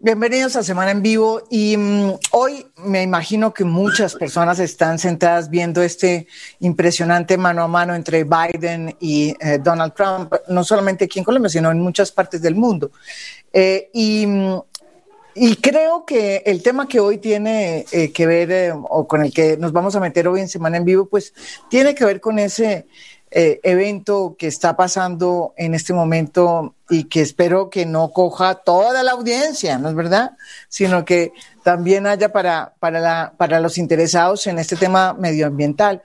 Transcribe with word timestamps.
Bienvenidos 0.00 0.54
a 0.54 0.62
Semana 0.62 0.92
en 0.92 1.02
Vivo 1.02 1.42
y 1.50 1.76
mm, 1.76 2.12
hoy 2.30 2.64
me 2.84 3.02
imagino 3.02 3.52
que 3.52 3.64
muchas 3.64 4.14
personas 4.14 4.60
están 4.60 4.96
sentadas 4.96 5.50
viendo 5.50 5.82
este 5.82 6.28
impresionante 6.60 7.36
mano 7.36 7.64
a 7.64 7.68
mano 7.68 7.96
entre 7.96 8.22
Biden 8.22 8.94
y 9.00 9.34
eh, 9.40 9.58
Donald 9.60 9.94
Trump, 9.94 10.32
no 10.46 10.62
solamente 10.62 11.06
aquí 11.06 11.18
en 11.18 11.24
Colombia, 11.24 11.48
sino 11.48 11.72
en 11.72 11.80
muchas 11.80 12.12
partes 12.12 12.40
del 12.40 12.54
mundo. 12.54 12.92
Eh, 13.52 13.90
y, 13.92 14.24
mm, 14.24 14.60
y, 15.34 15.56
creo 15.56 16.04
que 16.06 16.44
el 16.46 16.62
tema 16.62 16.86
que 16.86 17.00
hoy 17.00 17.18
tiene 17.18 17.84
eh, 17.90 18.12
que 18.12 18.24
ver, 18.24 18.74
o 18.88 19.08
con 19.08 19.22
el 19.22 19.34
que 19.34 19.56
nos 19.56 19.72
vamos 19.72 19.96
a 19.96 20.00
meter 20.00 20.28
hoy 20.28 20.42
en 20.42 20.48
Semana 20.48 20.76
en 20.76 20.84
Vivo, 20.84 21.06
pues 21.06 21.34
tiene 21.68 21.96
que 21.96 22.04
ver 22.04 22.20
con 22.20 22.38
ese 22.38 22.86
eh, 23.30 23.60
evento 23.62 24.36
que 24.38 24.46
está 24.46 24.76
pasando 24.76 25.52
en 25.56 25.74
este 25.74 25.92
momento 25.92 26.74
y 26.88 27.04
que 27.04 27.20
espero 27.20 27.68
que 27.68 27.84
no 27.84 28.10
coja 28.10 28.54
toda 28.54 29.02
la 29.02 29.12
audiencia, 29.12 29.78
¿no 29.78 29.90
es 29.90 29.94
verdad? 29.94 30.32
Sino 30.68 31.04
que 31.04 31.32
también 31.62 32.06
haya 32.06 32.32
para, 32.32 32.74
para, 32.80 33.00
la, 33.00 33.34
para 33.36 33.60
los 33.60 33.76
interesados 33.76 34.46
en 34.46 34.58
este 34.58 34.76
tema 34.76 35.12
medioambiental. 35.12 36.02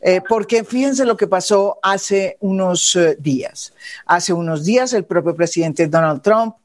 Eh, 0.00 0.20
porque 0.26 0.64
fíjense 0.64 1.04
lo 1.04 1.16
que 1.16 1.26
pasó 1.26 1.78
hace 1.82 2.36
unos 2.40 2.94
eh, 2.96 3.16
días. 3.18 3.74
Hace 4.06 4.32
unos 4.32 4.64
días 4.64 4.92
el 4.92 5.04
propio 5.04 5.34
presidente 5.34 5.88
Donald 5.88 6.22
Trump, 6.22 6.56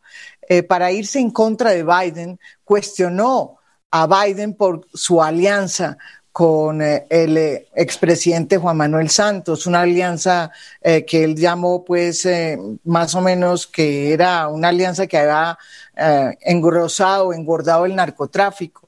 para 0.69 0.91
irse 0.91 1.17
en 1.17 1.31
contra 1.31 1.71
de 1.71 1.83
Biden, 1.83 2.39
cuestionó 2.63 3.57
a 3.89 4.05
Biden 4.05 4.53
por 4.53 4.85
su 4.93 5.23
alianza 5.23 5.97
con 6.35 6.81
eh, 6.81 7.05
el 7.09 7.37
eh, 7.37 7.67
expresidente 7.73 8.57
Juan 8.57 8.75
Manuel 8.75 9.09
Santos, 9.09 9.67
una 9.67 9.83
alianza 9.83 10.51
eh, 10.81 11.05
que 11.05 11.23
él 11.23 11.33
llamó 11.33 11.85
pues 11.85 12.27
más 12.83 13.15
o 13.15 13.21
menos 13.21 13.65
que 13.65 14.11
era 14.11 14.49
una 14.49 14.67
alianza 14.67 15.07
que 15.07 15.17
había 15.17 15.57
engrosado, 16.41 17.31
engordado 17.31 17.85
el 17.85 17.95
narcotráfico. 17.95 18.84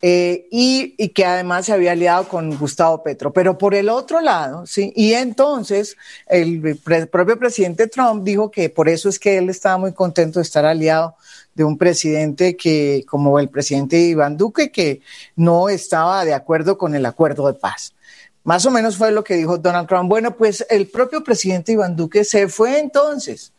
Y, 0.00 0.94
y, 0.96 1.08
que 1.08 1.24
además 1.24 1.66
se 1.66 1.72
había 1.72 1.92
aliado 1.92 2.28
con 2.28 2.56
Gustavo 2.56 3.02
Petro. 3.02 3.32
Pero 3.32 3.58
por 3.58 3.74
el 3.74 3.88
otro 3.88 4.20
lado, 4.20 4.64
sí, 4.64 4.92
y 4.94 5.14
entonces 5.14 5.96
el 6.28 6.78
propio 7.10 7.36
presidente 7.36 7.88
Trump 7.88 8.22
dijo 8.22 8.50
que 8.50 8.70
por 8.70 8.88
eso 8.88 9.08
es 9.08 9.18
que 9.18 9.38
él 9.38 9.50
estaba 9.50 9.76
muy 9.76 9.92
contento 9.92 10.38
de 10.38 10.44
estar 10.44 10.64
aliado 10.64 11.16
de 11.58 11.64
un 11.64 11.76
presidente 11.76 12.56
que, 12.56 13.04
como 13.08 13.40
el 13.40 13.48
presidente 13.48 13.98
Iván 13.98 14.36
Duque, 14.36 14.70
que 14.70 15.00
no 15.34 15.68
estaba 15.68 16.24
de 16.24 16.32
acuerdo 16.32 16.78
con 16.78 16.94
el 16.94 17.04
acuerdo 17.04 17.48
de 17.48 17.54
paz. 17.54 17.94
Más 18.44 18.64
o 18.64 18.70
menos 18.70 18.96
fue 18.96 19.10
lo 19.10 19.24
que 19.24 19.34
dijo 19.34 19.58
Donald 19.58 19.88
Trump. 19.88 20.08
Bueno, 20.08 20.36
pues 20.36 20.64
el 20.70 20.86
propio 20.86 21.24
presidente 21.24 21.72
Iván 21.72 21.96
Duque 21.96 22.24
se 22.24 22.48
fue 22.48 22.78
entonces 22.78 23.52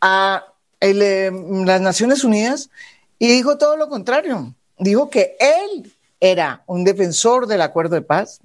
a 0.00 0.46
eh, 0.80 1.30
las 1.64 1.80
Naciones 1.80 2.24
Unidas 2.24 2.70
y 3.18 3.28
dijo 3.28 3.58
todo 3.58 3.76
lo 3.76 3.88
contrario. 3.88 4.54
Dijo 4.82 5.10
que 5.10 5.36
él 5.38 5.92
era 6.18 6.64
un 6.66 6.82
defensor 6.82 7.46
del 7.46 7.62
acuerdo 7.62 7.94
de 7.94 8.02
paz, 8.02 8.40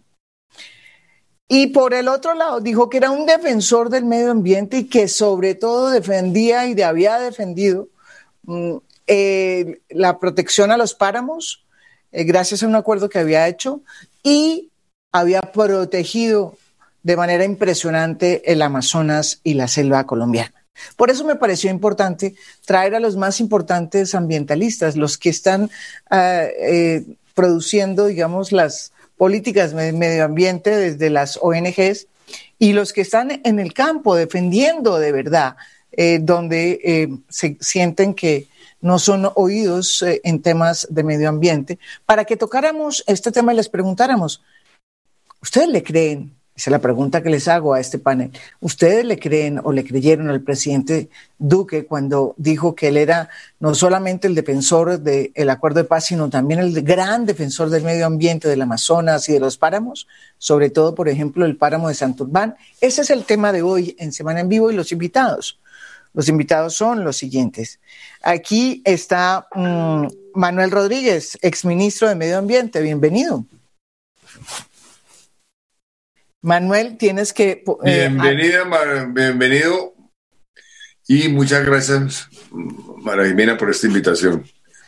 y 1.48 1.68
por 1.68 1.94
el 1.94 2.10
otro 2.10 2.34
lado, 2.34 2.60
dijo 2.60 2.90
que 2.90 2.98
era 2.98 3.10
un 3.10 3.26
defensor 3.26 3.90
del 3.90 4.06
medio 4.06 4.32
ambiente 4.32 4.80
y 4.80 4.84
que 4.84 5.08
sobre 5.08 5.56
todo 5.56 5.90
defendía 5.90 6.68
y 6.68 6.80
había 6.82 7.18
defendido 7.20 7.88
mm, 8.44 8.76
la 9.90 10.20
protección 10.20 10.72
a 10.72 10.78
los 10.78 10.94
páramos, 10.94 11.66
eh, 12.12 12.26
gracias 12.26 12.64
a 12.64 12.68
un 12.68 12.76
acuerdo 12.76 13.10
que 13.10 13.20
había 13.20 13.48
hecho, 13.48 13.82
y 14.22 14.70
había 15.14 15.42
protegido 15.42 16.58
de 17.04 17.16
manera 17.16 17.46
impresionante 17.46 18.52
el 18.52 18.62
Amazonas 18.62 19.40
y 19.44 19.54
la 19.54 19.70
selva 19.70 20.06
colombiana. 20.06 20.57
Por 20.96 21.10
eso 21.10 21.24
me 21.24 21.36
pareció 21.36 21.70
importante 21.70 22.36
traer 22.66 22.96
a 22.96 23.00
los 23.00 23.16
más 23.16 23.40
importantes 23.40 24.16
ambientalistas, 24.16 24.96
los 24.96 25.18
que 25.18 25.30
están 25.30 25.70
eh, 26.12 27.06
produciendo, 27.34 28.06
digamos, 28.06 28.52
las 28.52 28.92
políticas 29.18 29.74
de 29.74 29.94
medio 29.94 30.26
ambiente 30.26 30.76
desde 30.76 31.10
las 31.10 31.40
ONGs 31.42 32.08
y 32.60 32.74
los 32.74 32.94
que 32.94 33.02
están 33.02 33.42
en 33.44 33.60
el 33.60 33.74
campo 33.74 34.16
defendiendo 34.16 35.00
de 35.00 35.12
verdad, 35.12 35.56
donde 36.22 37.10
se 37.30 37.58
sienten 37.60 38.14
que 38.14 38.48
no 38.82 39.00
son 39.00 39.30
oídos 39.36 40.02
eh, 40.02 40.22
en 40.24 40.42
temas 40.42 40.88
de 40.90 41.04
medio 41.04 41.30
ambiente, 41.30 41.80
para 42.06 42.26
que 42.26 42.38
tocáramos 42.38 43.04
este 43.08 43.32
tema 43.32 43.54
y 43.54 43.58
les 43.58 43.70
preguntáramos, 43.70 44.42
¿ustedes 45.42 45.70
le 45.70 45.84
creen? 45.84 46.37
Esa 46.58 46.72
es 46.72 46.72
la 46.72 46.80
pregunta 46.80 47.22
que 47.22 47.30
les 47.30 47.48
hago 47.48 47.76
a 47.76 47.80
este 47.80 48.00
panel. 48.00 48.32
¿Ustedes 48.62 49.06
le 49.06 49.20
creen 49.20 49.62
o 49.64 49.72
le 49.72 49.84
creyeron 49.84 50.32
al 50.32 50.42
presidente 50.42 51.08
Duque 51.38 51.86
cuando 51.86 52.34
dijo 52.38 52.74
que 52.74 52.88
él 52.88 52.98
era 52.98 53.30
no 53.60 53.76
solamente 53.76 54.28
el 54.28 54.34
defensor 54.34 55.00
del 55.00 55.50
acuerdo 55.52 55.82
de 55.82 55.84
paz, 55.84 56.06
sino 56.06 56.32
también 56.32 56.60
el 56.60 56.82
gran 56.82 57.28
defensor 57.28 57.70
del 57.70 57.84
medio 57.84 58.08
ambiente, 58.08 58.48
del 58.48 58.64
Amazonas 58.64 59.30
y 59.30 59.34
de 59.34 59.40
los 59.40 59.56
páramos? 59.56 60.08
Sobre 60.40 60.72
todo, 60.72 60.96
por 60.96 61.10
ejemplo, 61.10 61.46
el 61.46 61.58
páramo 61.58 61.90
de 61.90 61.94
Santurbán. 61.94 62.56
Ese 62.82 63.04
es 63.04 63.12
el 63.12 63.24
tema 63.26 63.52
de 63.52 63.62
hoy 63.62 63.96
en 64.00 64.12
Semana 64.12 64.40
en 64.40 64.50
Vivo 64.50 64.72
y 64.72 64.76
los 64.76 64.92
invitados. 64.92 65.60
Los 66.16 66.28
invitados 66.28 66.74
son 66.74 67.04
los 67.04 67.18
siguientes. 67.18 67.80
Aquí 68.24 68.82
está 68.84 69.48
mm, 69.54 70.08
Manuel 70.34 70.72
Rodríguez, 70.72 71.38
exministro 71.44 72.10
de 72.10 72.16
Medio 72.16 72.40
Ambiente. 72.40 72.82
Bienvenido. 72.82 73.46
Manuel, 76.48 76.98
tienes 76.98 77.34
que... 77.34 77.62
Eh, 77.84 78.08
Bienvenida, 78.10 78.64
bienvenido. 79.10 79.94
Y 81.06 81.28
muchas 81.28 81.66
gracias, 81.66 82.30
María 83.04 83.26
Jimena, 83.26 83.58
por 83.58 83.70
esta 83.70 83.88
invitación. 83.88 84.46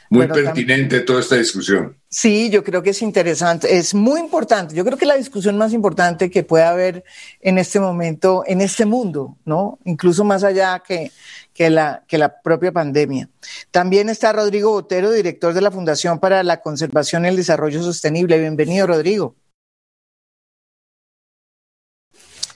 Muy 0.09 0.27
pertinente 0.27 1.01
toda 1.01 1.19
esta 1.19 1.35
discusión. 1.35 1.97
Sí, 2.07 2.49
yo 2.49 2.63
creo 2.63 2.81
que 2.81 2.91
es 2.91 3.01
interesante, 3.01 3.77
es 3.77 3.93
muy 3.93 4.21
importante. 4.21 4.73
Yo 4.73 4.85
creo 4.85 4.97
que 4.97 5.05
la 5.05 5.17
discusión 5.17 5.57
más 5.57 5.73
importante 5.73 6.31
que 6.31 6.43
puede 6.43 6.63
haber 6.63 7.03
en 7.41 7.57
este 7.57 7.81
momento, 7.81 8.43
en 8.47 8.61
este 8.61 8.85
mundo, 8.85 9.37
¿no? 9.43 9.79
Incluso 9.83 10.23
más 10.23 10.45
allá 10.45 10.81
que, 10.87 11.11
que, 11.53 11.69
la, 11.69 12.05
que 12.07 12.17
la 12.17 12.41
propia 12.41 12.71
pandemia. 12.71 13.27
También 13.69 14.07
está 14.07 14.31
Rodrigo 14.31 14.71
Botero, 14.71 15.11
director 15.11 15.53
de 15.53 15.59
la 15.59 15.71
Fundación 15.71 16.19
para 16.19 16.41
la 16.41 16.61
Conservación 16.61 17.25
y 17.25 17.27
el 17.27 17.35
Desarrollo 17.35 17.83
Sostenible. 17.83 18.39
Bienvenido, 18.39 18.87
Rodrigo. 18.87 19.35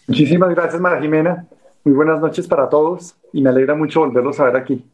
Muchísimas 0.07 0.49
gracias, 0.49 0.81
María 0.81 1.01
Jimena. 1.01 1.47
Muy 1.83 1.93
buenas 1.93 2.19
noches 2.19 2.47
para 2.47 2.69
todos 2.69 3.15
y 3.31 3.41
me 3.41 3.49
alegra 3.49 3.75
mucho 3.75 4.01
volverlos 4.01 4.39
a 4.39 4.45
ver 4.45 4.55
aquí. 4.55 4.85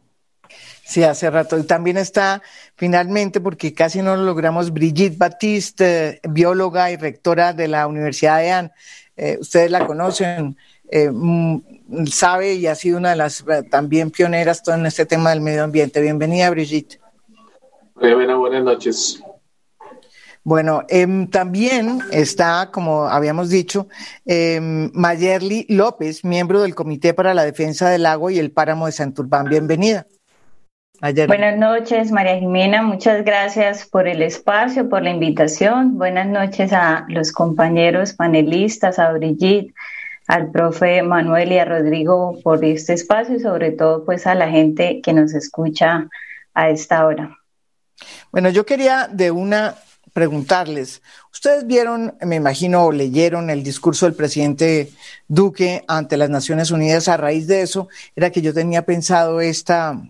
Sí, 0.84 1.04
hace 1.04 1.30
rato. 1.30 1.56
Y 1.56 1.62
también 1.62 1.96
está, 1.96 2.42
finalmente, 2.74 3.40
porque 3.40 3.72
casi 3.72 4.02
no 4.02 4.16
lo 4.16 4.24
logramos, 4.24 4.72
Brigitte 4.72 5.16
Batiste, 5.16 6.20
bióloga 6.28 6.90
y 6.90 6.96
rectora 6.96 7.52
de 7.52 7.68
la 7.68 7.86
Universidad 7.86 8.38
de 8.38 8.50
Anne. 8.50 8.72
Eh, 9.16 9.38
ustedes 9.40 9.70
la 9.70 9.86
conocen, 9.86 10.56
eh, 10.90 11.08
mm, 11.12 12.06
sabe 12.06 12.54
y 12.54 12.66
ha 12.66 12.74
sido 12.74 12.98
una 12.98 13.10
de 13.10 13.16
las 13.16 13.44
eh, 13.48 13.62
también 13.70 14.10
pioneras 14.10 14.62
todo 14.62 14.74
en 14.74 14.86
este 14.86 15.06
tema 15.06 15.30
del 15.30 15.40
medio 15.40 15.62
ambiente. 15.62 16.00
Bienvenida, 16.00 16.50
Brigitte. 16.50 16.98
Bienvenida, 18.00 18.34
buenas 18.34 18.64
noches. 18.64 19.22
Bueno, 20.42 20.84
em, 20.88 21.28
también 21.28 22.00
está, 22.12 22.70
como 22.72 23.04
habíamos 23.04 23.50
dicho, 23.50 23.88
em, 24.24 24.90
Mayerly 24.94 25.66
López, 25.68 26.24
miembro 26.24 26.62
del 26.62 26.74
Comité 26.74 27.12
para 27.12 27.34
la 27.34 27.44
Defensa 27.44 27.90
del 27.90 28.04
Lago 28.04 28.30
y 28.30 28.38
el 28.38 28.50
Páramo 28.50 28.86
de 28.86 28.92
Santurbán. 28.92 29.48
Bienvenida. 29.50 30.06
Buenas 31.00 31.56
noches, 31.56 32.12
María 32.12 32.38
Jimena. 32.38 32.82
Muchas 32.82 33.24
gracias 33.24 33.86
por 33.86 34.06
el 34.06 34.20
espacio, 34.20 34.88
por 34.90 35.02
la 35.02 35.10
invitación. 35.10 35.96
Buenas 35.96 36.26
noches 36.26 36.74
a 36.74 37.06
los 37.08 37.32
compañeros 37.32 38.12
panelistas, 38.12 38.98
a 38.98 39.12
Brigitte, 39.12 39.74
al 40.26 40.50
profe 40.50 41.02
Manuel 41.02 41.52
y 41.52 41.58
a 41.58 41.64
Rodrigo 41.64 42.38
por 42.42 42.62
este 42.64 42.92
espacio 42.92 43.36
y 43.36 43.40
sobre 43.40 43.72
todo 43.72 44.04
pues 44.04 44.26
a 44.26 44.34
la 44.34 44.50
gente 44.50 45.00
que 45.02 45.14
nos 45.14 45.32
escucha 45.32 46.08
a 46.52 46.68
esta 46.68 47.06
hora. 47.06 47.38
Bueno, 48.30 48.50
yo 48.50 48.66
quería 48.66 49.08
de 49.10 49.30
una 49.30 49.76
preguntarles, 50.12 51.02
ustedes 51.32 51.66
vieron, 51.66 52.16
me 52.20 52.36
imagino, 52.36 52.84
o 52.84 52.92
leyeron 52.92 53.50
el 53.50 53.62
discurso 53.62 54.06
del 54.06 54.14
presidente 54.14 54.90
Duque 55.28 55.84
ante 55.88 56.16
las 56.16 56.30
Naciones 56.30 56.70
Unidas. 56.70 57.08
A 57.08 57.16
raíz 57.16 57.46
de 57.46 57.62
eso, 57.62 57.88
era 58.16 58.30
que 58.30 58.42
yo 58.42 58.52
tenía 58.52 58.84
pensado 58.84 59.40
esta 59.40 60.00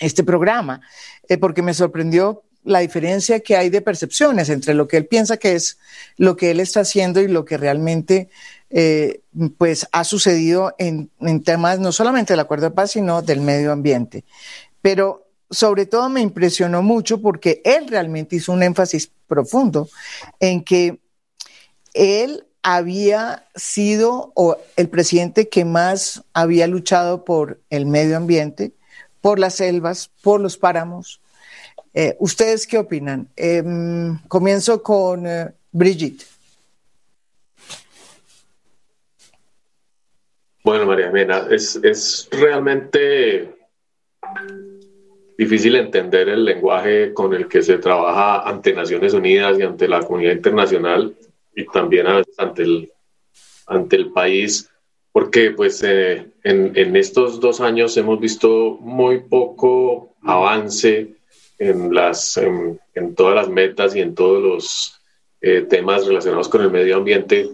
este 0.00 0.24
programa, 0.24 0.80
eh, 1.28 1.38
porque 1.38 1.62
me 1.62 1.74
sorprendió 1.74 2.42
la 2.64 2.80
diferencia 2.80 3.40
que 3.40 3.56
hay 3.56 3.70
de 3.70 3.80
percepciones 3.80 4.48
entre 4.48 4.74
lo 4.74 4.86
que 4.86 4.96
él 4.96 5.06
piensa 5.06 5.36
que 5.36 5.54
es 5.54 5.78
lo 6.16 6.36
que 6.36 6.50
él 6.50 6.60
está 6.60 6.80
haciendo 6.80 7.20
y 7.20 7.28
lo 7.28 7.44
que 7.44 7.56
realmente 7.56 8.28
eh, 8.70 9.22
pues 9.56 9.86
ha 9.92 10.04
sucedido 10.04 10.74
en, 10.78 11.10
en, 11.20 11.42
temas 11.42 11.78
no 11.78 11.92
solamente 11.92 12.34
del 12.34 12.40
acuerdo 12.40 12.66
de 12.66 12.74
paz, 12.74 12.92
sino 12.92 13.22
del 13.22 13.40
medio 13.40 13.72
ambiente. 13.72 14.24
Pero 14.82 15.29
sobre 15.50 15.86
todo 15.86 16.08
me 16.08 16.20
impresionó 16.20 16.82
mucho 16.82 17.20
porque 17.20 17.60
él 17.64 17.88
realmente 17.88 18.36
hizo 18.36 18.52
un 18.52 18.62
énfasis 18.62 19.10
profundo 19.26 19.88
en 20.38 20.62
que 20.62 21.00
él 21.92 22.44
había 22.62 23.48
sido 23.54 24.32
el 24.76 24.88
presidente 24.88 25.48
que 25.48 25.64
más 25.64 26.22
había 26.34 26.66
luchado 26.66 27.24
por 27.24 27.60
el 27.70 27.86
medio 27.86 28.16
ambiente, 28.16 28.72
por 29.20 29.38
las 29.38 29.54
selvas, 29.54 30.10
por 30.22 30.40
los 30.40 30.56
páramos, 30.56 31.20
Eh, 31.92 32.16
¿Ustedes 32.20 32.68
qué 32.68 32.78
opinan? 32.78 33.28
Em, 33.34 34.16
comienzo 34.28 34.80
con 34.80 35.26
eh, 35.26 35.52
Brigitte. 35.72 36.24
Bueno, 40.62 40.86
María 40.86 41.10
Mena, 41.10 41.48
es, 41.50 41.74
es 41.82 42.28
realmente 42.30 43.52
difícil 45.40 45.74
entender 45.76 46.28
el 46.28 46.44
lenguaje 46.44 47.14
con 47.14 47.32
el 47.32 47.48
que 47.48 47.62
se 47.62 47.78
trabaja 47.78 48.46
ante 48.46 48.74
Naciones 48.74 49.14
Unidas 49.14 49.58
y 49.58 49.62
ante 49.62 49.88
la 49.88 50.02
comunidad 50.02 50.32
internacional 50.32 51.16
y 51.56 51.64
también 51.64 52.06
ante 52.36 52.62
el, 52.62 52.92
ante 53.66 53.96
el 53.96 54.12
país, 54.12 54.68
porque 55.10 55.52
pues 55.52 55.82
eh, 55.82 56.26
en, 56.44 56.72
en, 56.74 56.94
estos 56.94 57.40
dos 57.40 57.62
años 57.62 57.96
hemos 57.96 58.20
visto 58.20 58.76
muy 58.82 59.20
poco 59.20 60.14
avance 60.22 61.14
en, 61.58 61.94
las, 61.94 62.36
en, 62.36 63.14
todas 63.14 63.34
las 63.34 63.48
metas 63.48 63.96
y 63.96 64.02
en 64.02 64.14
todos 64.14 64.42
los 64.42 65.00
eh, 65.40 65.62
temas 65.62 66.06
relacionados 66.06 66.50
con 66.50 66.60
el 66.60 66.70
medio 66.70 66.98
ambiente, 66.98 67.48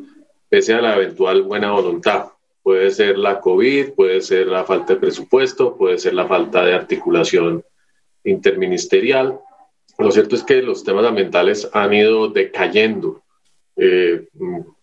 pese 0.49 0.75
a 0.75 0.81
la 0.81 0.97
eventual 0.97 1.43
buena 1.43 1.71
voluntad. 1.71 2.31
Puede 2.65 2.91
ser 2.91 3.17
la 3.17 3.39
COVID, 3.39 3.93
puede 3.93 4.21
ser 4.23 4.49
la 4.49 4.65
falta 4.65 4.95
de 4.95 5.01
presupuesto, 5.01 5.77
puede 5.77 5.99
ser 5.99 6.15
la 6.15 6.27
falta 6.27 6.65
de 6.65 6.75
articulación 6.75 7.63
interministerial. 8.27 9.39
Lo 9.99 10.11
cierto 10.11 10.37
es 10.37 10.43
que 10.43 10.63
los 10.63 10.85
temas 10.85 11.07
ambientales 11.07 11.69
han 11.73 11.95
ido 11.95 12.29
decayendo 12.29 13.23
eh, 13.77 14.29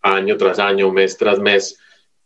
año 0.01 0.37
tras 0.37 0.59
año, 0.59 0.91
mes 0.91 1.17
tras 1.17 1.39
mes, 1.39 1.79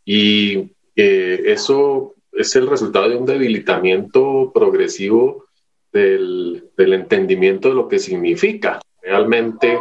y 0.04 0.70
eh, 0.96 1.42
eso 1.46 2.14
es 2.32 2.54
el 2.56 2.66
resultado 2.66 3.08
de 3.08 3.16
un 3.16 3.26
debilitamiento 3.26 4.50
progresivo 4.54 5.46
del, 5.92 6.70
entendimiento 6.76 7.68
de 7.68 7.74
lo 7.74 7.88
que 7.88 7.98
significa 7.98 8.80
realmente 9.02 9.78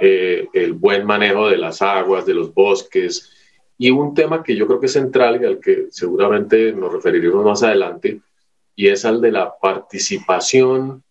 eh, 0.00 0.48
el 0.52 0.72
buen 0.72 1.04
manejo 1.04 1.48
de 1.48 1.58
las 1.58 1.82
aguas, 1.82 2.26
de 2.26 2.34
los 2.34 2.54
bosques, 2.54 3.30
y 3.76 3.90
un 3.90 4.14
tema 4.14 4.42
que 4.42 4.54
yo 4.54 4.66
creo 4.66 4.78
que 4.78 4.86
es 4.86 4.92
central 4.92 5.40
y 5.40 5.46
al 5.46 5.58
que 5.58 5.86
seguramente 5.90 6.72
nos 6.72 6.92
referiremos 6.92 7.44
más 7.44 7.62
adelante, 7.62 8.20
y 8.80 8.88
es 8.88 9.04
al 9.04 9.20
de 9.20 9.30
la 9.30 9.58
participación 9.58 11.04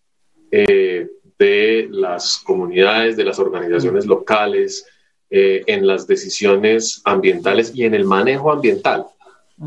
eh, 0.50 1.08
de 1.38 1.88
las 1.92 2.40
comunidades, 2.40 3.16
de 3.16 3.24
las 3.24 3.38
organizaciones 3.38 4.08
locales 4.08 4.88
eh, 5.30 5.62
en 5.68 5.86
las 5.86 6.08
decisiones 6.08 7.00
ambientales 7.06 7.72
y 7.76 7.84
en 7.84 7.94
el 7.94 8.06
manejo 8.06 8.52
ambiental. 8.52 9.06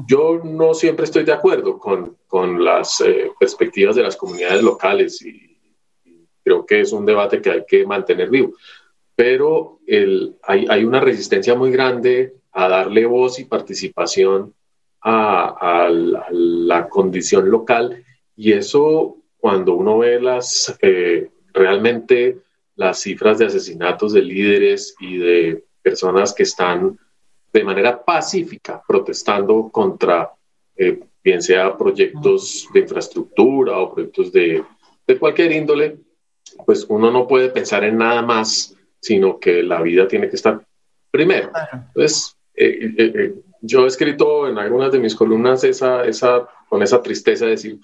Yo 0.08 0.40
no 0.42 0.74
siempre 0.74 1.04
estoy 1.04 1.22
de 1.22 1.32
acuerdo 1.32 1.78
con, 1.78 2.16
con 2.26 2.64
las 2.64 3.00
eh, 3.02 3.30
perspectivas 3.38 3.94
de 3.94 4.02
las 4.02 4.16
comunidades 4.16 4.64
locales 4.64 5.24
y, 5.24 5.56
creo 6.42 6.66
que 6.66 6.80
es 6.80 6.92
un 6.92 7.06
debate 7.06 7.40
que 7.40 7.50
hay 7.52 7.64
que 7.64 7.86
mantener 7.86 8.30
vivo, 8.30 8.54
pero 9.14 9.78
el, 9.86 10.34
hay, 10.42 10.66
hay 10.68 10.84
una 10.84 10.98
resistencia 10.98 11.54
muy 11.54 11.70
grande 11.70 12.34
a 12.50 12.66
darle 12.66 13.06
voz 13.06 13.38
y 13.38 13.44
participación 13.44 14.52
a, 15.02 15.88
la, 16.30 16.88
condición 16.88 17.50
local 17.50 18.04
y 18.36 18.52
eso 18.52 19.16
cuando 19.38 19.74
uno 19.74 19.98
ve 19.98 20.20
las 20.20 20.76
eh, 20.80 21.30
realmente 21.52 22.38
las 22.76 23.00
cifras 23.00 23.38
de 23.38 23.46
asesinatos 23.46 24.12
de 24.12 24.22
líderes 24.22 24.94
y 25.00 25.18
de 25.18 25.64
personas 25.82 26.32
que 26.32 26.44
están 26.44 26.98
de 27.52 27.64
manera 27.64 28.02
pacífica 28.02 28.82
protestando 28.86 29.68
contra 29.70 30.32
eh, 30.76 31.00
bien 31.22 31.42
sea 31.42 31.76
proyectos 31.76 32.68
de 32.72 32.80
infraestructura 32.80 33.78
o 33.78 33.94
proyectos 33.94 34.32
de, 34.32 34.64
de 35.06 35.18
cualquier 35.18 35.52
índole, 35.52 35.98
pues 36.64 36.86
uno 36.88 37.10
no 37.10 37.26
puede 37.26 37.50
pensar 37.50 37.84
en 37.84 37.98
nada 37.98 38.22
más, 38.22 38.76
sino 39.00 39.38
que 39.38 39.62
la 39.62 39.82
vida 39.82 40.08
tiene 40.08 40.28
que 40.28 40.36
estar 40.36 40.64
primero. 41.10 41.50
Entonces, 41.88 42.36
eh, 42.54 43.34
yo 43.62 43.84
he 43.84 43.86
escrito 43.86 44.48
en 44.48 44.58
algunas 44.58 44.92
de 44.92 44.98
mis 44.98 45.14
columnas 45.14 45.62
esa, 45.64 46.04
esa, 46.04 46.48
con 46.68 46.82
esa 46.82 47.00
tristeza 47.00 47.44
de 47.44 47.52
decir, 47.52 47.78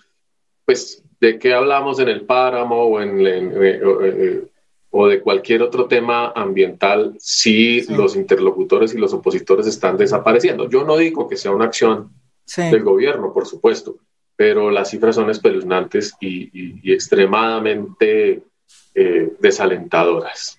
pues, 0.65 1.03
¿de 1.21 1.39
qué 1.39 1.55
hablamos 1.55 2.01
en 2.01 2.09
el 2.09 2.23
páramo 2.23 2.83
o, 2.83 3.01
en, 3.01 3.27
eh, 3.27 3.81
eh, 3.83 4.47
o 4.91 5.07
de 5.07 5.21
cualquier 5.21 5.63
otro 5.63 5.87
tema 5.87 6.33
ambiental 6.35 7.15
si 7.19 7.83
los 7.93 8.17
interlocutores 8.17 8.93
y 8.93 8.99
los 8.99 9.15
opositores 9.15 9.67
están 9.69 9.97
desapareciendo? 9.97 10.69
Yo 10.69 10.85
no 10.85 10.97
digo 10.97 11.29
que 11.29 11.37
sea 11.37 11.53
una 11.53 11.67
acción 11.67 12.11
del 12.57 12.83
gobierno, 12.83 13.33
por 13.33 13.47
supuesto, 13.47 13.99
pero 14.35 14.71
las 14.71 14.91
cifras 14.91 15.15
son 15.15 15.31
espeluznantes 15.31 16.15
y, 16.21 16.93
extremadamente 16.93 18.43
eh, 18.95 19.33
desalentadoras. 19.39 20.58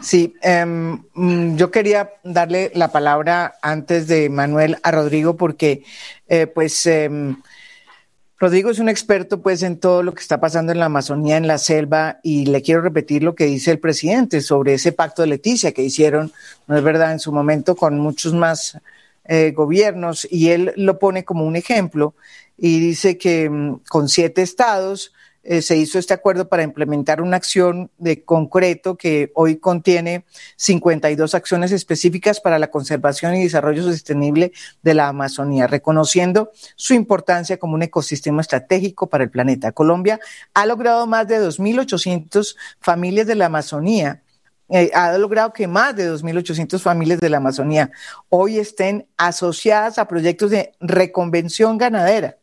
Sí, 0.00 0.34
em, 0.42 1.02
mm, 1.14 1.56
yo 1.56 1.70
quería 1.70 2.10
darle 2.22 2.70
la 2.74 2.92
palabra 2.92 3.54
antes 3.62 4.06
de 4.06 4.28
Manuel 4.28 4.78
a 4.82 4.90
Rodrigo 4.92 5.36
porque, 5.36 5.82
eh, 6.28 6.46
pues, 6.46 6.86
em, 6.86 7.36
Rodrigo 8.38 8.70
es 8.70 8.78
un 8.78 8.88
experto, 8.88 9.42
pues, 9.42 9.64
en 9.64 9.80
todo 9.80 10.04
lo 10.04 10.14
que 10.14 10.20
está 10.20 10.38
pasando 10.40 10.70
en 10.70 10.78
la 10.78 10.86
Amazonía, 10.86 11.36
en 11.36 11.48
la 11.48 11.58
selva, 11.58 12.20
y 12.22 12.46
le 12.46 12.62
quiero 12.62 12.80
repetir 12.80 13.24
lo 13.24 13.34
que 13.34 13.46
dice 13.46 13.72
el 13.72 13.80
presidente 13.80 14.40
sobre 14.40 14.74
ese 14.74 14.92
pacto 14.92 15.22
de 15.22 15.28
Leticia 15.28 15.72
que 15.72 15.82
hicieron, 15.82 16.32
no 16.68 16.76
es 16.76 16.84
verdad, 16.84 17.10
en 17.10 17.18
su 17.18 17.32
momento 17.32 17.74
con 17.74 17.98
muchos 17.98 18.34
más 18.34 18.78
eh, 19.24 19.50
gobiernos, 19.50 20.28
y 20.30 20.50
él 20.50 20.72
lo 20.76 20.98
pone 21.00 21.24
como 21.24 21.44
un 21.44 21.56
ejemplo 21.56 22.14
y 22.56 22.78
dice 22.80 23.18
que 23.18 23.50
mm, 23.50 23.80
con 23.88 24.08
siete 24.08 24.42
estados 24.42 25.12
eh, 25.50 25.62
se 25.62 25.78
hizo 25.78 25.98
este 25.98 26.12
acuerdo 26.12 26.46
para 26.50 26.62
implementar 26.62 27.22
una 27.22 27.38
acción 27.38 27.90
de 27.96 28.22
concreto 28.22 28.98
que 28.98 29.32
hoy 29.34 29.56
contiene 29.56 30.26
52 30.56 31.34
acciones 31.34 31.72
específicas 31.72 32.38
para 32.38 32.58
la 32.58 32.70
conservación 32.70 33.34
y 33.34 33.44
desarrollo 33.44 33.82
sostenible 33.82 34.52
de 34.82 34.92
la 34.92 35.08
Amazonía, 35.08 35.66
reconociendo 35.66 36.50
su 36.76 36.92
importancia 36.92 37.56
como 37.56 37.76
un 37.76 37.82
ecosistema 37.82 38.42
estratégico 38.42 39.06
para 39.06 39.24
el 39.24 39.30
planeta. 39.30 39.72
Colombia 39.72 40.20
ha 40.52 40.66
logrado 40.66 41.06
más 41.06 41.26
de 41.26 41.40
2.800 41.40 42.54
familias 42.78 43.26
de 43.26 43.34
la 43.34 43.46
Amazonía 43.46 44.22
eh, 44.68 44.90
ha 44.92 45.16
logrado 45.16 45.54
que 45.54 45.66
más 45.66 45.96
de 45.96 46.12
2.800 46.12 46.78
familias 46.78 47.20
de 47.20 47.30
la 47.30 47.38
Amazonía 47.38 47.90
hoy 48.28 48.58
estén 48.58 49.08
asociadas 49.16 49.98
a 49.98 50.06
proyectos 50.06 50.50
de 50.50 50.74
reconvención 50.78 51.78
ganadera 51.78 52.36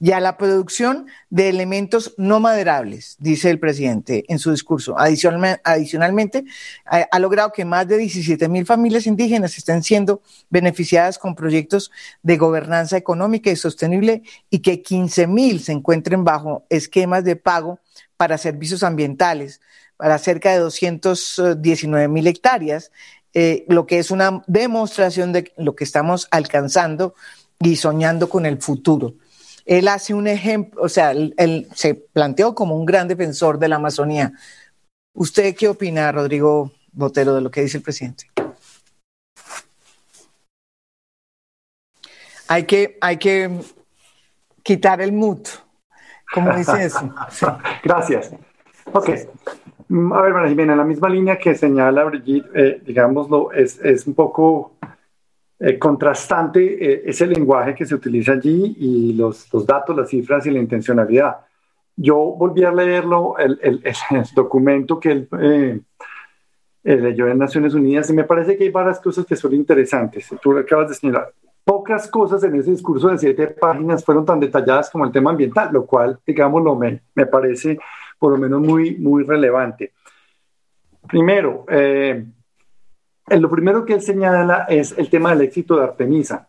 y 0.00 0.12
a 0.12 0.20
la 0.20 0.36
producción 0.36 1.06
de 1.30 1.48
elementos 1.48 2.14
no 2.16 2.40
maderables, 2.40 3.16
dice 3.18 3.50
el 3.50 3.58
presidente 3.58 4.24
en 4.28 4.38
su 4.38 4.50
discurso. 4.50 4.96
adicionalmente, 4.98 6.44
ha, 6.84 7.18
logrado 7.18 7.52
que 7.52 7.64
más 7.64 7.86
de 7.88 7.98
17 7.98 8.48
mil 8.48 8.66
familias 8.66 9.06
indígenas 9.06 9.56
estén 9.56 9.82
siendo 9.82 10.22
beneficiadas 10.50 11.18
con 11.18 11.34
proyectos 11.34 11.90
de 12.22 12.36
gobernanza 12.36 12.96
económica 12.96 13.50
y 13.50 13.56
sostenible 13.56 14.22
y 14.50 14.60
que 14.60 14.82
15 14.82 15.26
mil 15.26 15.60
se 15.60 15.72
encuentren 15.72 16.24
bajo 16.24 16.64
esquemas 16.68 17.24
de 17.24 17.36
pago 17.36 17.80
para 18.16 18.38
servicios 18.38 18.82
ambientales 18.82 19.60
para 19.96 20.18
cerca 20.18 20.52
de 20.52 20.58
219 20.58 22.08
mil 22.08 22.26
hectáreas, 22.26 22.90
eh, 23.32 23.64
lo 23.68 23.86
que 23.86 23.98
es 23.98 24.10
una 24.10 24.42
demostración 24.46 25.32
de 25.32 25.52
lo 25.56 25.74
que 25.74 25.84
estamos 25.84 26.28
alcanzando 26.30 27.14
y 27.60 27.76
soñando 27.76 28.28
con 28.28 28.46
el 28.46 28.60
futuro. 28.60 29.14
Él 29.64 29.88
hace 29.88 30.12
un 30.12 30.26
ejemplo, 30.26 30.82
o 30.82 30.88
sea, 30.88 31.12
él, 31.12 31.68
se 31.74 31.94
planteó 31.94 32.54
como 32.54 32.76
un 32.76 32.84
gran 32.84 33.08
defensor 33.08 33.58
de 33.58 33.68
la 33.68 33.76
Amazonía. 33.76 34.32
¿Usted 35.14 35.54
qué 35.56 35.68
opina, 35.68 36.12
Rodrigo 36.12 36.72
Botero, 36.92 37.34
de 37.34 37.40
lo 37.40 37.50
que 37.50 37.62
dice 37.62 37.78
el 37.78 37.82
presidente? 37.82 38.30
Hay 42.46 42.64
que, 42.64 42.98
hay 43.00 43.16
que 43.16 43.50
quitar 44.62 45.00
el 45.00 45.12
mood. 45.12 45.46
¿Cómo 46.32 46.54
dice 46.54 46.84
eso? 46.84 47.14
Gracias. 47.82 48.32
Ok. 48.92 49.10
Mm, 49.88 50.12
a 50.12 50.22
ver, 50.22 50.32
María 50.32 50.48
Jimena, 50.50 50.72
en 50.72 50.78
la 50.78 50.84
misma 50.84 51.08
línea 51.08 51.38
que 51.38 51.54
señala 51.54 52.04
Brigitte, 52.04 52.48
eh, 52.54 52.82
digámoslo, 52.84 53.52
es, 53.52 53.78
es 53.78 54.06
un 54.06 54.14
poco 54.14 54.73
eh, 55.66 55.78
contrastante 55.78 56.60
eh, 56.60 57.02
ese 57.06 57.26
lenguaje 57.26 57.74
que 57.74 57.86
se 57.86 57.94
utiliza 57.94 58.32
allí 58.32 58.76
y 58.78 59.14
los, 59.14 59.48
datos, 59.66 59.96
las 59.96 60.10
cifras 60.10 60.44
y 60.44 60.50
la 60.50 60.58
intencionalidad. 60.58 61.38
Yo 61.96 62.16
volví 62.16 62.64
a 62.64 62.70
leerlo, 62.70 63.38
el, 63.38 63.58
el, 63.62 63.82
documento 64.34 65.00
que 65.00 65.10
él 65.10 65.28
eh, 65.32 65.80
leyó 66.96 67.28
en 67.28 67.38
Naciones 67.38 67.72
Unidas 67.72 68.10
y 68.10 68.12
me 68.12 68.24
parece 68.24 68.58
que 68.58 68.64
hay 68.64 68.70
varias 68.70 69.00
cosas 69.00 69.24
que 69.24 69.36
son 69.36 69.54
interesantes. 69.54 70.28
Tú 70.42 70.54
acabas 70.58 70.90
de 70.90 70.96
señalar. 70.96 71.32
Pocas 71.64 72.08
cosas 72.08 72.44
en 72.44 72.56
ese 72.56 72.70
discurso 72.70 73.08
de 73.08 73.16
siete 73.16 73.46
páginas 73.46 74.04
fueron 74.04 74.26
tan 74.26 74.40
detalladas 74.40 74.90
como 74.90 75.06
el 75.06 75.12
tema 75.12 75.30
ambiental, 75.30 75.70
lo 75.72 75.86
cual, 75.86 76.18
digámoslo, 76.26 76.74
me, 76.74 77.00
me 77.14 77.24
parece 77.24 77.78
por 78.18 78.32
lo 78.32 78.36
menos 78.36 78.60
muy, 78.60 78.96
muy 78.96 79.24
relevante. 79.24 79.92
Primero, 81.08 81.64
eh, 81.70 82.22
eh, 82.22 82.24
lo 83.28 83.50
primero 83.50 83.84
que 83.84 83.94
él 83.94 84.02
señala 84.02 84.66
es 84.68 84.94
el 84.96 85.08
tema 85.08 85.30
del 85.30 85.42
éxito 85.42 85.76
de 85.76 85.84
Artemisa. 85.84 86.48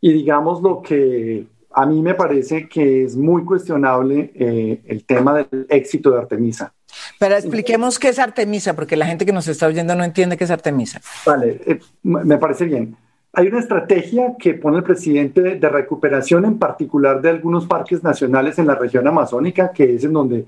Y 0.00 0.12
digamos 0.12 0.62
lo 0.62 0.80
que 0.82 1.46
a 1.72 1.86
mí 1.86 2.02
me 2.02 2.14
parece 2.14 2.68
que 2.68 3.04
es 3.04 3.16
muy 3.16 3.44
cuestionable 3.44 4.32
eh, 4.34 4.82
el 4.86 5.04
tema 5.04 5.34
del 5.34 5.66
éxito 5.68 6.10
de 6.10 6.18
Artemisa. 6.18 6.72
Pero 7.18 7.36
expliquemos 7.36 7.98
qué 7.98 8.08
es 8.08 8.18
Artemisa, 8.18 8.74
porque 8.74 8.96
la 8.96 9.06
gente 9.06 9.24
que 9.24 9.32
nos 9.32 9.46
está 9.46 9.66
oyendo 9.66 9.94
no 9.94 10.02
entiende 10.02 10.36
qué 10.36 10.44
es 10.44 10.50
Artemisa. 10.50 11.00
Vale, 11.24 11.60
eh, 11.66 11.78
me 12.02 12.38
parece 12.38 12.64
bien. 12.64 12.96
Hay 13.32 13.46
una 13.46 13.60
estrategia 13.60 14.34
que 14.36 14.54
pone 14.54 14.78
el 14.78 14.82
presidente 14.82 15.40
de, 15.40 15.68
recuperación 15.68 16.44
en 16.44 16.58
particular 16.58 17.22
de 17.22 17.30
algunos 17.30 17.66
parques 17.66 18.02
nacionales 18.02 18.58
en 18.58 18.66
la 18.66 18.74
región 18.74 19.06
amazónica, 19.06 19.70
que 19.70 19.94
es 19.94 20.02
en 20.02 20.12
donde 20.12 20.46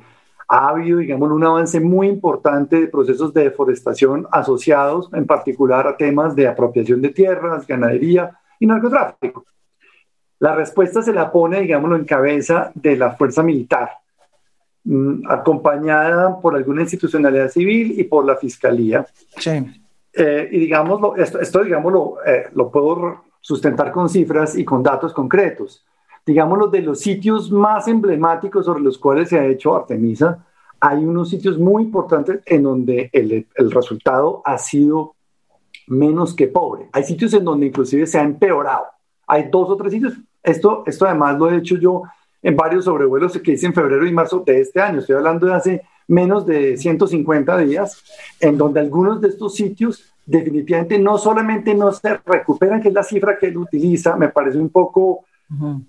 ha 0.54 0.68
habido, 0.68 0.99
digamos, 0.99 1.30
un 1.30 1.42
avance 1.42 1.80
muy 1.80 2.09
importante 2.09 2.78
de 2.78 2.88
procesos 2.88 3.32
de 3.32 3.44
deforestación 3.44 4.26
asociados 4.30 5.09
en 5.14 5.25
particular 5.25 5.87
a 5.87 5.97
temas 5.97 6.37
de 6.37 6.47
apropiación 6.47 7.00
de 7.00 7.09
tierras, 7.09 7.66
ganadería 7.66 8.38
y 8.61 8.66
narcotráfico. 8.66 9.47
La 10.40 10.54
respuesta 10.54 11.00
se 11.00 11.14
la 11.14 11.32
pone, 11.32 11.62
digámoslo, 11.62 11.97
en 11.97 12.04
cabeza 12.04 12.71
de 12.75 12.99
la 12.99 13.12
fuerza 13.12 13.42
militar, 13.42 13.92
mm, 14.85 15.23
acompañada 15.26 16.38
por 16.38 16.54
alguna 16.54 16.82
institucionalidad 16.82 17.49
civil 17.49 17.99
y 17.99 18.04
por 18.04 18.26
la 18.26 18.37
fiscalía. 18.37 19.06
Sí. 19.38 19.52
Eh, 20.12 20.49
y 20.52 20.59
digámoslo, 20.59 21.16
esto, 21.16 21.40
esto 21.40 21.64
digámoslo, 21.64 22.18
eh, 22.26 22.49
lo 22.52 22.71
puedo 22.71 23.25
sustentar 23.40 23.90
con 23.90 24.11
cifras 24.11 24.54
y 24.59 24.66
con 24.66 24.82
datos 24.82 25.14
concretos. 25.14 25.82
Digámoslo, 26.25 26.69
de 26.69 26.83
los 26.83 27.00
sitios 27.00 27.50
más 27.50 27.88
emblemáticos 27.88 28.64
sobre 28.64 28.83
los 28.83 28.99
cuales 28.99 29.29
se 29.29 29.38
ha 29.38 29.47
hecho 29.47 29.75
Artemisa, 29.75 30.45
hay 30.81 31.05
unos 31.05 31.31
sitios 31.31 31.59
muy 31.59 31.85
importantes 31.85 32.41
en 32.47 32.62
donde 32.62 33.11
el, 33.12 33.47
el 33.55 33.71
resultado 33.71 34.43
ha 34.45 34.59
sido 34.59 35.14
menos 35.87 36.35
que 36.35 36.49
pobre. 36.49 36.88
Hay 36.93 37.05
sitios 37.05 37.33
en 37.35 37.45
donde 37.45 37.67
inclusive 37.67 38.07
se 38.07 38.19
ha 38.19 38.23
empeorado. 38.23 38.87
Hay 39.26 39.49
dos 39.50 39.71
o 39.71 39.76
tres 39.76 39.93
sitios. 39.93 40.14
Esto, 40.43 40.83
esto 40.87 41.07
además 41.07 41.38
lo 41.38 41.50
he 41.50 41.57
hecho 41.57 41.76
yo 41.76 42.02
en 42.43 42.57
varios 42.57 42.85
sobrevuelos 42.85 43.38
que 43.38 43.52
hice 43.52 43.67
en 43.67 43.75
febrero 43.75 44.07
y 44.07 44.12
marzo 44.12 44.43
de 44.45 44.61
este 44.61 44.81
año. 44.81 44.99
Estoy 44.99 45.17
hablando 45.17 45.47
de 45.47 45.55
hace 45.55 45.83
menos 46.09 46.45
de 46.47 46.76
150 46.76 47.57
días, 47.59 48.02
en 48.41 48.59
donde 48.59 48.81
algunos 48.81 49.21
de 49.21 49.29
estos 49.29 49.55
sitios 49.55 50.12
definitivamente 50.26 50.99
no 50.99 51.19
solamente 51.19 51.75
no 51.75 51.93
se 51.93 52.17
recuperan, 52.25 52.81
que 52.81 52.88
es 52.88 52.95
la 52.95 53.02
cifra 53.02 53.38
que 53.38 53.47
él 53.47 53.57
utiliza, 53.57 54.17
me 54.17 54.29
parece 54.29 54.59
un 54.59 54.69
poco, 54.69 55.25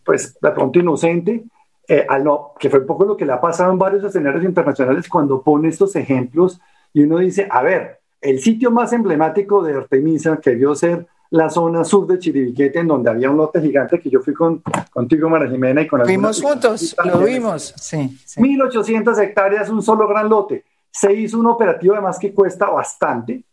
pues, 0.03 0.38
de 0.39 0.51
pronto 0.51 0.79
inocente, 0.79 1.43
eh, 1.88 2.05
al 2.08 2.24
no, 2.24 2.53
que 2.60 2.70
fue 2.70 2.79
un 2.79 2.88
poco 2.88 3.05
lo 3.05 3.17
que 3.17 3.25
le 3.25 3.34
ha 3.34 3.41
pasado 3.41 3.72
en 3.72 3.79
varios 3.79 4.03
escenarios 4.03 4.43
internacionales 4.43 5.08
cuando 5.10 5.41
pone 5.41 5.67
estos 5.67 5.96
ejemplos 5.96 6.62
y 6.93 7.01
uno 7.03 7.17
dice, 7.17 7.48
a 7.50 7.62
ver, 7.62 8.00
el 8.22 8.39
sitio 8.39 8.72
más 8.72 8.93
emblemático 8.93 9.63
de 9.63 9.75
Artemisa, 9.75 10.38
que 10.38 10.55
vio 10.55 10.75
ser 10.75 11.08
la 11.32 11.50
zona 11.50 11.84
sur 11.84 12.05
de 12.05 12.20
Chiribiquete, 12.20 12.79
en 12.79 12.88
donde 12.88 13.10
había 13.10 13.29
un 13.29 13.38
lote 13.38 13.60
gigante 13.60 14.00
que 14.00 14.10
yo 14.10 14.22
fui 14.22 14.34
con, 14.34 14.62
contigo, 14.91 15.27
Mara 15.29 15.50
Jimena, 15.50 15.82
y 15.82 15.88
con 15.88 16.01
Fuimos 16.05 16.41
juntos, 16.41 16.96
lo 17.03 17.20
vimos, 17.20 17.74
sí, 17.75 18.17
sí. 18.24 18.39
1.800 18.39 19.20
hectáreas, 19.20 19.70
un 19.70 19.82
solo 19.82 20.08
gran 20.08 20.29
lote. 20.29 20.63
Se 20.91 21.12
hizo 21.12 21.39
un 21.39 21.48
operativo 21.48 21.96
además 21.96 22.20
que 22.20 22.34
cuesta 22.34 22.70
bastante. 22.70 23.43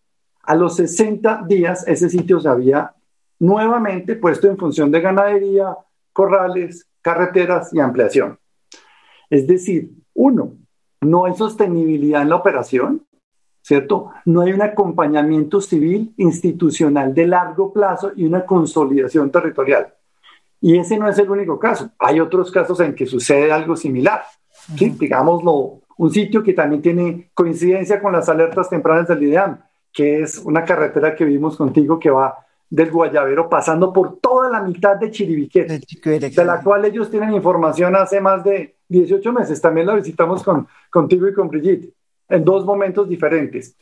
A 0.43 0.55
los 0.55 0.77
60 0.77 1.45
días 1.49 1.89
ese 1.89 2.11
sitio 2.11 2.39
se 2.39 2.51
había 2.51 2.93
nuevamente 3.39 4.15
puesto 4.17 4.47
en 4.47 4.59
función 4.59 4.91
de 4.91 5.01
ganadería, 5.01 5.75
corrales, 6.21 6.87
carreteras 7.01 7.73
y 7.73 7.81
ampliación. 7.81 8.39
Es 9.31 9.47
decir, 9.47 9.91
uno, 10.13 10.53
no 11.01 11.25
hay 11.25 11.33
sostenibilidad 11.35 12.21
en 12.21 12.29
la 12.29 12.37
operación, 12.37 13.07
¿cierto? 13.63 14.11
No 14.27 14.43
hay 14.43 14.53
un 14.53 14.61
acompañamiento 14.61 15.63
civil 15.63 16.13
institucional 16.19 17.15
de 17.15 17.27
largo 17.27 17.73
plazo 17.73 18.13
y 18.15 18.27
una 18.27 18.45
consolidación 18.45 19.31
territorial. 19.31 19.95
Y 20.61 20.77
ese 20.77 20.99
no 20.99 21.09
es 21.09 21.19
el 21.19 21.31
único 21.31 21.59
caso. 21.59 21.91
Hay 21.99 22.21
otros 22.21 22.51
casos 22.51 22.79
en 22.81 22.95
que 22.95 23.07
sucede 23.07 23.51
algo 23.51 23.75
similar. 23.75 24.21
Digámoslo, 24.69 25.81
un 25.97 26.11
sitio 26.11 26.43
que 26.43 26.53
también 26.53 26.83
tiene 26.83 27.31
coincidencia 27.33 27.99
con 27.99 28.13
las 28.13 28.29
alertas 28.29 28.69
tempranas 28.69 29.09
del 29.09 29.23
IDEAM, 29.23 29.59
que 29.91 30.21
es 30.21 30.37
una 30.37 30.67
carretera 30.67 31.17
que 31.17 31.25
vimos 31.25 31.57
contigo 31.57 31.99
que 31.99 32.11
va 32.11 32.47
del 32.71 32.91
Guayabero 32.93 33.49
pasando 33.49 33.93
por 33.93 34.19
toda 34.21 34.49
la 34.49 34.63
mitad 34.63 34.97
de 34.97 35.11
Chiribiquete, 35.11 35.81
de 36.05 36.45
la 36.45 36.63
cual 36.63 36.85
ellos 36.85 37.11
tienen 37.11 37.35
información 37.35 37.97
hace 37.97 38.21
más 38.21 38.45
de 38.45 38.77
18 38.89 39.33
meses. 39.33 39.61
También 39.61 39.89
la 39.89 39.97
visitamos 39.97 40.45
con, 40.45 40.69
contigo 40.89 41.29
y 41.29 41.35
con 41.35 41.49
Brigitte 41.49 41.93
en 42.29 42.45
dos 42.45 42.65
momentos 42.65 43.09
diferentes. 43.09 43.77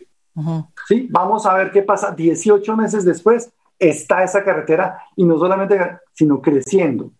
¿Sí? 0.87 1.09
Vamos 1.11 1.45
a 1.47 1.55
ver 1.55 1.71
qué 1.71 1.83
pasa. 1.83 2.13
18 2.13 2.77
meses 2.77 3.05
después 3.05 3.53
está 3.79 4.25
esa 4.25 4.43
carretera 4.43 5.03
y 5.17 5.25
no 5.25 5.39
solamente, 5.39 5.79
sino 6.13 6.41
creciendo. 6.41 7.11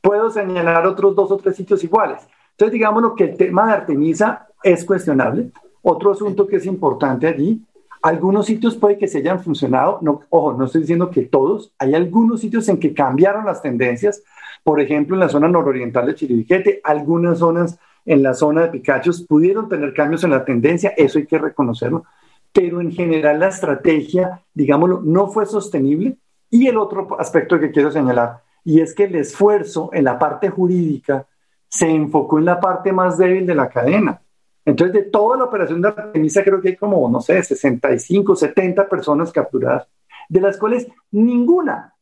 Puedo 0.00 0.30
señalar 0.30 0.86
otros 0.86 1.14
dos 1.14 1.30
o 1.30 1.36
tres 1.36 1.56
sitios 1.56 1.84
iguales. 1.84 2.26
Entonces, 2.52 2.72
digamos 2.72 3.12
que 3.14 3.24
el 3.24 3.36
tema 3.36 3.66
de 3.66 3.72
Artemisa 3.72 4.46
es 4.62 4.84
cuestionable. 4.84 5.50
Otro 5.82 6.12
asunto 6.12 6.46
que 6.46 6.56
es 6.56 6.66
importante 6.66 7.26
allí, 7.26 7.62
algunos 8.02 8.46
sitios 8.46 8.76
puede 8.76 8.98
que 8.98 9.08
se 9.08 9.18
hayan 9.18 9.42
funcionado, 9.42 9.98
no, 10.02 10.22
ojo, 10.30 10.52
no 10.52 10.66
estoy 10.66 10.82
diciendo 10.82 11.10
que 11.10 11.22
todos, 11.22 11.72
hay 11.78 11.94
algunos 11.94 12.40
sitios 12.40 12.68
en 12.68 12.78
que 12.78 12.94
cambiaron 12.94 13.46
las 13.46 13.62
tendencias, 13.62 14.22
por 14.62 14.80
ejemplo, 14.80 15.16
en 15.16 15.20
la 15.20 15.28
zona 15.28 15.48
nororiental 15.48 16.06
de 16.06 16.14
Chiribiquete, 16.14 16.80
algunas 16.84 17.38
zonas 17.38 17.78
en 18.04 18.22
la 18.22 18.34
zona 18.34 18.62
de 18.62 18.68
Picachos 18.68 19.22
pudieron 19.22 19.68
tener 19.68 19.92
cambios 19.94 20.24
en 20.24 20.30
la 20.30 20.44
tendencia, 20.44 20.94
eso 20.96 21.18
hay 21.18 21.26
que 21.26 21.38
reconocerlo, 21.38 22.04
pero 22.52 22.80
en 22.80 22.92
general 22.92 23.40
la 23.40 23.48
estrategia, 23.48 24.42
digámoslo, 24.54 25.02
no 25.04 25.28
fue 25.28 25.46
sostenible. 25.46 26.16
Y 26.50 26.66
el 26.66 26.78
otro 26.78 27.20
aspecto 27.20 27.60
que 27.60 27.70
quiero 27.70 27.90
señalar, 27.90 28.40
y 28.64 28.80
es 28.80 28.94
que 28.94 29.04
el 29.04 29.16
esfuerzo 29.16 29.90
en 29.92 30.04
la 30.04 30.18
parte 30.18 30.48
jurídica 30.48 31.26
se 31.68 31.90
enfocó 31.90 32.38
en 32.38 32.46
la 32.46 32.58
parte 32.58 32.92
más 32.92 33.18
débil 33.18 33.46
de 33.46 33.54
la 33.54 33.68
cadena. 33.68 34.22
Entonces, 34.68 34.92
de 34.92 35.02
toda 35.04 35.38
la 35.38 35.44
operación 35.44 35.80
de 35.80 35.88
Artemisa, 35.88 36.44
creo 36.44 36.60
que 36.60 36.68
hay 36.68 36.76
como, 36.76 37.08
no 37.08 37.22
sé, 37.22 37.42
65, 37.42 38.36
70 38.36 38.86
personas 38.86 39.32
capturadas, 39.32 39.88
de 40.28 40.42
las 40.42 40.58
cuales 40.58 40.86
ninguna, 41.10 41.94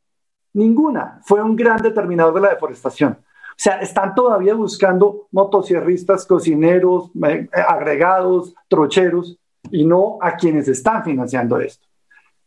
ninguna 0.53 1.21
fue 1.25 1.41
un 1.41 1.55
gran 1.55 1.81
determinador 1.81 2.35
de 2.35 2.41
la 2.41 2.49
deforestación. 2.49 3.19
O 3.21 3.55
sea, 3.57 3.79
están 3.79 4.17
todavía 4.17 4.55
buscando 4.55 5.29
motosierristas, 5.31 6.27
cocineros, 6.27 7.13
eh, 7.25 7.49
agregados, 7.69 8.53
trocheros, 8.67 9.39
y 9.71 9.85
no 9.85 10.19
a 10.21 10.35
quienes 10.35 10.67
están 10.67 11.05
financiando 11.05 11.61
esto. 11.61 11.86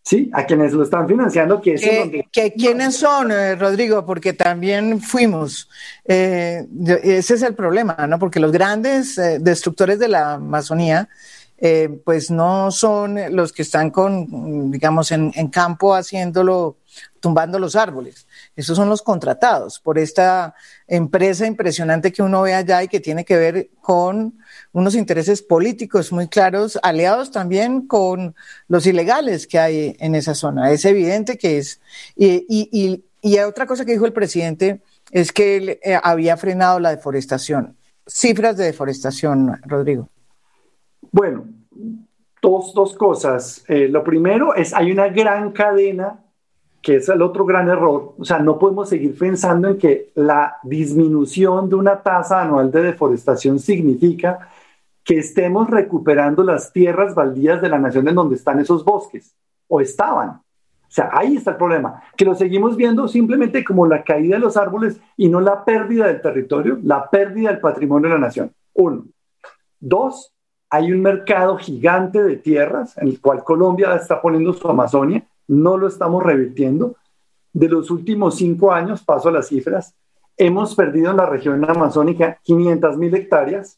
¿Sí? 0.02 0.30
A 0.34 0.46
quienes 0.46 0.74
lo 0.74 0.84
están 0.84 1.08
financiando, 1.08 1.62
que 1.62 1.74
es 1.76 1.82
donde... 1.82 2.28
¿Quiénes 2.32 2.96
son, 2.96 3.32
eh, 3.32 3.56
Rodrigo? 3.56 4.06
Porque 4.06 4.34
también 4.34 5.02
fuimos. 5.02 5.70
Eh, 6.06 6.66
ese 7.04 7.36
es 7.36 7.42
el 7.44 7.54
problema, 7.54 7.96
¿no? 8.08 8.18
Porque 8.18 8.40
los 8.40 8.52
grandes 8.52 9.16
destructores 9.40 10.00
de 10.00 10.08
la 10.08 10.34
Amazonía, 10.34 11.10
pues 12.06 12.32
no 12.32 12.72
son 12.72 13.18
los 13.36 13.52
que 13.52 13.62
están 13.62 13.92
con, 13.92 14.72
digamos, 14.72 15.12
en 15.12 15.48
campo 15.50 15.94
haciéndolo, 15.94 16.78
tumbando 17.20 17.60
los 17.60 17.76
árboles 17.76 18.26
esos 18.56 18.76
son 18.76 18.90
los 18.90 19.02
contratados 19.02 19.80
por 19.80 19.98
esta 19.98 20.54
empresa 20.88 21.48
impresionante 21.48 22.12
que 22.12 22.22
uno 22.22 22.42
ve 22.42 22.54
allá 22.54 22.84
y 22.84 22.88
que 22.88 23.00
tiene 23.00 23.24
que 23.24 23.38
ver 23.38 23.70
con 23.82 24.38
unos 24.74 24.96
intereses 24.96 25.42
políticos 25.42 26.12
muy 26.12 26.28
claros, 26.28 26.78
aliados 26.84 27.32
también 27.32 27.88
con 27.88 28.36
los 28.68 28.86
ilegales 28.86 29.48
que 29.48 29.60
hay 29.60 29.96
en 30.00 30.16
esa 30.16 30.36
zona. 30.36 30.72
Es 30.72 30.84
evidente 30.86 31.38
que 31.38 31.58
es. 31.58 31.82
Y, 32.16 32.46
y, 32.50 33.06
y, 33.22 33.40
otra 33.40 33.66
cosa 33.66 33.86
que 33.86 33.94
dijo 33.94 34.06
el 34.06 34.14
presidente 34.14 34.82
es 35.12 35.32
que 35.32 35.58
él 35.58 35.70
eh, 35.82 35.98
había 36.02 36.36
frenado 36.38 36.80
la 36.80 36.90
deforestación. 36.90 37.78
Cifras 38.06 38.58
de 38.58 38.66
deforestación, 38.66 39.60
Rodrigo. 39.66 40.10
Bueno, 41.12 41.46
dos, 42.42 42.74
dos 42.74 42.96
cosas. 42.96 43.64
Eh, 43.68 43.88
lo 43.88 44.04
primero 44.04 44.56
es, 44.56 44.74
hay 44.74 44.92
una 44.92 45.08
gran 45.08 45.52
cadena 45.52 46.26
que 46.82 46.98
es 46.98 47.10
el 47.10 47.22
otro 47.22 47.46
gran 47.46 47.70
error. 47.70 48.14
O 48.18 48.26
sea, 48.26 48.40
no 48.40 48.58
podemos 48.58 48.90
seguir 48.90 49.18
pensando 49.18 49.68
en 49.70 49.78
que 49.78 50.12
la 50.16 50.58
disminución 50.64 51.70
de 51.70 51.76
una 51.76 52.02
tasa 52.02 52.42
anual 52.42 52.72
de 52.72 52.84
deforestación 52.84 53.60
significa 53.60 54.50
que 55.04 55.20
estemos 55.20 55.70
recuperando 55.70 56.44
las 56.44 56.72
tierras 56.72 57.16
baldías 57.16 57.62
de 57.62 57.70
la 57.70 57.80
nación 57.80 58.08
en 58.08 58.16
donde 58.16 58.36
están 58.36 58.60
esos 58.60 58.86
bosques, 58.86 59.36
o 59.68 59.82
estaban. 59.82 60.30
O 60.30 60.92
sea, 60.92 61.10
ahí 61.14 61.36
está 61.36 61.52
el 61.52 61.58
problema, 61.58 62.02
que 62.18 62.26
lo 62.26 62.34
seguimos 62.34 62.76
viendo 62.76 63.08
simplemente 63.08 63.64
como 63.64 63.86
la 63.86 64.04
caída 64.04 64.38
de 64.38 64.42
los 64.42 64.58
árboles 64.58 65.00
y 65.18 65.28
no 65.28 65.40
la 65.40 65.64
pérdida 65.64 66.08
del 66.08 66.22
territorio, 66.22 66.80
la 66.84 67.10
pérdida 67.10 67.50
del 67.52 67.60
patrimonio 67.60 68.10
de 68.10 68.16
la 68.16 68.22
nación. 68.22 68.52
Uno. 68.74 69.06
Dos, 69.80 70.34
hay 70.70 70.92
un 70.92 71.02
mercado 71.02 71.58
gigante 71.58 72.24
de 72.24 72.38
tierras 72.38 72.98
en 72.98 73.10
el 73.10 73.22
cual 73.22 73.44
Colombia 73.44 73.94
está 73.96 74.20
poniendo 74.22 74.54
su 74.54 74.68
Amazonia 74.68 75.24
no 75.50 75.78
lo 75.78 75.88
estamos 75.88 76.24
revirtiendo. 76.24 76.96
De 77.52 77.68
los 77.68 77.92
últimos 77.92 78.38
cinco 78.38 78.72
años, 78.72 79.04
paso 79.04 79.30
a 79.30 79.32
las 79.34 79.48
cifras, 79.48 79.96
hemos 80.38 80.76
perdido 80.76 81.12
en 81.12 81.18
la 81.18 81.26
región 81.26 81.70
amazónica 81.70 82.40
500 82.44 82.98
mil 82.98 83.14
hectáreas. 83.14 83.78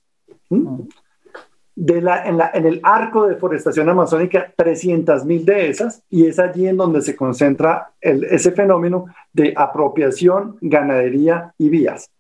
de 1.74 2.02
la, 2.02 2.28
en, 2.28 2.38
la, 2.38 2.52
en 2.54 2.66
el 2.66 2.82
arco 2.84 3.24
de 3.24 3.36
deforestación 3.36 3.88
amazónica 3.90 4.54
300 4.56 5.26
mil 5.26 5.46
de 5.46 5.70
esas 5.70 6.04
y 6.10 6.26
es 6.26 6.38
allí 6.38 6.68
en 6.68 6.78
donde 6.78 7.02
se 7.02 7.16
concentra 7.16 7.94
el, 8.02 8.26
ese 8.26 8.52
fenómeno 8.52 9.06
de 9.32 9.54
apropiación, 9.56 10.58
ganadería 10.62 11.54
y 11.58 11.70
vías. 11.70 12.12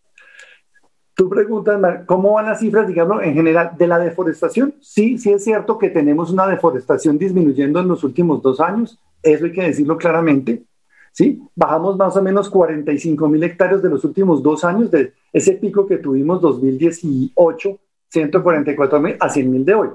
Tú 1.14 1.30
preguntas, 1.30 2.04
¿cómo 2.08 2.34
van 2.34 2.46
las 2.48 2.60
cifras, 2.62 2.88
digamos, 2.88 3.22
en 3.22 3.34
general 3.34 3.74
de 3.78 3.86
la 3.86 4.00
deforestación? 4.00 4.74
Sí, 4.80 5.18
sí 5.18 5.34
es 5.34 5.44
cierto 5.44 5.78
que 5.78 5.90
tenemos 5.90 6.32
una 6.32 6.48
deforestación 6.48 7.18
disminuyendo 7.18 7.82
en 7.82 7.90
los 7.90 8.04
últimos 8.04 8.42
dos 8.42 8.60
años, 8.60 8.98
eso 9.24 9.46
hay 9.46 9.52
que 9.52 9.64
decirlo 9.64 9.98
claramente, 9.98 10.64
¿sí? 11.12 11.42
Bajamos 11.56 11.98
más 11.98 12.16
o 12.16 12.22
menos 12.22 12.50
45 12.50 13.28
mil 13.28 13.44
hectáreas 13.44 13.82
de 13.82 13.90
los 13.90 14.04
últimos 14.04 14.42
dos 14.42 14.64
años, 14.64 14.92
de 14.92 15.14
ese 15.34 15.54
pico 15.54 15.86
que 15.86 15.98
tuvimos 15.98 16.42
2018 16.42 17.80
144 18.12 19.00
mil 19.00 19.16
a 19.20 19.30
100 19.30 19.52
mil 19.52 19.66
de 19.66 19.74
hoy. 19.74 19.90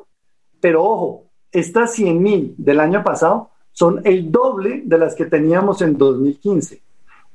Pero 0.61 0.83
ojo, 0.83 1.25
estas 1.53 1.93
100 1.95 2.23
mil 2.23 2.55
del 2.57 2.81
año 2.81 3.05
pasado 3.05 3.51
son 3.73 4.01
el 4.05 4.33
doble 4.33 4.83
de 4.85 4.99
las 4.99 5.15
que 5.15 5.27
teníamos 5.27 5.83
en 5.83 5.99
2015 5.99 6.83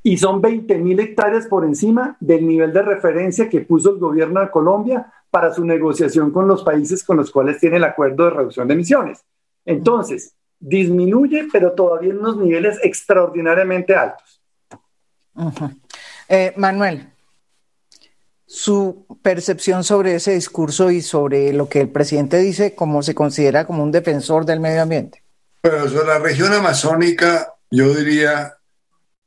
y 0.03 0.17
son 0.17 0.41
20 0.41 0.77
mil 0.79 0.99
hectáreas 0.99 1.45
por 1.45 1.63
encima 1.63 2.17
del 2.19 2.47
nivel 2.47 2.73
de 2.73 2.81
referencia 2.81 3.47
que 3.47 3.61
puso 3.61 3.91
el 3.91 3.99
gobierno 3.99 4.41
de 4.41 4.49
Colombia 4.49 5.13
para 5.29 5.53
su 5.53 5.63
negociación 5.63 6.31
con 6.31 6.47
los 6.47 6.63
países 6.63 7.03
con 7.03 7.17
los 7.17 7.31
cuales 7.31 7.59
tiene 7.59 7.77
el 7.77 7.83
acuerdo 7.83 8.25
de 8.25 8.31
reducción 8.31 8.67
de 8.67 8.73
emisiones. 8.73 9.23
Entonces, 9.65 10.35
disminuye, 10.61 11.47
pero 11.51 11.73
todavía 11.73 12.11
en 12.11 12.19
unos 12.19 12.37
niveles 12.37 12.79
extraordinariamente 12.83 13.95
altos. 13.95 14.41
Eh, 16.29 16.53
Manuel, 16.55 17.09
su 18.45 19.05
percepción 19.21 19.83
sobre 19.83 20.15
ese 20.15 20.33
discurso 20.33 20.91
y 20.91 21.01
sobre 21.01 21.51
lo 21.51 21.67
que 21.67 21.81
el 21.81 21.89
presidente 21.89 22.37
dice 22.37 22.75
como 22.75 23.01
se 23.01 23.15
considera 23.15 23.65
como 23.65 23.83
un 23.83 23.91
defensor 23.91 24.45
del 24.45 24.59
medio 24.59 24.81
ambiente? 24.81 25.23
Bueno, 25.63 25.87
sobre 25.87 26.07
la 26.07 26.19
región 26.19 26.53
amazónica, 26.53 27.53
yo 27.69 27.93
diría 27.93 28.57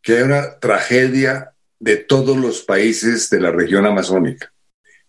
que 0.03 0.19
hay 0.19 0.23
una 0.23 0.59
tragedia 0.59 1.55
de 1.79 1.97
todos 1.97 2.37
los 2.37 2.63
países 2.63 3.31
de 3.31 3.41
la 3.41 3.51
región 3.51 3.87
amazónica. 3.87 4.53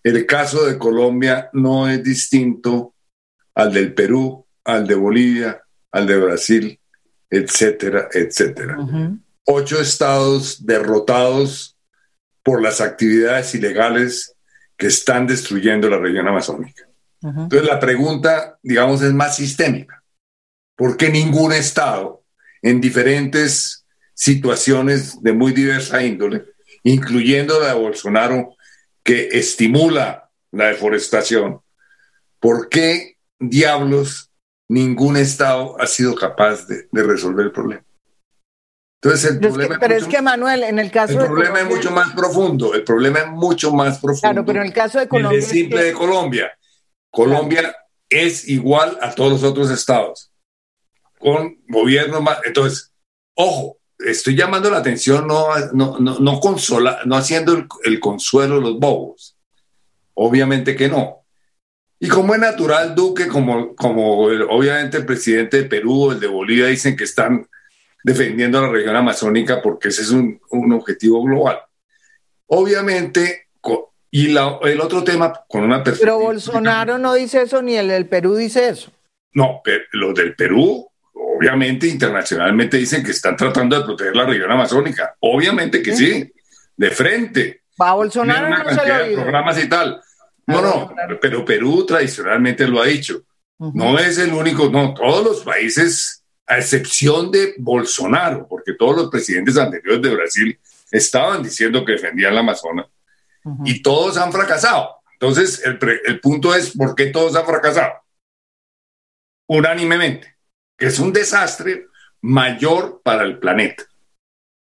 El 0.02 0.26
caso 0.26 0.66
de 0.66 0.78
Colombia 0.78 1.50
no 1.54 1.90
es 1.90 2.04
distinto 2.04 2.94
al 3.54 3.74
del 3.74 3.94
Perú, 3.94 4.46
al 4.64 4.88
de 4.88 4.96
Bolivia, 4.96 5.65
al 5.96 6.06
de 6.08 6.18
Brasil, 6.18 6.80
etcétera, 7.30 8.10
etcétera. 8.12 8.78
Ocho 9.46 9.80
estados 9.80 10.66
derrotados 10.66 11.78
por 12.44 12.62
las 12.62 12.82
actividades 12.82 13.56
ilegales 13.56 14.36
que 14.76 14.88
están 14.88 15.26
destruyendo 15.26 15.90
la 15.90 15.98
región 15.98 16.28
amazónica. 16.28 16.84
Entonces 17.24 17.64
la 17.64 17.80
pregunta, 17.80 18.60
digamos, 18.62 19.02
es 19.04 19.14
más 19.14 19.38
sistémica. 19.38 20.04
¿Por 20.76 20.98
qué 20.98 21.10
ningún 21.10 21.54
Estado 21.54 22.26
en 22.62 22.82
diferentes 22.82 23.86
situaciones 24.14 25.24
de 25.24 25.32
muy 25.32 25.54
diversa 25.54 26.04
índole, 26.04 26.44
incluyendo 26.84 27.58
la 27.62 27.70
de 27.70 27.80
Bolsonaro, 27.80 28.58
que 29.02 29.30
estimula 29.32 30.30
la 30.52 30.68
deforestación, 30.68 31.62
¿por 32.42 32.68
qué 32.68 33.16
diablos 33.40 34.30
ningún 34.70 35.18
Estado 35.18 35.76
ha 35.80 35.88
sido 35.88 36.16
capaz 36.16 36.68
de 36.68 37.04
resolver 37.04 37.46
el 37.46 37.52
problema? 37.52 37.86
Entonces 39.06 39.32
el 39.34 39.40
problema 39.40 39.78
pero 39.80 39.94
es 39.94 40.08
que 40.08 40.20
Manuel, 40.20 40.64
en 40.64 40.80
el 40.80 40.90
caso 40.90 41.20
el 41.20 41.28
problema 41.28 41.60
es 41.60 41.68
mucho 41.68 41.92
más 41.92 42.12
profundo. 42.14 42.74
El 42.74 42.84
problema 42.84 43.20
es 43.20 43.28
mucho 43.28 43.72
más 43.72 44.00
profundo. 44.00 44.22
Claro, 44.22 44.46
pero 44.46 44.62
en 44.62 44.66
el 44.66 44.74
caso 44.74 44.98
de 45.00 45.08
Colombia. 45.08 45.38
El 45.38 45.44
simple 45.44 45.84
de 45.84 45.94
Colombia. 45.94 46.52
Colombia 47.12 47.76
es 48.10 48.48
igual 48.48 48.98
a 49.02 49.14
todos 49.14 49.32
los 49.32 49.44
otros 49.44 49.70
estados, 49.70 50.32
con 51.20 51.60
gobierno 51.68 52.20
más. 52.20 52.40
Entonces, 52.46 52.94
ojo, 53.36 53.78
estoy 54.00 54.36
llamando 54.36 54.72
la 54.72 54.78
atención, 54.78 55.28
no, 55.28 55.50
no, 55.74 56.00
no, 56.00 56.40
consola, 56.40 57.02
no 57.06 57.16
haciendo 57.16 57.54
el, 57.54 57.68
el 57.84 58.00
consuelo 58.00 58.56
de 58.56 58.62
los 58.62 58.80
bobos. 58.80 59.38
Obviamente 60.16 60.76
que 60.76 60.90
no. 60.90 61.25
Y 62.00 62.10
como 62.10 62.34
es 62.34 62.40
natural, 62.40 62.94
Duque, 62.94 63.28
como, 63.28 63.76
como 63.76 64.24
obviamente 64.24 64.98
el 64.98 65.06
presidente 65.06 65.58
de 65.58 65.70
Perú, 65.70 66.12
el 66.12 66.20
de 66.20 66.28
Bolivia, 66.28 66.68
dicen 66.68 66.96
que 66.96 67.06
están 67.06 67.48
defendiendo 68.04 68.62
la 68.62 68.70
región 68.70 68.96
amazónica 68.96 69.62
porque 69.62 69.88
ese 69.88 70.04
es 70.04 70.12
un, 70.12 70.40
un 70.52 70.74
objetivo 70.74 71.24
global. 71.24 71.60
Obviamente, 72.48 73.46
y 74.16 74.30
el 74.30 74.80
otro 74.80 75.04
tema 75.04 75.34
con 75.46 75.64
una 75.64 75.84
perspectiva. 75.84 76.18
Pero 76.18 76.26
Bolsonaro 76.26 76.98
no 76.98 77.14
dice 77.16 77.42
eso 77.42 77.62
ni 77.62 77.76
el 77.76 77.90
del 77.90 78.08
Perú 78.08 78.36
dice 78.36 78.70
eso. 78.70 78.90
No, 79.34 79.60
pero 79.62 79.84
los 79.92 80.16
del 80.16 80.36
Perú, 80.36 80.88
obviamente, 81.14 81.88
internacionalmente 81.88 82.78
dicen 82.78 83.04
que 83.04 83.12
están 83.12 83.36
tratando 83.36 83.78
de 83.78 83.84
proteger 83.84 84.16
la 84.16 84.26
región 84.26 84.50
amazónica. 84.50 85.16
Obviamente 85.20 85.82
que 85.82 85.94
sí, 85.94 86.32
de 86.78 86.92
frente. 86.92 87.64
Va 87.82 87.94
Bolsonaro 87.94 88.48
no 88.48 88.70
se 88.70 89.16
lo 89.16 89.22
programas 89.22 89.62
y 89.62 89.68
tal. 89.68 90.02
No, 90.48 90.62
no, 90.62 90.96
pero 91.20 91.44
Perú 91.44 91.86
tradicionalmente 91.86 92.68
lo 92.68 92.82
ha 92.82 92.86
dicho. 92.86 93.24
No 93.58 93.98
es 93.98 94.18
el 94.18 94.34
único, 94.34 94.70
no, 94.70 94.94
todos 94.94 95.24
los 95.24 95.44
países 95.44 96.24
a 96.46 96.58
excepción 96.58 97.32
de 97.32 97.56
Bolsonaro, 97.58 98.48
porque 98.48 98.74
todos 98.74 98.96
los 98.96 99.10
presidentes 99.10 99.58
anteriores 99.58 100.02
de 100.02 100.16
Brasil 100.16 100.60
estaban 100.92 101.42
diciendo 101.42 101.84
que 101.84 101.94
defendían 101.94 102.36
la 102.36 102.42
Amazonas 102.42 102.88
y 103.64 103.82
todos 103.82 104.18
han 104.18 104.32
fracasado. 104.32 104.98
Entonces, 105.14 105.64
el, 105.64 105.80
el, 106.06 106.20
punto 106.20 106.54
es, 106.54 106.72
¿por 106.72 106.96
qué 106.96 107.08
todos 107.08 107.36
han 107.36 107.46
fracasado? 107.46 107.94
Unánimemente, 109.48 110.36
que 110.78 110.88
es 110.88 111.00
un 111.00 111.14
desastre 111.14 111.88
mayor 112.22 113.02
para 113.04 113.24
el 113.24 113.40
planeta. 113.40 113.86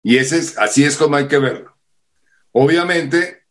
Y 0.03 0.17
ese 0.17 0.39
es, 0.39 0.59
así 0.59 0.85
es 0.85 0.97
como 0.97 1.17
hay 1.17 1.29
que 1.29 1.39
verlo. 1.39 1.77
Obviamente, 2.51 3.42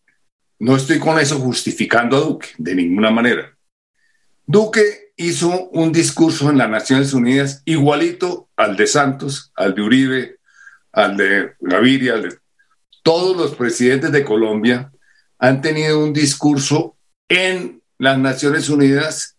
no 0.61 0.75
estoy 0.75 0.99
con 0.99 1.19
eso 1.19 1.39
justificando 1.39 2.17
a 2.17 2.19
Duque, 2.19 2.49
de 2.59 2.75
ninguna 2.75 3.09
manera. 3.09 3.57
Duque 4.45 5.11
hizo 5.17 5.69
un 5.69 5.91
discurso 5.91 6.51
en 6.51 6.59
las 6.59 6.69
Naciones 6.69 7.13
Unidas 7.13 7.63
igualito 7.65 8.47
al 8.55 8.77
de 8.77 8.85
Santos, 8.85 9.51
al 9.55 9.73
de 9.73 9.81
Uribe, 9.81 10.35
al 10.91 11.17
de 11.17 11.53
Gaviria, 11.59 12.13
al 12.13 12.21
de... 12.21 12.37
Todos 13.01 13.35
los 13.35 13.55
presidentes 13.55 14.11
de 14.11 14.23
Colombia 14.23 14.91
han 15.39 15.61
tenido 15.61 15.97
un 15.97 16.13
discurso 16.13 16.95
en 17.27 17.81
las 17.97 18.19
Naciones 18.19 18.69
Unidas 18.69 19.37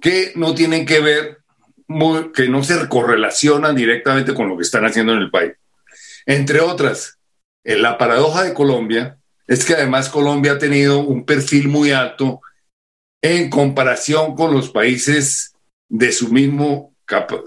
que 0.00 0.32
no 0.34 0.54
tienen 0.54 0.86
que 0.86 1.00
ver, 1.00 1.38
que 2.32 2.48
no 2.48 2.64
se 2.64 2.88
correlacionan 2.88 3.76
directamente 3.76 4.32
con 4.32 4.48
lo 4.48 4.56
que 4.56 4.62
están 4.62 4.86
haciendo 4.86 5.12
en 5.12 5.18
el 5.18 5.30
país. 5.30 5.52
Entre 6.24 6.60
otras, 6.60 7.18
la 7.64 7.98
paradoja 7.98 8.44
de 8.44 8.54
Colombia 8.54 9.17
es 9.48 9.64
que 9.64 9.72
además 9.74 10.10
Colombia 10.10 10.52
ha 10.52 10.58
tenido 10.58 11.00
un 11.00 11.24
perfil 11.24 11.68
muy 11.68 11.90
alto 11.90 12.42
en 13.22 13.48
comparación 13.48 14.36
con 14.36 14.52
los 14.52 14.70
países 14.70 15.54
de 15.88 16.12
su 16.12 16.30
mismo, 16.30 16.94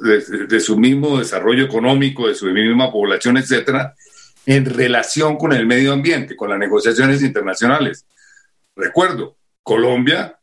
de, 0.01 0.59
su 0.59 0.77
mismo 0.77 1.19
desarrollo 1.19 1.63
económico, 1.63 2.27
de 2.27 2.33
su 2.33 2.47
misma 2.47 2.91
población, 2.91 3.37
etcétera, 3.37 3.95
en 4.47 4.65
relación 4.65 5.37
con 5.37 5.53
el 5.53 5.67
medio 5.67 5.93
ambiente, 5.93 6.35
con 6.35 6.49
las 6.49 6.57
negociaciones 6.57 7.21
internacionales. 7.21 8.07
Recuerdo, 8.75 9.37
Colombia 9.61 10.39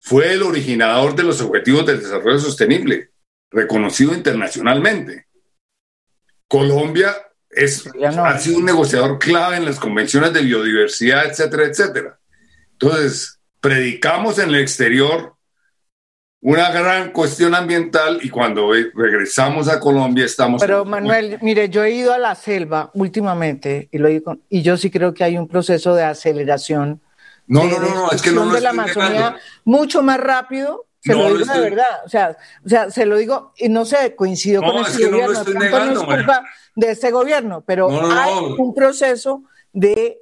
fue 0.00 0.32
el 0.34 0.42
originador 0.44 1.16
de 1.16 1.24
los 1.24 1.40
Objetivos 1.40 1.84
del 1.84 1.98
Desarrollo 1.98 2.38
Sostenible, 2.38 3.10
reconocido 3.50 4.14
internacionalmente. 4.14 5.26
Colombia 6.46 7.12
es, 7.50 7.88
ha 8.02 8.38
sido 8.38 8.58
un 8.58 8.64
negociador 8.64 9.18
clave 9.18 9.56
en 9.56 9.64
las 9.64 9.78
convenciones 9.78 10.32
de 10.32 10.42
biodiversidad, 10.42 11.26
etcétera, 11.26 11.64
etcétera. 11.64 12.18
Entonces, 12.72 13.40
predicamos 13.60 14.38
en 14.38 14.50
el 14.50 14.56
exterior 14.56 15.36
una 16.40 16.70
gran 16.70 17.10
cuestión 17.10 17.54
ambiental 17.54 18.20
y 18.22 18.28
cuando 18.28 18.70
regresamos 18.94 19.68
a 19.68 19.80
Colombia 19.80 20.26
estamos... 20.26 20.60
Pero 20.60 20.84
Manuel, 20.84 21.38
mire, 21.42 21.68
yo 21.68 21.82
he 21.82 21.90
ido 21.90 22.12
a 22.12 22.18
la 22.18 22.34
selva 22.34 22.90
últimamente 22.94 23.88
y, 23.90 23.98
lo 23.98 24.08
digo, 24.08 24.38
y 24.48 24.62
yo 24.62 24.76
sí 24.76 24.90
creo 24.90 25.12
que 25.12 25.24
hay 25.24 25.38
un 25.38 25.48
proceso 25.48 25.94
de 25.94 26.04
aceleración. 26.04 27.00
No, 27.48 27.64
no, 27.64 27.80
no, 27.80 27.94
no, 27.94 28.10
es 28.10 28.22
que 28.22 28.30
no 28.30 28.52
de 28.52 28.60
la 28.60 28.70
Amazonía 28.70 29.36
mucho 29.64 30.02
más 30.02 30.20
rápido. 30.20 30.85
Se 31.06 31.14
lo 31.14 31.38
digo 31.38 31.52
de 31.52 31.60
verdad, 31.60 32.04
o 32.04 32.08
sea, 32.08 32.36
o 32.64 32.68
sea, 32.68 32.90
se 32.90 33.06
lo 33.06 33.16
digo 33.16 33.52
y 33.56 33.68
no 33.68 33.84
sé, 33.84 34.14
coincido 34.16 34.62
con 34.62 34.76
este 34.84 35.08
gobierno, 35.08 35.44
no, 35.44 35.84
no 35.86 35.92
es 35.92 35.98
culpa 36.00 36.44
de 36.74 36.90
este 36.90 37.10
gobierno, 37.10 37.64
pero 37.64 37.88
hay 38.10 38.32
un 38.58 38.74
proceso 38.74 39.44
de 39.72 40.18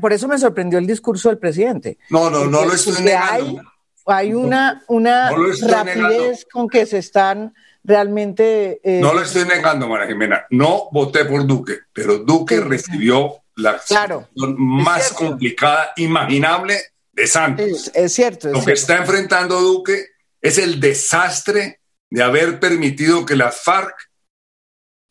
por 0.00 0.12
eso 0.12 0.28
me 0.28 0.38
sorprendió 0.38 0.78
el 0.78 0.86
discurso 0.86 1.28
del 1.28 1.38
presidente. 1.38 1.98
No, 2.08 2.30
no, 2.30 2.46
no 2.46 2.64
lo 2.64 2.72
estoy 2.72 3.02
negando. 3.02 3.62
Hay, 4.06 4.32
una, 4.32 4.82
una 4.88 5.30
rapidez 5.30 6.46
con 6.50 6.68
que 6.68 6.86
se 6.86 6.98
están 6.98 7.54
realmente... 7.84 8.80
Eh, 8.82 9.00
no 9.00 9.12
lo 9.12 9.22
estoy 9.22 9.44
negando, 9.44 9.88
María 9.88 10.08
Jimena. 10.08 10.46
No 10.50 10.88
voté 10.90 11.24
por 11.26 11.46
Duque, 11.46 11.80
pero 11.92 12.18
Duque 12.18 12.60
recibió 12.60 13.42
la 13.56 13.78
claro, 13.78 14.28
más 14.34 15.12
complicada, 15.12 15.92
imaginable 15.96 16.76
de 17.12 17.26
Santos. 17.26 17.90
Es, 17.94 18.12
cierto. 18.12 18.48
Lo 18.48 18.64
que 18.64 18.72
está 18.72 18.98
enfrentando 18.98 19.60
Duque 19.60 20.06
es 20.40 20.58
el 20.58 20.80
desastre 20.80 21.80
de 22.08 22.22
haber 22.22 22.58
permitido 22.58 23.24
que 23.24 23.36
las 23.36 23.62
FARC 23.62 23.94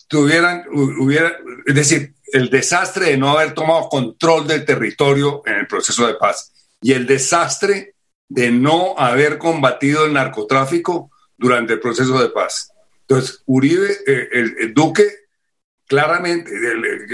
tuvieran, 0.08 0.66
hubiera, 0.72 1.38
es 1.66 1.76
decir, 1.76 2.16
el 2.32 2.50
desastre 2.50 3.08
de 3.08 3.18
no 3.18 3.38
haber 3.38 3.54
tomado 3.54 3.90
control 3.90 4.48
del 4.48 4.66
territorio 4.66 5.42
en 5.46 5.56
el 5.56 5.68
proceso 5.68 6.06
de 6.08 6.16
paz 6.16 6.52
y 6.82 6.94
el 6.94 7.06
desastre 7.06 7.96
de 8.28 8.52
no 8.52 8.98
haber 8.98 9.38
combatido 9.38 10.06
el 10.06 10.14
narcotráfico 10.14 11.12
durante 11.38 11.74
el 11.74 11.80
proceso 11.80 12.22
de 12.22 12.30
paz. 12.30 12.72
Entonces, 13.02 13.42
Uribe, 13.46 13.92
eh, 14.06 14.28
el, 14.32 14.74
Duque, 14.74 15.08
claramente, 15.88 16.52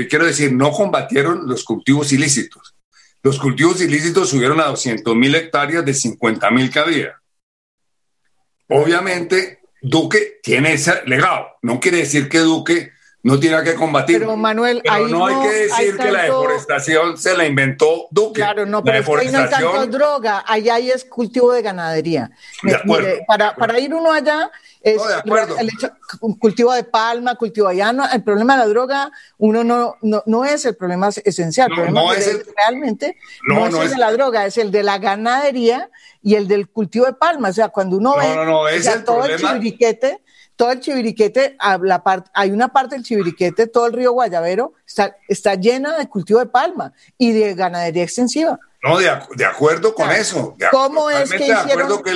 quiero 0.09 0.25
decir, 0.25 0.51
no 0.51 0.71
combatieron 0.71 1.47
los 1.47 1.63
cultivos 1.63 2.11
ilícitos. 2.11 2.74
Los 3.25 3.39
cultivos 3.39 3.81
ilícitos 3.81 4.29
subieron 4.29 4.61
a 4.61 4.65
200 4.65 5.15
mil 5.15 5.33
hectáreas 5.33 5.83
de 5.83 5.95
50 5.95 6.51
mil 6.51 6.69
que 6.69 6.77
había. 6.77 7.19
Obviamente, 8.69 9.61
Duque 9.81 10.39
tiene 10.43 10.73
ese 10.73 11.01
legado. 11.07 11.47
No 11.63 11.79
quiere 11.79 11.97
decir 11.97 12.29
que 12.29 12.37
Duque 12.37 12.91
no 13.25 13.39
tiene 13.39 13.63
que 13.63 13.73
combatir. 13.73 14.19
Pero 14.19 14.37
Manuel, 14.37 14.83
no, 15.09 15.25
hay 15.25 15.49
que 15.49 15.55
decir 15.55 15.97
que 15.97 16.11
la 16.11 16.23
deforestación 16.25 17.17
se 17.17 17.35
la 17.35 17.47
inventó 17.47 18.05
Duque. 18.11 18.39
Claro, 18.39 18.67
no, 18.67 18.83
pero 18.83 18.97
ahí 19.17 19.29
no 19.31 19.39
hay 19.39 19.49
tanto 19.49 19.87
droga, 19.87 20.43
allá 20.45 20.75
hay 20.75 20.91
es 20.91 21.05
cultivo 21.05 21.51
de 21.51 21.63
ganadería. 21.63 22.29
para, 23.25 23.55
para 23.55 23.79
ir 23.79 23.95
uno 23.95 24.11
allá, 24.11 24.51
es 24.79 25.01
el 25.57 25.69
hecho, 25.69 25.89
cultivo 26.39 26.71
de 26.73 26.83
palma, 26.83 27.33
cultivo 27.33 27.67
allá, 27.67 27.91
no, 27.91 28.07
el 28.07 28.23
problema 28.23 28.53
de 28.53 28.59
la 28.59 28.67
droga, 28.67 29.11
uno 29.39 29.63
no, 29.63 29.95
no, 30.03 30.21
no 30.27 30.45
es 30.45 30.63
el 30.65 30.75
problema 30.75 31.09
esencial, 31.09 31.71
el 31.71 31.75
problema 31.75 32.13
es 32.13 32.27
el, 32.27 32.45
realmente 32.55 33.17
no, 33.47 33.65
es 33.65 33.73
el 33.73 33.89
de 33.89 33.97
la 33.97 34.11
droga, 34.11 34.45
es 34.45 34.59
el 34.59 34.69
de 34.69 34.83
la 34.83 34.99
ganadería 34.99 35.89
y 36.21 36.35
el 36.35 36.47
del 36.47 36.69
cultivo 36.69 37.07
de 37.07 37.13
palma, 37.13 37.49
o 37.49 37.53
sea, 37.53 37.69
cuando 37.69 37.97
uno 37.97 38.17
ve 38.17 38.83
todo 39.03 39.25
el 39.25 39.39
chiviriquete, 39.39 40.21
todo 40.55 40.71
el 40.71 40.79
chiviriquete, 40.79 41.57
la 41.81 42.29
hay 42.33 42.51
una 42.51 42.69
parte 42.69 42.95
del 42.95 43.03
chiviriquete, 43.03 43.67
todo 43.67 43.87
el 43.87 43.93
río 43.93 44.13
Guayavero 44.13 44.73
está, 44.87 45.15
está 45.27 45.55
llena 45.55 45.97
de 45.97 46.07
cultivo 46.07 46.39
de 46.39 46.45
palma 46.45 46.93
y 47.17 47.33
de 47.33 47.53
ganadería 47.55 48.03
extensiva. 48.03 48.59
No, 48.81 48.97
de, 48.99 49.11
de 49.35 49.45
acuerdo 49.45 49.93
con 49.93 50.11
eso. 50.11 50.55
De, 50.57 50.67
¿Cómo 50.71 51.09
es 51.09 51.29
que 51.31 51.39
de 51.39 51.53
acuerdo 51.53 52.03
que 52.03 52.13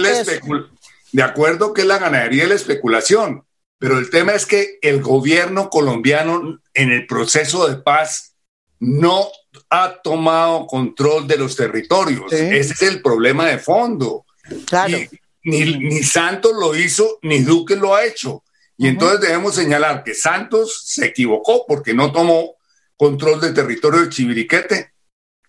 De 1.12 1.24
acuerdo 1.24 1.74
que 1.74 1.82
es 1.82 1.88
la 1.88 1.98
ganadería 1.98 2.46
y 2.46 2.48
la 2.48 2.56
especulación, 2.56 3.44
pero 3.78 3.98
el 3.98 4.10
tema 4.10 4.34
es 4.34 4.46
que 4.46 4.78
el 4.82 5.02
gobierno 5.02 5.70
colombiano 5.70 6.60
en 6.74 6.92
el 6.92 7.08
proceso 7.08 7.68
de 7.68 7.78
paz 7.78 8.36
no 8.80 9.28
ha 9.70 10.02
tomado 10.02 10.68
control 10.68 11.28
de 11.28 11.38
los 11.38 11.56
territorios. 11.56 12.32
Ese 12.32 12.74
es 12.74 12.82
el 12.84 13.02
problema 13.02 13.48
de 13.48 13.58
fondo. 13.58 14.26
Claro 14.66 14.98
ni, 15.44 16.04
Santos 16.04 16.54
lo 16.54 16.76
hizo, 16.76 17.20
ni 17.22 17.40
Duque 17.40 17.76
lo 17.76 17.96
ha 17.96 18.06
hecho. 18.06 18.44
Y 18.78 18.88
entonces 18.88 19.22
debemos 19.22 19.56
señalar 19.56 20.04
que 20.04 20.14
Santos 20.14 20.84
se 20.86 21.08
equivocó 21.08 21.66
porque 21.68 21.94
no 21.94 22.12
tomó 22.12 22.56
control 22.96 23.42
del 23.42 23.54
territorio 23.54 24.02
de 24.02 24.10
Chiviriquete, 24.10 24.94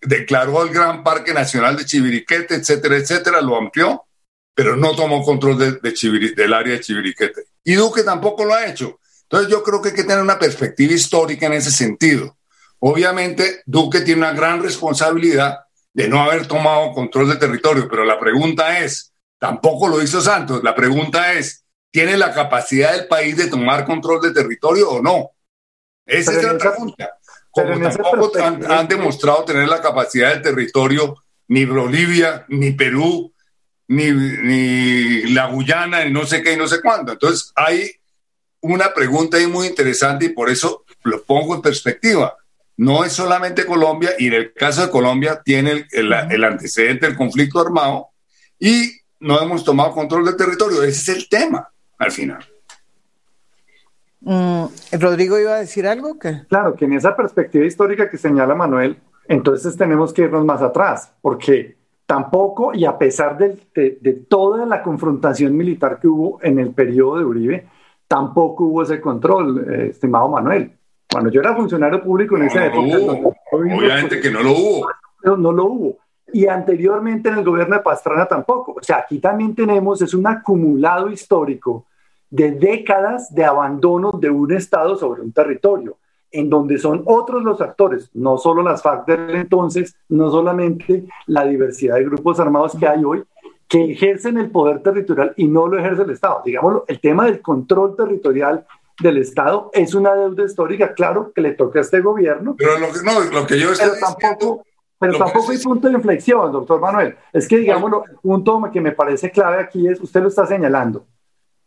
declaró 0.01 0.63
el 0.63 0.69
Gran 0.69 1.03
Parque 1.03 1.33
Nacional 1.33 1.77
de 1.77 1.85
Chiviriquete, 1.85 2.55
etcétera, 2.55 2.97
etcétera, 2.97 3.41
lo 3.41 3.55
amplió, 3.55 4.05
pero 4.53 4.75
no 4.75 4.95
tomó 4.95 5.23
control 5.23 5.57
de, 5.81 6.33
del 6.35 6.53
área 6.53 6.73
de 6.73 6.81
Chiviriquete. 6.81 7.43
Y 7.63 7.73
Duque 7.75 8.03
tampoco 8.03 8.43
lo 8.43 8.53
ha 8.53 8.65
hecho. 8.65 8.99
Entonces 9.23 9.49
yo 9.49 9.63
creo 9.63 9.81
que 9.81 9.89
hay 9.89 9.95
que 9.95 10.03
tener 10.03 10.21
una 10.21 10.39
perspectiva 10.39 10.93
histórica 10.93 11.45
en 11.45 11.53
ese 11.53 11.71
sentido. 11.71 12.37
Obviamente, 12.79 13.61
Duque 13.65 14.01
tiene 14.01 14.21
una 14.21 14.33
gran 14.33 14.61
responsabilidad 14.61 15.59
de 15.93 16.07
no 16.07 16.21
haber 16.21 16.47
tomado 16.47 16.91
control 16.93 17.29
del 17.29 17.39
territorio, 17.39 17.87
pero 17.89 18.03
la 18.03 18.19
pregunta 18.19 18.79
es, 18.79 19.10
Tampoco 19.41 19.87
lo 19.87 20.03
hizo 20.03 20.21
Santos. 20.21 20.63
La 20.63 20.75
pregunta 20.75 21.33
es, 21.33 21.65
¿tiene 21.89 22.15
la 22.15 22.31
capacidad 22.31 22.93
del 22.93 23.07
país 23.07 23.35
de 23.35 23.47
tomar 23.47 23.85
control 23.85 24.21
del 24.21 24.35
territorio 24.35 24.91
o 24.91 25.01
no? 25.01 25.31
Esa 26.05 26.33
es 26.33 26.43
la 26.43 26.59
pregunta. 26.59 27.17
Como 27.49 27.89
tampoco 27.89 28.31
han, 28.37 28.87
demostrado 28.87 29.43
tener 29.43 29.67
la 29.67 29.81
capacidad 29.81 30.29
del 30.29 30.43
territorio 30.43 31.15
ni 31.47 31.65
Bolivia, 31.65 32.45
ni 32.49 32.73
Perú, 32.73 33.33
ni, 33.87 34.11
ni 34.11 35.23
la 35.33 35.47
Guyana, 35.47 36.05
ni 36.05 36.11
no 36.11 36.23
sé 36.27 36.43
qué 36.43 36.53
y 36.53 36.57
no 36.57 36.67
sé 36.67 36.79
cuándo. 36.79 37.13
Entonces 37.13 37.51
hay 37.55 37.89
una 38.59 38.93
pregunta 38.93 39.37
ahí 39.37 39.47
muy 39.47 39.65
interesante 39.65 40.25
y 40.25 40.29
por 40.29 40.51
eso 40.51 40.85
lo 41.01 41.23
pongo 41.23 41.55
en 41.55 41.63
perspectiva. 41.63 42.37
No 42.77 43.03
es 43.03 43.13
solamente 43.13 43.65
Colombia 43.65 44.11
y 44.19 44.27
en 44.27 44.33
el 44.33 44.53
caso 44.53 44.83
de 44.83 44.91
Colombia 44.91 45.41
tiene 45.43 45.87
el, 45.89 46.13
el 46.13 46.43
antecedente 46.43 47.07
del 47.07 47.17
conflicto 47.17 47.59
armado 47.59 48.09
y 48.59 49.00
no 49.21 49.39
hemos 49.39 49.63
tomado 49.63 49.91
control 49.91 50.25
del 50.25 50.35
territorio. 50.35 50.83
Ese 50.83 51.11
es 51.11 51.17
el 51.17 51.29
tema 51.29 51.69
al 51.97 52.11
final. 52.11 52.43
Mm, 54.21 54.65
Rodrigo 54.99 55.39
iba 55.39 55.55
a 55.55 55.59
decir 55.59 55.87
algo 55.87 56.19
que. 56.19 56.41
Claro, 56.49 56.75
que 56.75 56.85
en 56.85 56.93
esa 56.93 57.15
perspectiva 57.15 57.65
histórica 57.65 58.09
que 58.09 58.17
señala 58.17 58.53
Manuel, 58.53 58.97
entonces 59.27 59.77
tenemos 59.77 60.13
que 60.13 60.23
irnos 60.23 60.45
más 60.45 60.61
atrás, 60.61 61.13
porque 61.21 61.77
tampoco, 62.05 62.73
y 62.73 62.85
a 62.85 62.97
pesar 62.97 63.37
de, 63.37 63.57
de, 63.73 64.13
toda 64.27 64.65
la 64.65 64.83
confrontación 64.83 65.55
militar 65.55 65.99
que 65.99 66.07
hubo 66.07 66.39
en 66.43 66.59
el 66.59 66.71
periodo 66.71 67.17
de 67.17 67.25
Uribe, 67.25 67.67
tampoco 68.07 68.65
hubo 68.65 68.83
ese 68.83 68.99
control, 68.99 69.65
eh, 69.69 69.87
estimado 69.91 70.27
Manuel. 70.27 70.73
Cuando 71.09 71.29
yo 71.31 71.41
era 71.41 71.55
funcionario 71.55 72.03
público 72.03 72.37
en 72.37 72.43
esa 72.43 72.65
época. 72.65 72.97
Obviamente 73.51 74.19
que 74.19 74.31
no 74.31 74.43
lo 74.43 74.51
hubo. 74.51 74.87
No, 75.23 75.37
no 75.37 75.51
lo 75.51 75.65
hubo 75.65 76.00
y 76.33 76.47
anteriormente 76.47 77.29
en 77.29 77.39
el 77.39 77.45
gobierno 77.45 77.75
de 77.75 77.81
Pastrana 77.81 78.25
tampoco. 78.25 78.73
O 78.73 78.83
sea, 78.83 78.97
aquí 78.97 79.19
también 79.19 79.55
tenemos, 79.55 80.01
es 80.01 80.13
un 80.13 80.27
acumulado 80.27 81.09
histórico 81.09 81.85
de 82.29 82.51
décadas 82.51 83.33
de 83.33 83.45
abandono 83.45 84.11
de 84.13 84.29
un 84.29 84.51
Estado 84.53 84.95
sobre 84.95 85.21
un 85.21 85.33
territorio, 85.33 85.97
en 86.31 86.49
donde 86.49 86.77
son 86.77 87.03
otros 87.05 87.43
los 87.43 87.59
actores, 87.59 88.09
no 88.13 88.37
solo 88.37 88.63
las 88.63 88.81
FARC 88.81 89.05
del 89.05 89.35
entonces, 89.35 89.95
no 90.07 90.31
solamente 90.31 91.05
la 91.27 91.45
diversidad 91.45 91.95
de 91.95 92.05
grupos 92.05 92.39
armados 92.39 92.75
que 92.79 92.87
hay 92.87 93.03
hoy, 93.03 93.23
que 93.67 93.91
ejercen 93.91 94.37
el 94.37 94.49
poder 94.49 94.81
territorial 94.81 95.33
y 95.35 95.47
no 95.47 95.67
lo 95.67 95.77
ejerce 95.77 96.03
el 96.03 96.11
Estado. 96.11 96.41
Digamos, 96.43 96.83
el 96.87 96.99
tema 96.99 97.25
del 97.25 97.41
control 97.41 97.95
territorial 97.95 98.65
del 99.01 99.17
Estado 99.17 99.69
es 99.73 99.93
una 99.93 100.13
deuda 100.13 100.45
histórica, 100.45 100.93
claro, 100.93 101.31
que 101.33 101.41
le 101.41 101.51
toca 101.51 101.79
a 101.79 101.81
este 101.81 102.01
gobierno. 102.01 102.55
Pero 102.57 102.79
lo 102.79 102.87
que, 102.87 102.99
no, 103.03 103.19
lo 103.19 103.47
que 103.47 103.59
yo 103.59 103.71
estoy 103.71 103.99
tampoco, 103.99 104.65
pero 105.01 105.17
tampoco 105.17 105.51
hay 105.51 105.57
punto 105.57 105.87
de 105.87 105.95
inflexión, 105.95 106.51
doctor 106.51 106.79
Manuel. 106.79 107.15
Es 107.33 107.47
que, 107.47 107.57
digamos, 107.57 107.91
el 108.07 108.17
punto 108.17 108.61
que 108.71 108.79
me 108.79 108.91
parece 108.91 109.31
clave 109.31 109.59
aquí 109.59 109.87
es, 109.87 109.99
usted 109.99 110.21
lo 110.21 110.27
está 110.27 110.45
señalando. 110.45 111.07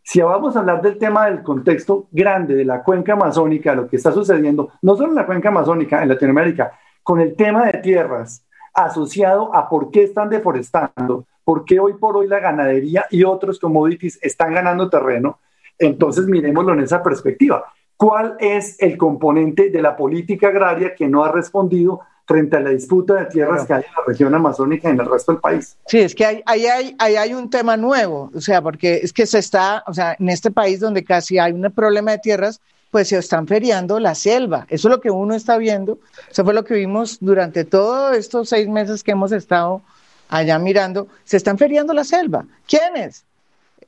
Si 0.04 0.20
vamos 0.20 0.54
a 0.54 0.60
hablar 0.60 0.80
del 0.80 0.98
tema 0.98 1.26
del 1.26 1.42
contexto 1.42 2.06
grande 2.12 2.54
de 2.54 2.64
la 2.64 2.84
cuenca 2.84 3.14
amazónica, 3.14 3.74
lo 3.74 3.88
que 3.88 3.96
está 3.96 4.12
sucediendo, 4.12 4.70
no 4.82 4.94
solo 4.94 5.08
en 5.08 5.16
la 5.16 5.26
cuenca 5.26 5.48
amazónica, 5.48 6.00
en 6.00 6.10
Latinoamérica, 6.10 6.78
con 7.02 7.20
el 7.20 7.34
tema 7.34 7.66
de 7.66 7.78
tierras 7.78 8.46
asociado 8.72 9.52
a 9.52 9.68
por 9.68 9.90
qué 9.90 10.04
están 10.04 10.30
deforestando, 10.30 11.26
por 11.42 11.64
qué 11.64 11.80
hoy 11.80 11.94
por 11.94 12.16
hoy 12.16 12.28
la 12.28 12.38
ganadería 12.38 13.06
y 13.10 13.24
otros 13.24 13.58
commodities 13.58 14.16
están 14.22 14.54
ganando 14.54 14.88
terreno, 14.88 15.40
entonces 15.76 16.26
miremoslo 16.26 16.72
en 16.74 16.80
esa 16.82 17.02
perspectiva. 17.02 17.64
¿Cuál 17.96 18.36
es 18.38 18.80
el 18.80 18.96
componente 18.96 19.70
de 19.70 19.82
la 19.82 19.96
política 19.96 20.48
agraria 20.48 20.94
que 20.94 21.08
no 21.08 21.24
ha 21.24 21.32
respondido 21.32 22.02
frente 22.26 22.56
a 22.56 22.60
la 22.60 22.70
disputa 22.70 23.14
de 23.14 23.26
tierras 23.26 23.66
que 23.66 23.74
hay 23.74 23.82
en 23.82 23.92
la 23.96 24.02
región 24.06 24.34
amazónica 24.34 24.88
y 24.88 24.92
en 24.92 25.00
el 25.00 25.10
resto 25.10 25.32
del 25.32 25.40
país. 25.40 25.76
Sí, 25.86 25.98
es 25.98 26.14
que 26.14 26.24
ahí 26.24 26.42
hay, 26.46 26.66
hay, 26.66 26.96
hay, 26.98 27.16
hay, 27.16 27.34
un 27.34 27.50
tema 27.50 27.76
nuevo, 27.76 28.30
o 28.34 28.40
sea, 28.40 28.62
porque 28.62 29.00
es 29.02 29.12
que 29.12 29.26
se 29.26 29.38
está, 29.38 29.84
o 29.86 29.92
sea, 29.92 30.16
en 30.18 30.30
este 30.30 30.50
país 30.50 30.80
donde 30.80 31.04
casi 31.04 31.38
hay 31.38 31.52
un 31.52 31.70
problema 31.70 32.12
de 32.12 32.18
tierras, 32.18 32.60
pues 32.94 33.08
se 33.08 33.18
están 33.18 33.48
feriando 33.48 33.98
la 33.98 34.14
selva. 34.14 34.66
Eso 34.70 34.86
es 34.86 34.94
lo 34.94 35.00
que 35.00 35.10
uno 35.10 35.34
está 35.34 35.58
viendo. 35.58 35.98
Eso 36.30 36.44
fue 36.44 36.54
lo 36.54 36.64
que 36.64 36.74
vimos 36.74 37.18
durante 37.20 37.64
todos 37.64 38.16
estos 38.16 38.48
seis 38.48 38.68
meses 38.68 39.02
que 39.02 39.10
hemos 39.10 39.32
estado 39.32 39.82
allá 40.28 40.60
mirando. 40.60 41.08
Se 41.24 41.36
están 41.36 41.58
feriando 41.58 41.92
la 41.92 42.04
selva. 42.04 42.46
¿Quiénes? 42.68 43.24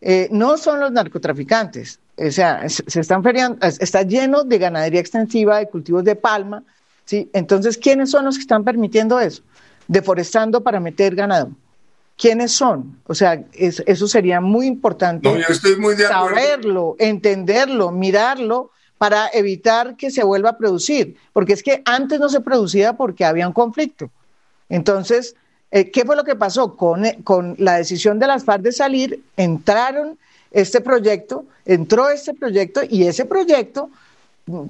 Eh, 0.01 0.29
no 0.33 0.57
son 0.57 0.81
los 0.81 0.91
narcotraficantes. 0.91 2.01
O 2.19 2.31
sea, 2.33 2.69
se 2.69 3.01
están 3.01 3.23
feriando, 3.23 3.65
está 3.65 4.03
lleno 4.03 4.43
de 4.43 4.59
ganadería 4.59 4.99
extensiva, 4.99 5.59
de 5.59 5.69
cultivos 5.69 6.03
de 6.03 6.17
palma, 6.17 6.65
¿sí? 7.07 7.31
Entonces, 7.33 7.79
¿quiénes 7.79 8.11
son 8.11 8.27
los 8.27 8.37
que 8.37 8.43
están 8.43 8.65
permitiendo 8.65 9.19
eso? 9.19 9.43
Deforestando 9.89 10.63
para 10.63 10.79
meter 10.79 11.15
ganado. 11.15 11.51
¿Quiénes 12.19 12.53
son? 12.53 12.99
O 13.07 13.15
sea, 13.15 13.43
eso 13.53 14.09
sería 14.09 14.41
muy 14.41 14.67
importante 14.67 15.29
saberlo, 16.09 16.97
entenderlo, 16.99 17.91
mirarlo 17.91 18.71
para 18.99 19.29
evitar 19.33 19.97
que 19.97 20.11
se 20.11 20.25
vuelva 20.25 20.51
a 20.51 20.59
producir, 20.59 21.17
porque 21.33 21.53
es 21.53 21.63
que 21.63 21.83
antes 21.85 22.19
no 22.19 22.31
se 22.31 22.41
producía 22.41 22.95
porque 22.95 23.25
había 23.25 23.47
un 23.47 23.53
conflicto. 23.53 24.11
Entonces, 24.71 25.37
eh, 25.71 25.91
¿qué 25.91 26.05
fue 26.05 26.17
lo 26.17 26.25
que 26.25 26.37
pasó? 26.37 26.75
Con, 26.77 27.05
eh, 27.05 27.19
con 27.23 27.55
la 27.59 27.77
decisión 27.77 28.19
de 28.19 28.27
las 28.27 28.45
FARC 28.45 28.63
de 28.63 28.73
salir, 28.73 29.23
entraron 29.37 30.19
este 30.51 30.81
proyecto, 30.81 31.45
entró 31.67 32.09
este 32.09 32.33
proyecto 32.33 32.81
y 32.89 33.05
ese 33.05 33.27
proyecto 33.27 33.91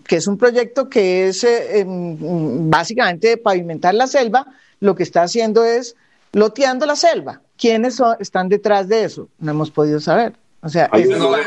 que 0.07 0.17
es 0.17 0.27
un 0.27 0.39
proyecto 0.39 0.89
que 0.89 1.29
es 1.29 1.45
eh, 1.45 1.81
em, 1.81 2.71
básicamente 2.71 3.37
pavimentar 3.37 3.95
la 3.95 4.07
selva, 4.07 4.47
lo 4.81 4.95
que 4.95 5.03
está 5.03 5.23
haciendo 5.23 5.65
es 5.65 5.97
loteando 6.33 6.87
la 6.87 6.97
selva. 6.97 7.41
¿Quiénes 7.59 8.01
están 8.21 8.49
detrás 8.49 8.89
de 8.89 9.05
eso? 9.05 9.29
No 9.39 9.51
hemos 9.53 9.71
podido 9.71 10.01
saber. 10.01 10.35
O 10.61 10.69
sea, 10.69 10.91
el 10.93 11.09
tema, 11.09 11.41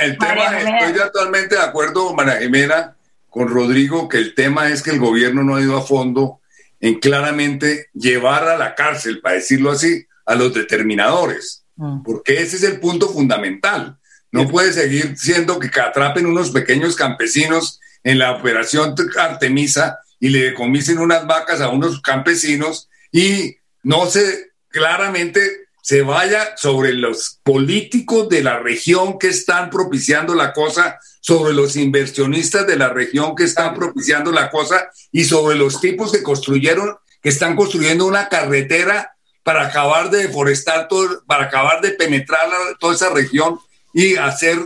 estoy 0.00 0.94
totalmente 1.12 1.56
de 1.56 1.62
acuerdo, 1.62 2.14
María 2.14 2.38
Jimena, 2.38 2.96
con 3.28 3.48
Rodrigo, 3.48 4.08
que 4.08 4.18
el 4.18 4.34
tema 4.34 4.68
es 4.68 4.82
que 4.82 4.90
el 4.90 4.98
gobierno 4.98 5.42
no 5.42 5.56
ha 5.56 5.60
ido 5.60 5.76
a 5.76 5.82
fondo 5.82 6.40
en 6.80 6.98
claramente 6.98 7.86
llevar 7.92 8.48
a 8.48 8.56
la 8.56 8.74
cárcel, 8.74 9.20
para 9.20 9.34
decirlo 9.34 9.72
así, 9.72 10.06
a 10.24 10.34
los 10.34 10.54
determinadores, 10.54 11.64
mm. 11.76 12.02
porque 12.02 12.40
ese 12.40 12.56
es 12.56 12.62
el 12.62 12.80
punto 12.80 13.08
fundamental. 13.08 13.98
No 14.36 14.48
puede 14.48 14.72
seguir 14.72 15.16
siendo 15.16 15.58
que 15.58 15.68
atrapen 15.80 16.26
unos 16.26 16.50
pequeños 16.50 16.94
campesinos 16.94 17.80
en 18.04 18.18
la 18.18 18.32
operación 18.32 18.94
Artemisa 19.18 19.98
y 20.20 20.28
le 20.28 20.44
decomisen 20.44 20.98
unas 20.98 21.26
vacas 21.26 21.60
a 21.60 21.68
unos 21.68 22.00
campesinos 22.00 22.88
y 23.10 23.56
no 23.82 24.06
se 24.06 24.52
claramente 24.68 25.40
se 25.80 26.02
vaya 26.02 26.56
sobre 26.56 26.92
los 26.92 27.38
políticos 27.44 28.28
de 28.28 28.42
la 28.42 28.58
región 28.58 29.18
que 29.18 29.28
están 29.28 29.70
propiciando 29.70 30.34
la 30.34 30.52
cosa, 30.52 30.98
sobre 31.20 31.54
los 31.54 31.76
inversionistas 31.76 32.66
de 32.66 32.76
la 32.76 32.88
región 32.88 33.36
que 33.36 33.44
están 33.44 33.74
propiciando 33.74 34.32
la 34.32 34.50
cosa 34.50 34.90
y 35.12 35.24
sobre 35.24 35.56
los 35.56 35.80
tipos 35.80 36.10
que 36.10 36.24
construyeron, 36.24 36.96
que 37.22 37.28
están 37.28 37.54
construyendo 37.54 38.04
una 38.04 38.28
carretera 38.28 39.16
para 39.44 39.68
acabar 39.68 40.10
de 40.10 40.26
deforestar 40.26 40.88
todo, 40.88 41.22
para 41.24 41.44
acabar 41.44 41.80
de 41.80 41.92
penetrar 41.92 42.48
toda 42.80 42.94
esa 42.96 43.10
región 43.10 43.60
y 43.96 44.16
hacer 44.16 44.58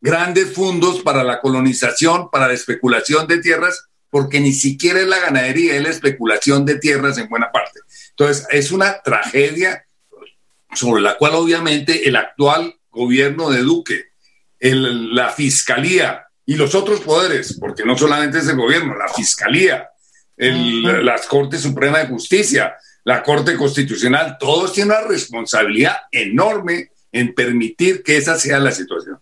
grandes 0.00 0.54
fondos 0.54 1.00
para 1.02 1.24
la 1.24 1.40
colonización, 1.40 2.30
para 2.30 2.46
la 2.46 2.54
especulación 2.54 3.26
de 3.26 3.38
tierras, 3.38 3.88
porque 4.08 4.38
ni 4.38 4.52
siquiera 4.52 5.00
es 5.00 5.08
la 5.08 5.18
ganadería, 5.18 5.74
es 5.74 5.82
la 5.82 5.88
especulación 5.88 6.64
de 6.64 6.78
tierras 6.78 7.18
en 7.18 7.28
buena 7.28 7.50
parte. 7.50 7.80
Entonces, 8.10 8.46
es 8.52 8.70
una 8.70 9.02
tragedia 9.02 9.84
sobre 10.72 11.02
la 11.02 11.18
cual 11.18 11.34
obviamente 11.34 12.08
el 12.08 12.14
actual 12.14 12.76
gobierno 12.88 13.50
de 13.50 13.62
Duque, 13.62 14.12
la 14.60 15.30
fiscalía 15.30 16.28
y 16.46 16.54
los 16.54 16.76
otros 16.76 17.00
poderes, 17.00 17.58
porque 17.58 17.84
no 17.84 17.98
solamente 17.98 18.38
es 18.38 18.46
el 18.46 18.56
gobierno, 18.56 18.94
la 18.96 19.12
fiscalía, 19.12 19.88
las 20.36 21.26
Cortes 21.26 21.62
Suprema 21.62 21.98
de 21.98 22.06
Justicia, 22.06 22.76
la 23.02 23.24
Corte 23.24 23.56
Constitucional, 23.56 24.36
todos 24.38 24.72
tienen 24.72 24.96
una 24.96 25.08
responsabilidad 25.08 25.96
enorme 26.12 26.92
en 27.12 27.34
permitir 27.34 28.02
que 28.02 28.16
esa 28.16 28.36
sea 28.36 28.58
la 28.58 28.72
situación. 28.72 29.18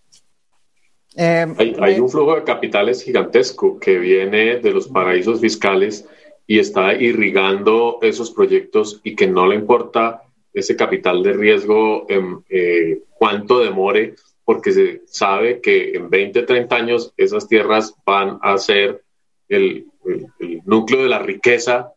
Eh, 1.16 1.46
hay, 1.57 1.77
hay, 1.81 1.99
un 1.99 2.11
flujo 2.11 2.37
de 2.37 2.44
capitales 2.44 3.03
gigantesco 3.03 3.79
que 3.81 3.99
viene 3.99 4.59
de 4.59 4.70
los 4.70 4.88
paraísos 4.88 5.40
fiscales 5.40 6.07
y 6.46 6.59
está 6.59 6.94
irrigando 6.94 7.99
esos 8.03 8.31
proyectos 8.31 9.01
y 9.03 9.16
que 9.16 9.27
no 9.27 9.46
le 9.46 9.55
importa 9.55 10.22
ese 10.57 10.75
capital 10.75 11.22
de 11.22 11.35
riesgo, 11.35 12.07
em, 12.09 12.40
eh, 12.49 13.03
cuánto 13.18 13.61
demore, 13.61 14.14
porque 14.42 14.72
se 14.72 15.03
sabe 15.07 15.61
que 15.61 15.92
en 15.92 16.09
20, 16.09 16.44
30 16.44 16.77
años 16.77 17.12
esas 17.16 17.46
tierras 17.46 17.94
van 18.07 18.38
a 18.42 18.57
ser 18.57 19.03
el, 19.49 19.87
núcleo 20.64 21.03
de 21.03 21.09
la 21.09 21.18
riqueza 21.18 21.92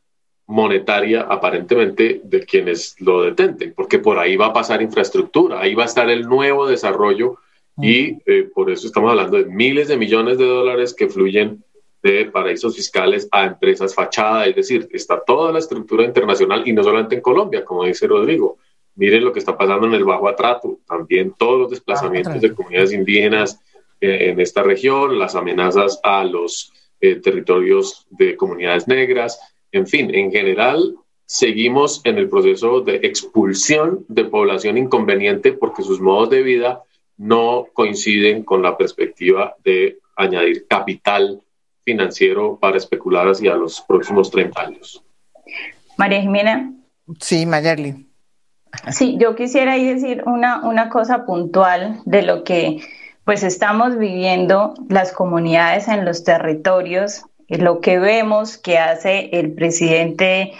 monetaria 0.50 1.22
aparentemente 1.30 2.22
de 2.24 2.44
quienes 2.44 2.96
lo 3.00 3.22
detenten, 3.22 3.72
porque 3.76 4.00
por 4.00 4.18
ahí 4.18 4.36
va 4.36 4.48
a 4.48 4.54
pasar 4.54 4.82
infraestructura, 4.82 5.62
ahí 5.62 5.76
va 5.76 5.84
a 5.84 5.86
estar 5.86 6.10
el 6.10 6.24
nuevo 6.24 6.66
desarrollo 6.66 7.38
y 7.78 8.18
eh, 8.26 8.50
por 8.52 8.72
eso 8.72 8.88
estamos 8.88 9.12
hablando 9.12 9.38
de 9.38 9.46
miles 9.46 9.88
de 9.88 9.96
millones 9.96 10.40
de 10.40 10.46
dólares 10.46 10.96
que 10.96 11.08
fluyen 11.08 11.64
de 12.02 12.26
paraísos 12.26 12.76
fiscales 12.76 13.28
a 13.32 13.46
empresas 13.46 13.94
fachada, 13.94 14.48
es 14.48 14.56
decir, 14.56 14.90
está 14.92 15.20
toda 15.20 15.52
la 15.52 15.60
estructura 15.60 16.04
internacional 16.04 16.64
y 16.66 16.74
no 16.74 16.84
solamente 16.84 17.14
en 17.14 17.22
Colombia, 17.22 17.64
como 17.64 17.84
dice 17.84 18.08
Rodrigo. 18.08 18.58
Miren 18.96 19.24
lo 19.24 19.32
que 19.32 19.40
está 19.40 19.56
pasando 19.56 19.86
en 19.86 19.94
el 19.94 20.04
Bajo 20.04 20.28
Atrato, 20.28 20.80
también 20.88 21.36
todos 21.38 21.60
los 21.60 21.70
desplazamientos 21.70 22.42
de 22.42 22.56
comunidades 22.56 22.92
indígenas 22.92 23.62
eh, 24.02 24.32
en 24.32 24.40
esta 24.40 24.64
región, 24.64 25.20
las 25.20 25.36
amenazas 25.36 26.00
a 26.04 26.24
los 26.24 26.74
eh, 27.00 27.18
territorios 27.18 28.08
de 28.10 28.36
comunidades 28.36 28.88
negras, 28.88 29.40
en 29.72 29.88
fin, 29.88 30.14
en 30.14 30.32
general 30.32 30.96
seguimos 31.26 32.02
en 32.06 32.18
el 32.18 32.28
proceso 32.28 32.82
de 32.82 32.96
expulsión 33.04 34.04
de 34.08 34.26
población 34.26 34.78
inconveniente 34.78 35.54
porque 35.54 35.84
sus 35.84 36.02
modos 36.02 36.32
de 36.32 36.42
vida 36.42 36.84
no 37.18 37.68
coinciden 37.74 38.44
con 38.44 38.64
la 38.64 38.78
perspectiva 38.78 39.56
de 39.64 40.00
añadir 40.16 40.66
capital 40.68 41.42
financiero 41.84 42.58
para 42.60 42.78
especular 42.78 43.28
hacia 43.28 43.56
los 43.56 43.82
próximos 43.82 44.32
30 44.32 44.62
años. 44.62 45.04
María 45.98 46.22
Jimena. 46.22 46.74
Sí, 47.20 47.46
Mayerly. 47.46 48.08
Sí, 48.92 49.18
yo 49.20 49.36
quisiera 49.36 49.74
ahí 49.74 49.86
decir 49.86 50.24
una, 50.26 50.68
una 50.68 50.90
cosa 50.90 51.26
puntual 51.26 52.02
de 52.06 52.22
lo 52.22 52.44
que 52.44 52.82
pues 53.26 53.44
estamos 53.44 53.98
viviendo 53.98 54.74
las 54.88 55.12
comunidades 55.12 55.88
en 55.88 56.06
los 56.06 56.24
territorios, 56.24 57.26
lo 57.50 57.82
que 57.82 58.00
vemos 58.00 58.58
que 58.58 58.78
hace 58.78 59.30
el 59.34 59.54
presidente 59.54 60.54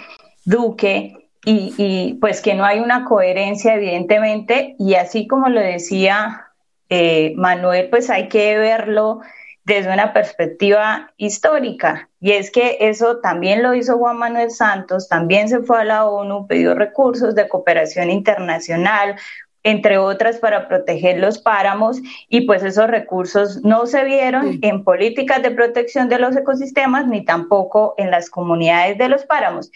Duque 0.44 1.28
y, 1.44 1.74
y, 1.78 2.14
pues 2.14 2.40
que 2.42 2.54
no 2.54 2.64
hay 2.64 2.80
una 2.80 3.04
coherencia 3.04 3.74
evidentemente 3.74 4.74
y 4.78 4.94
así 4.94 5.26
como 5.26 5.48
lo 5.48 5.60
decía 5.60 6.50
eh, 6.92 7.34
Manuel, 7.36 7.88
pues 7.88 8.10
hay 8.10 8.28
que 8.28 8.58
verlo 8.58 9.20
desde 9.64 9.92
una 9.92 10.12
perspectiva 10.12 11.12
histórica. 11.16 12.10
Y 12.18 12.32
es 12.32 12.50
que 12.50 12.78
eso 12.80 13.18
también 13.18 13.62
lo 13.62 13.74
hizo 13.74 13.96
Juan 13.96 14.18
Manuel 14.18 14.50
Santos, 14.50 15.08
también 15.08 15.48
se 15.48 15.60
fue 15.60 15.80
a 15.80 15.84
la 15.84 16.06
ONU, 16.06 16.48
pidió 16.48 16.74
recursos 16.74 17.36
de 17.36 17.48
cooperación 17.48 18.10
internacional, 18.10 19.14
entre 19.62 19.98
otras 19.98 20.38
para 20.38 20.68
proteger 20.68 21.18
los 21.18 21.38
páramos 21.38 22.00
y 22.28 22.42
pues 22.42 22.62
esos 22.62 22.88
recursos 22.88 23.62
no 23.62 23.86
se 23.86 24.04
vieron 24.04 24.58
en 24.62 24.84
políticas 24.84 25.42
de 25.42 25.50
protección 25.50 26.08
de 26.08 26.18
los 26.18 26.36
ecosistemas 26.36 27.06
ni 27.06 27.24
tampoco 27.24 27.94
en 27.98 28.10
las 28.10 28.30
comunidades 28.30 28.96
de 28.98 29.08
los 29.08 29.24
páramos. 29.24 29.70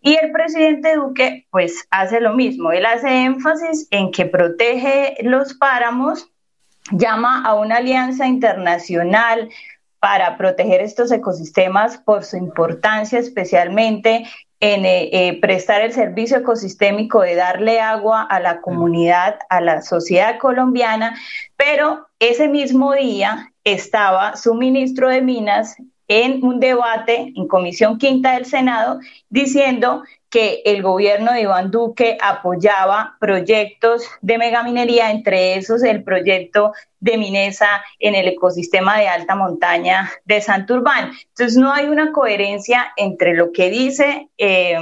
Y 0.00 0.16
el 0.16 0.30
presidente 0.30 0.94
Duque 0.94 1.46
pues 1.50 1.86
hace 1.90 2.20
lo 2.20 2.32
mismo, 2.34 2.72
él 2.72 2.86
hace 2.86 3.24
énfasis 3.24 3.88
en 3.90 4.10
que 4.10 4.26
protege 4.26 5.16
los 5.22 5.54
páramos 5.54 6.28
llama 6.92 7.44
a 7.44 7.54
una 7.54 7.78
alianza 7.78 8.26
internacional 8.26 9.48
para 9.98 10.36
proteger 10.36 10.82
estos 10.82 11.10
ecosistemas 11.10 11.98
por 11.98 12.24
su 12.24 12.36
importancia, 12.36 13.18
especialmente 13.18 14.24
en 14.74 14.84
eh, 14.84 15.10
eh, 15.12 15.40
prestar 15.40 15.82
el 15.82 15.92
servicio 15.92 16.38
ecosistémico 16.38 17.20
de 17.20 17.36
darle 17.36 17.78
agua 17.80 18.22
a 18.22 18.40
la 18.40 18.60
comunidad, 18.60 19.38
a 19.48 19.60
la 19.60 19.80
sociedad 19.80 20.38
colombiana, 20.38 21.16
pero 21.56 22.08
ese 22.18 22.48
mismo 22.48 22.92
día 22.92 23.52
estaba 23.62 24.34
su 24.36 24.54
ministro 24.54 25.08
de 25.08 25.22
Minas 25.22 25.76
en 26.08 26.44
un 26.44 26.58
debate 26.58 27.32
en 27.36 27.46
Comisión 27.46 27.98
Quinta 27.98 28.32
del 28.32 28.44
Senado 28.44 28.98
diciendo 29.28 30.02
que 30.36 30.60
el 30.66 30.82
gobierno 30.82 31.32
de 31.32 31.40
Iván 31.40 31.70
Duque 31.70 32.18
apoyaba 32.20 33.16
proyectos 33.18 34.02
de 34.20 34.36
megaminería, 34.36 35.10
entre 35.10 35.56
esos 35.56 35.82
el 35.82 36.04
proyecto 36.04 36.74
de 37.00 37.16
Minesa 37.16 37.82
en 38.00 38.14
el 38.14 38.28
ecosistema 38.28 38.98
de 38.98 39.08
alta 39.08 39.34
montaña 39.34 40.12
de 40.26 40.42
Santurbán. 40.42 41.12
Entonces 41.28 41.56
no 41.56 41.72
hay 41.72 41.86
una 41.86 42.12
coherencia 42.12 42.92
entre 42.98 43.32
lo 43.32 43.50
que 43.50 43.70
dice 43.70 44.28
eh, 44.36 44.76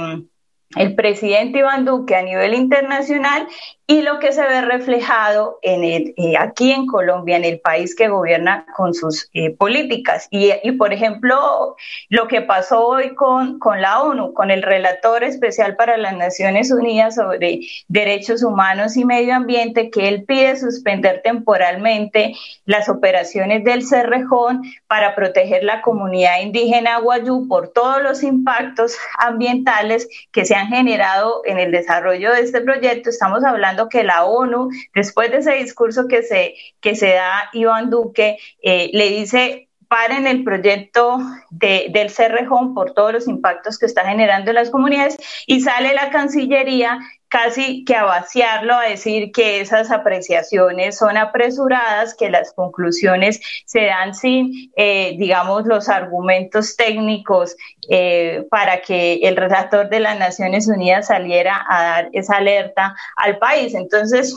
el 0.75 0.93
presidente 0.93 1.59
Iván 1.59 1.85
Duque 1.85 2.17
a 2.17 2.21
nivel 2.21 2.53
internacional 2.53 3.47
y 3.87 4.01
lo 4.01 4.17
que 4.17 4.31
se 4.31 4.41
ve 4.41 4.61
reflejado 4.61 5.59
en 5.61 5.83
el, 5.83 6.13
eh, 6.17 6.33
aquí 6.39 6.71
en 6.71 6.87
Colombia, 6.87 7.37
en 7.37 7.45
el 7.45 7.59
país 7.59 7.95
que 7.95 8.07
gobierna 8.07 8.65
con 8.75 8.95
sus 8.95 9.29
eh, 9.33 9.51
políticas. 9.51 10.27
Y, 10.31 10.51
y, 10.63 10.71
por 10.71 10.91
ejemplo, 10.91 11.75
lo 12.09 12.27
que 12.27 12.41
pasó 12.41 12.87
hoy 12.87 13.13
con, 13.13 13.59
con 13.59 13.81
la 13.81 14.01
ONU, 14.01 14.33
con 14.33 14.49
el 14.49 14.63
relator 14.63 15.23
especial 15.23 15.75
para 15.75 15.97
las 15.97 16.17
Naciones 16.17 16.71
Unidas 16.71 17.15
sobre 17.15 17.59
derechos 17.87 18.41
humanos 18.41 18.97
y 18.97 19.05
medio 19.05 19.35
ambiente, 19.35 19.91
que 19.91 20.07
él 20.07 20.23
pide 20.23 20.55
suspender 20.55 21.21
temporalmente 21.23 22.33
las 22.65 22.89
operaciones 22.89 23.63
del 23.63 23.85
Cerrejón 23.85 24.63
para 24.87 25.13
proteger 25.13 25.63
la 25.63 25.83
comunidad 25.83 26.39
indígena 26.41 26.97
Guayú 26.97 27.47
por 27.47 27.67
todos 27.67 28.01
los 28.01 28.23
impactos 28.23 28.97
ambientales 29.19 30.07
que 30.31 30.43
se 30.43 30.55
han 30.55 30.69
generado 30.69 31.43
en 31.45 31.59
el 31.59 31.71
desarrollo 31.71 32.31
de 32.31 32.41
este 32.41 32.61
proyecto. 32.61 33.11
Estamos 33.11 33.43
hablando 33.43 33.74
que 33.89 34.03
la 34.03 34.25
ONU, 34.25 34.69
después 34.93 35.31
de 35.31 35.37
ese 35.37 35.53
discurso 35.53 36.07
que 36.07 36.23
se, 36.23 36.55
que 36.79 36.95
se 36.95 37.13
da 37.13 37.49
Iván 37.53 37.89
Duque, 37.89 38.37
eh, 38.61 38.89
le 38.93 39.09
dice 39.09 39.69
paren 39.87 40.27
el 40.27 40.43
proyecto 40.43 41.19
de, 41.51 41.87
del 41.91 42.09
Cerrejón 42.09 42.73
por 42.73 42.93
todos 42.93 43.13
los 43.13 43.27
impactos 43.27 43.77
que 43.77 43.85
está 43.85 44.07
generando 44.07 44.51
en 44.51 44.55
las 44.55 44.69
comunidades 44.69 45.17
y 45.45 45.61
sale 45.61 45.93
la 45.93 46.09
Cancillería 46.09 46.99
casi 47.35 47.83
que 47.83 47.93
a 47.95 48.05
vaciarlo, 48.05 48.75
a 48.75 48.83
decir 48.83 49.33
que 49.33 49.59
esas 49.59 49.91
apreciaciones 49.91 50.97
son 50.97 51.17
apresuradas, 51.17 52.15
que 52.15 52.29
las 52.29 52.53
conclusiones 52.53 53.41
se 53.65 53.87
dan 53.87 54.15
sin, 54.15 54.71
eh, 54.77 55.17
digamos, 55.17 55.65
los 55.65 55.89
argumentos 55.89 56.77
técnicos 56.77 57.57
eh, 57.89 58.45
para 58.49 58.79
que 58.79 59.15
el 59.15 59.35
relator 59.35 59.89
de 59.89 59.99
las 59.99 60.17
Naciones 60.17 60.69
Unidas 60.69 61.07
saliera 61.07 61.61
a 61.67 61.83
dar 61.83 62.09
esa 62.13 62.37
alerta 62.37 62.95
al 63.17 63.37
país. 63.37 63.73
Entonces, 63.73 64.33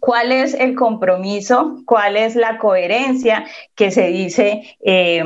cuál 0.00 0.32
es 0.32 0.54
el 0.54 0.74
compromiso, 0.74 1.82
cuál 1.86 2.16
es 2.16 2.36
la 2.36 2.58
coherencia 2.58 3.46
que 3.74 3.90
se 3.90 4.08
dice 4.08 4.76
eh, 4.80 5.24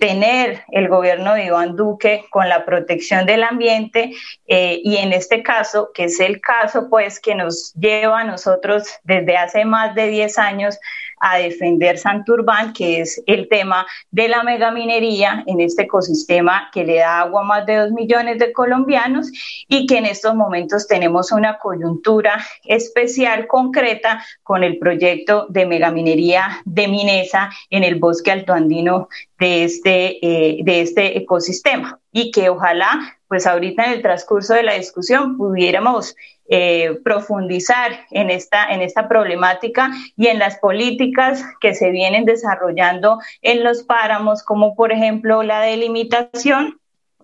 tener 0.00 0.62
el 0.72 0.88
gobierno 0.88 1.34
de 1.34 1.46
Iván 1.46 1.76
Duque 1.76 2.24
con 2.30 2.48
la 2.48 2.64
protección 2.64 3.26
del 3.26 3.44
ambiente 3.44 4.12
eh, 4.46 4.80
y 4.82 4.96
en 4.96 5.12
este 5.12 5.42
caso, 5.42 5.90
que 5.94 6.04
es 6.04 6.18
el 6.20 6.40
caso 6.40 6.88
pues 6.90 7.20
que 7.20 7.34
nos 7.34 7.72
lleva 7.74 8.20
a 8.20 8.24
nosotros 8.24 8.88
desde 9.04 9.36
hace 9.36 9.64
más 9.64 9.94
de 9.94 10.08
10 10.08 10.38
años 10.38 10.78
a 11.22 11.38
defender 11.38 11.96
Santurbán, 11.98 12.72
que 12.72 13.00
es 13.00 13.22
el 13.26 13.48
tema 13.48 13.86
de 14.10 14.28
la 14.28 14.42
megaminería 14.42 15.44
en 15.46 15.60
este 15.60 15.84
ecosistema 15.84 16.68
que 16.72 16.84
le 16.84 16.96
da 16.96 17.20
agua 17.20 17.42
a 17.42 17.44
más 17.44 17.66
de 17.66 17.76
dos 17.76 17.92
millones 17.92 18.38
de 18.38 18.52
colombianos 18.52 19.30
y 19.68 19.86
que 19.86 19.98
en 19.98 20.06
estos 20.06 20.34
momentos 20.34 20.88
tenemos 20.88 21.30
una 21.30 21.58
coyuntura 21.58 22.44
especial 22.64 23.46
concreta 23.46 24.22
con 24.42 24.64
el 24.64 24.78
proyecto 24.78 25.46
de 25.48 25.64
megaminería 25.64 26.60
de 26.64 26.88
Minesa 26.88 27.50
en 27.70 27.84
el 27.84 28.00
bosque 28.00 28.32
altoandino 28.32 29.08
de 29.38 29.64
este, 29.64 30.26
eh, 30.26 30.58
de 30.64 30.80
este 30.80 31.18
ecosistema. 31.18 31.98
Y 32.10 32.30
que 32.30 32.50
ojalá 32.50 33.16
pues 33.32 33.46
ahorita 33.46 33.84
en 33.84 33.92
el 33.92 34.02
transcurso 34.02 34.52
de 34.52 34.62
la 34.62 34.74
discusión 34.74 35.38
pudiéramos 35.38 36.14
eh, 36.48 36.98
profundizar 37.04 38.06
en 38.10 38.30
esta, 38.30 38.66
en 38.66 38.82
esta 38.82 39.08
problemática 39.08 39.90
y 40.16 40.26
en 40.26 40.38
las 40.38 40.58
políticas 40.58 41.44
que 41.60 41.74
se 41.74 41.90
vienen 41.90 42.24
desarrollando 42.24 43.18
en 43.42 43.64
los 43.64 43.84
páramos, 43.84 44.42
como 44.42 44.74
por 44.74 44.92
ejemplo 44.92 45.42
la 45.42 45.60
delimitación 45.60 46.78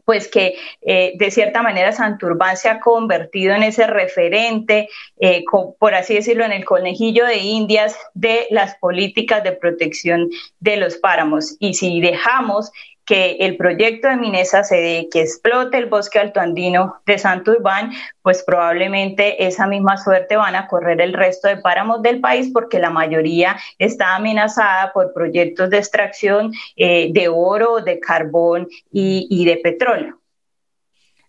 pues 0.09 0.28
que 0.28 0.54
eh, 0.81 1.12
de 1.18 1.31
cierta 1.31 1.61
manera 1.61 1.92
Santurbán 1.92 2.57
se 2.57 2.70
ha 2.70 2.81
convertido 2.81 3.54
en 3.54 3.62
ese 3.62 3.87
referente, 3.87 4.88
eh, 5.20 5.44
por 5.78 5.94
así 5.94 6.14
decirlo, 6.14 6.46
en 6.46 6.52
el 6.52 6.64
conejillo 6.64 7.26
de 7.26 7.37
indias 7.37 7.94
de 8.14 8.46
las 8.48 8.76
políticas 8.76 9.44
de 9.44 9.52
protección 9.52 10.31
de 10.61 10.78
los 10.78 10.96
páramos. 10.96 11.57
Y 11.59 11.74
si 11.74 12.00
dejamos 12.00 12.72
que 13.08 13.38
el 13.40 13.56
proyecto 13.56 14.06
de 14.06 14.16
Minesa 14.16 14.62
se 14.64 14.76
dé, 14.76 15.08
que 15.10 15.22
explote 15.22 15.78
el 15.78 15.86
bosque 15.86 16.18
altoandino 16.18 17.00
de 17.06 17.16
Santurbán, 17.16 17.90
pues 18.20 18.42
probablemente 18.42 19.46
esa 19.46 19.66
misma 19.66 19.96
suerte 19.96 20.36
van 20.36 20.54
a 20.54 20.68
correr 20.68 21.00
el 21.00 21.14
resto 21.14 21.48
de 21.48 21.56
páramos 21.56 22.02
del 22.02 22.20
país 22.20 22.50
porque 22.52 22.78
la 22.78 22.90
mayoría 22.90 23.56
está 23.78 24.14
amenazada 24.14 24.92
por 24.92 25.14
proyectos 25.14 25.70
de 25.70 25.78
extracción 25.78 26.52
eh, 26.76 27.08
de 27.10 27.28
oro, 27.28 27.80
de 27.80 27.98
carbón 27.98 28.68
y, 28.92 29.42
de 29.46 29.56
petróleo. 29.56 30.18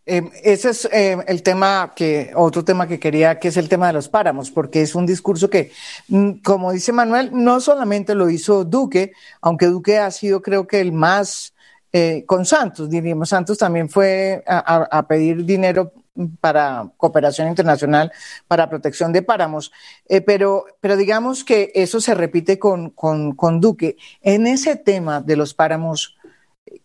Eh, 0.05 0.23
ese 0.43 0.71
es 0.71 0.83
eh, 0.91 1.15
el 1.27 1.41
tema 1.43 1.93
que, 1.95 2.31
otro 2.35 2.65
tema 2.65 2.89
que 2.89 2.99
quería, 2.99 3.39
que 3.39 3.47
es 3.47 3.55
el 3.55 3.69
tema 3.69 3.87
de 3.87 3.93
los 3.93 4.09
páramos, 4.09 4.51
porque 4.51 4.81
es 4.81 4.95
un 4.95 5.05
discurso 5.05 5.49
que, 5.49 5.71
mm, 6.09 6.41
como 6.43 6.73
dice 6.73 6.91
Manuel, 6.91 7.29
no 7.31 7.61
solamente 7.61 8.15
lo 8.15 8.29
hizo 8.29 8.65
Duque, 8.65 9.13
aunque 9.39 9.67
Duque 9.67 9.97
ha 9.97 10.11
sido 10.11 10.41
creo 10.41 10.67
que 10.67 10.81
el 10.81 10.91
más 10.91 11.53
eh, 11.91 12.23
con 12.27 12.45
Santos, 12.45 12.87
diríamos, 12.89 13.29
Santos 13.29 13.57
también 13.57 13.89
fue 13.89 14.43
a, 14.45 15.07
pedir 15.07 15.43
dinero 15.43 15.91
para 16.39 16.91
cooperación 16.97 17.47
internacional, 17.47 18.11
para 18.47 18.69
protección 18.69 19.11
de 19.11 19.23
páramos, 19.23 19.71
eh, 20.07 20.21
pero, 20.21 20.65
pero 20.81 20.97
digamos 20.97 21.43
que 21.43 21.71
eso 21.73 21.99
se 21.99 22.13
repite 22.13 22.59
con, 22.59 22.91
con, 22.91 23.59
Duque. 23.59 23.97
En 24.21 24.45
ese 24.45 24.75
tema 24.75 25.21
de 25.21 25.35
los 25.35 25.55
páramos, 25.55 26.15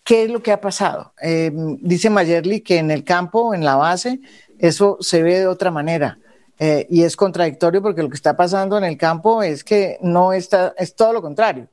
¿qué 0.05 0.25
es 0.25 0.31
lo 0.31 0.43
que 0.43 0.53
ha 0.53 0.61
pasado? 0.61 1.13
Eh, 1.21 1.51
dice 1.81 2.09
Mayerly 2.09 2.63
que 2.63 2.79
en 2.79 2.91
el 2.91 3.05
campo, 3.05 3.53
en 3.53 3.63
la 3.63 3.77
base, 3.77 4.21
eso 4.59 4.97
se 5.01 5.23
ve 5.23 5.41
de 5.41 5.47
otra 5.47 5.71
manera. 5.71 6.19
y 6.59 7.03
es 7.03 7.17
contradictorio 7.17 7.83
porque 7.83 8.03
lo 8.03 8.09
que 8.09 8.17
está 8.17 8.37
pasando 8.37 8.79
en 8.79 8.85
el 8.85 8.97
campo 8.97 9.43
es 9.43 9.65
que 9.65 9.99
no 10.01 10.33
está, 10.33 10.73
es 10.79 10.95
todo 10.95 11.13
lo 11.13 11.21
contrario. 11.21 11.69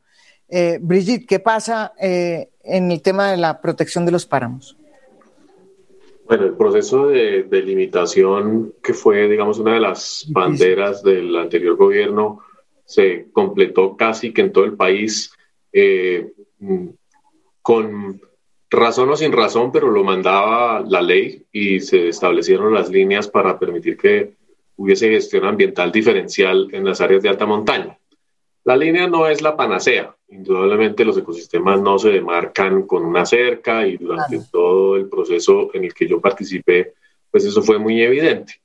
Brigitte, 0.82 1.26
¿qué 1.28 1.40
pasa 1.40 1.94
en 1.98 2.92
el 2.92 3.02
tema 3.02 3.32
de 3.32 3.38
la 3.38 3.62
protección 3.62 4.06
de 4.06 4.12
los 4.12 4.26
páramos? 4.26 4.78
Bueno, 6.32 6.46
el 6.46 6.54
proceso 6.54 7.08
de, 7.08 7.46
limitación 7.52 8.74
que 8.82 8.94
fue, 8.94 9.28
digamos, 9.28 9.60
una 9.60 9.74
de 9.74 9.82
las 9.82 10.26
banderas 10.30 11.04
del 11.04 11.36
anterior 11.36 11.76
gobierno 11.76 12.40
se 12.86 13.28
completó 13.34 13.98
casi 13.98 14.32
que 14.32 14.40
en 14.40 14.54
todo 14.54 14.64
el 14.64 14.78
país 14.78 15.34
eh, 15.74 16.32
con 17.62 18.22
razón 18.70 19.10
o 19.10 19.18
sin 19.18 19.34
razón, 19.34 19.74
pero 19.74 19.92
lo 19.92 20.06
mandaba 20.06 20.82
la 20.88 21.02
ley 21.02 21.44
y 21.52 21.82
se 21.82 22.08
establecieron 22.08 22.74
las 22.74 22.90
líneas 22.90 23.28
para 23.28 23.60
permitir 23.60 23.98
que 23.98 24.34
hubiese 24.78 25.10
gestión 25.10 25.44
ambiental 25.44 25.92
diferencial 25.92 26.70
en 26.72 26.86
las 26.86 27.02
áreas 27.02 27.22
de 27.24 27.28
alta 27.28 27.46
montaña. 27.46 27.98
La 28.63 28.76
línea 28.76 29.08
no 29.08 29.28
es 29.28 29.41
la 29.41 29.56
panacea, 29.56 30.15
indudablemente 30.30 31.04
los 31.04 31.17
ecosistemas 31.17 31.82
no 31.82 31.97
se 31.97 32.10
demarcan 32.10 32.84
con 32.84 33.04
una 33.04 33.26
cerca 33.26 33.88
y 33.88 33.97
durante 33.97 34.39
todo 34.52 34.95
el 34.95 35.10
proceso 35.10 35.71
en 35.74 35.86
el 35.86 35.93
que 35.93 36.08
yo 36.08 36.21
participé, 36.21 36.93
pues 37.32 37.43
eso 37.45 37.63
fue 37.63 37.80
muy 37.80 38.02
evidente. 38.02 38.62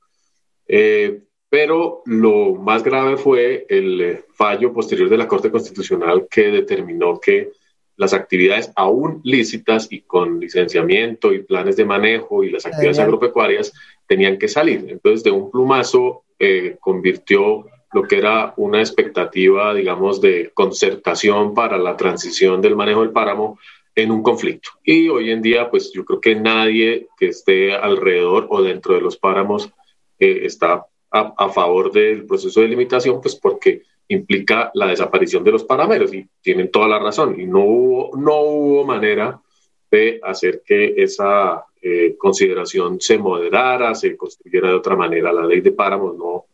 Eh, 0.67 1.21
pero 1.49 2.01
lo 2.05 2.55
más 2.55 2.83
grave 2.83 3.17
fue 3.17 3.65
el 3.69 4.01
eh, 4.01 4.23
fallo 4.33 4.73
posterior 4.73 5.09
de 5.09 5.17
la 5.17 5.27
Corte 5.27 5.49
Constitucional 5.49 6.27
que 6.29 6.51
determinó 6.51 7.19
que 7.19 7.51
las 7.95 8.13
actividades 8.13 8.71
aún 8.75 9.21
lícitas 9.23 9.87
y 9.89 10.01
con 10.01 10.39
licenciamiento 10.39 11.33
y 11.33 11.43
planes 11.43 11.75
de 11.77 11.85
manejo 11.85 12.43
y 12.43 12.51
las 12.51 12.65
actividades 12.65 12.99
agropecuarias 12.99 13.73
tenían 14.05 14.37
que 14.37 14.47
salir. 14.47 14.85
Entonces, 14.87 15.23
de 15.23 15.31
un 15.31 15.49
plumazo 15.49 16.23
eh, 16.37 16.77
convirtió 16.79 17.65
lo 17.93 18.03
que 18.03 18.17
era 18.17 18.53
una 18.57 18.79
expectativa, 18.79 19.73
digamos, 19.73 20.19
de 20.21 20.51
concertación 20.53 21.53
para 21.53 21.77
la 21.77 21.95
transición 21.95 22.61
del 22.61 22.75
manejo 22.75 23.01
del 23.01 23.11
páramo 23.11 23.59
en 23.95 24.11
un 24.11 24.21
conflicto. 24.21 24.69
Y 24.83 25.09
hoy 25.09 25.31
en 25.31 25.41
día, 25.41 25.69
pues 25.69 25.91
yo 25.91 26.05
creo 26.05 26.21
que 26.21 26.35
nadie 26.35 27.07
que 27.17 27.29
esté 27.29 27.73
alrededor 27.73 28.47
o 28.49 28.61
dentro 28.61 28.93
de 28.93 29.01
los 29.01 29.17
páramos 29.17 29.71
eh, 30.19 30.41
está 30.43 30.85
a, 31.09 31.49
favor 31.49 31.91
del 31.91 32.25
proceso 32.25 32.61
de 32.61 32.67
limitación, 32.67 33.21
pues 33.21 33.35
porque 33.35 33.83
implica 34.09 34.69
la 34.73 34.87
desaparición 34.87 35.43
de 35.43 35.51
los 35.51 35.63
parameros 35.63 36.13
y 36.13 36.27
tienen 36.41 36.69
toda 36.69 36.87
la 36.87 36.99
razón. 36.99 37.39
Y 37.39 37.45
no 37.45 37.59
hubo, 37.63 38.17
no 38.17 38.41
hubo 38.41 38.85
manera 38.85 39.41
de 39.89 40.19
hacer 40.21 40.61
que 40.65 40.93
esa 40.97 41.65
eh, 41.81 42.15
consideración 42.17 42.99
se 42.99 43.17
moderara, 43.17 43.95
se 43.95 44.17
construyera 44.17 44.69
de 44.69 44.75
otra 44.75 44.95
manera. 44.95 45.31
La 45.31 45.45
ley 45.45 45.61
de 45.61 45.71
páramos 45.71 46.17
no, 46.17 46.45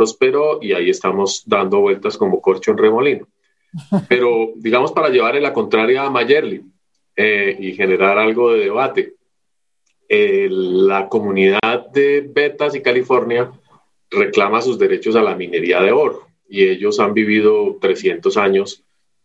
prosperó 0.00 0.60
y 0.62 0.72
ahí 0.72 0.88
estamos 0.88 1.42
dando 1.44 1.80
vueltas 1.80 2.16
como 2.16 2.40
corcho 2.40 2.70
en 2.70 2.78
remolino. 2.78 3.28
Pero 4.08 4.52
digamos 4.56 4.92
para 4.92 5.10
llevarle 5.10 5.42
la 5.42 5.52
contraria 5.52 6.04
a 6.04 6.10
Mayerly 6.10 6.62
eh, 7.14 7.54
y 7.60 7.74
generar 7.74 8.16
algo 8.16 8.50
de 8.50 8.60
debate, 8.60 9.12
eh, 10.08 10.48
la 10.50 11.06
comunidad 11.06 11.90
de 11.92 12.26
Betas 12.26 12.74
y 12.74 12.80
California 12.80 13.52
reclama 14.10 14.62
sus 14.62 14.78
derechos 14.78 15.16
a 15.16 15.22
la 15.22 15.36
minería 15.36 15.82
de 15.82 15.92
oro 15.92 16.28
y 16.48 16.64
ellos 16.64 16.98
han 16.98 17.12
vivido 17.12 17.76
300 17.78 18.38
años 18.38 18.82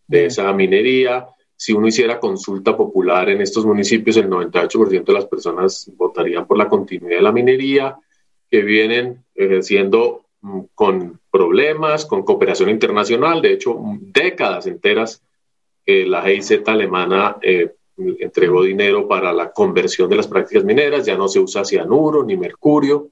de 0.07 0.25
esa 0.25 0.51
minería. 0.51 1.25
Si 1.55 1.71
uno 1.71 1.87
hiciera 1.87 2.19
consulta 2.19 2.75
popular 2.75 3.29
en 3.29 3.39
estos 3.39 3.65
municipios, 3.65 4.17
el 4.17 4.29
98% 4.29 5.05
de 5.05 5.13
las 5.13 5.25
personas 5.25 5.89
votarían 5.95 6.45
por 6.45 6.57
la 6.57 6.67
continuidad 6.67 7.15
de 7.15 7.23
la 7.23 7.31
minería, 7.31 7.95
que 8.51 8.61
vienen 8.61 9.23
ejerciendo 9.33 10.24
con 10.73 11.19
problemas, 11.31 12.05
con 12.05 12.23
cooperación 12.23 12.69
internacional. 12.69 13.41
De 13.41 13.53
hecho, 13.53 13.77
décadas 13.99 14.67
enteras 14.67 15.21
eh, 15.85 16.05
la 16.05 16.23
GIZ 16.23 16.67
alemana 16.67 17.37
eh, 17.41 17.73
entregó 18.19 18.63
dinero 18.63 19.07
para 19.07 19.31
la 19.31 19.51
conversión 19.51 20.09
de 20.09 20.17
las 20.17 20.27
prácticas 20.27 20.63
mineras, 20.63 21.05
ya 21.05 21.15
no 21.15 21.27
se 21.27 21.39
usa 21.39 21.63
cianuro 21.63 22.23
ni 22.23 22.35
mercurio. 22.35 23.09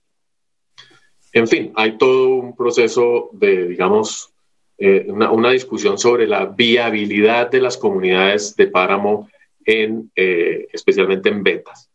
En 1.31 1.47
fin, 1.47 1.71
hay 1.75 1.97
todo 1.97 2.35
un 2.35 2.55
proceso 2.55 3.29
de, 3.33 3.67
digamos, 3.67 4.31
eh, 4.77 5.07
una, 5.09 5.51
discusión 5.51 5.97
sobre 5.97 6.27
la 6.27 6.45
viabilidad 6.45 7.49
de 7.49 7.61
las 7.61 7.77
comunidades 7.77 8.55
de 8.55 8.67
páramo, 8.67 9.29
en, 9.65 10.11
especialmente 10.15 11.29
en 11.29 11.41
vetas 11.41 11.89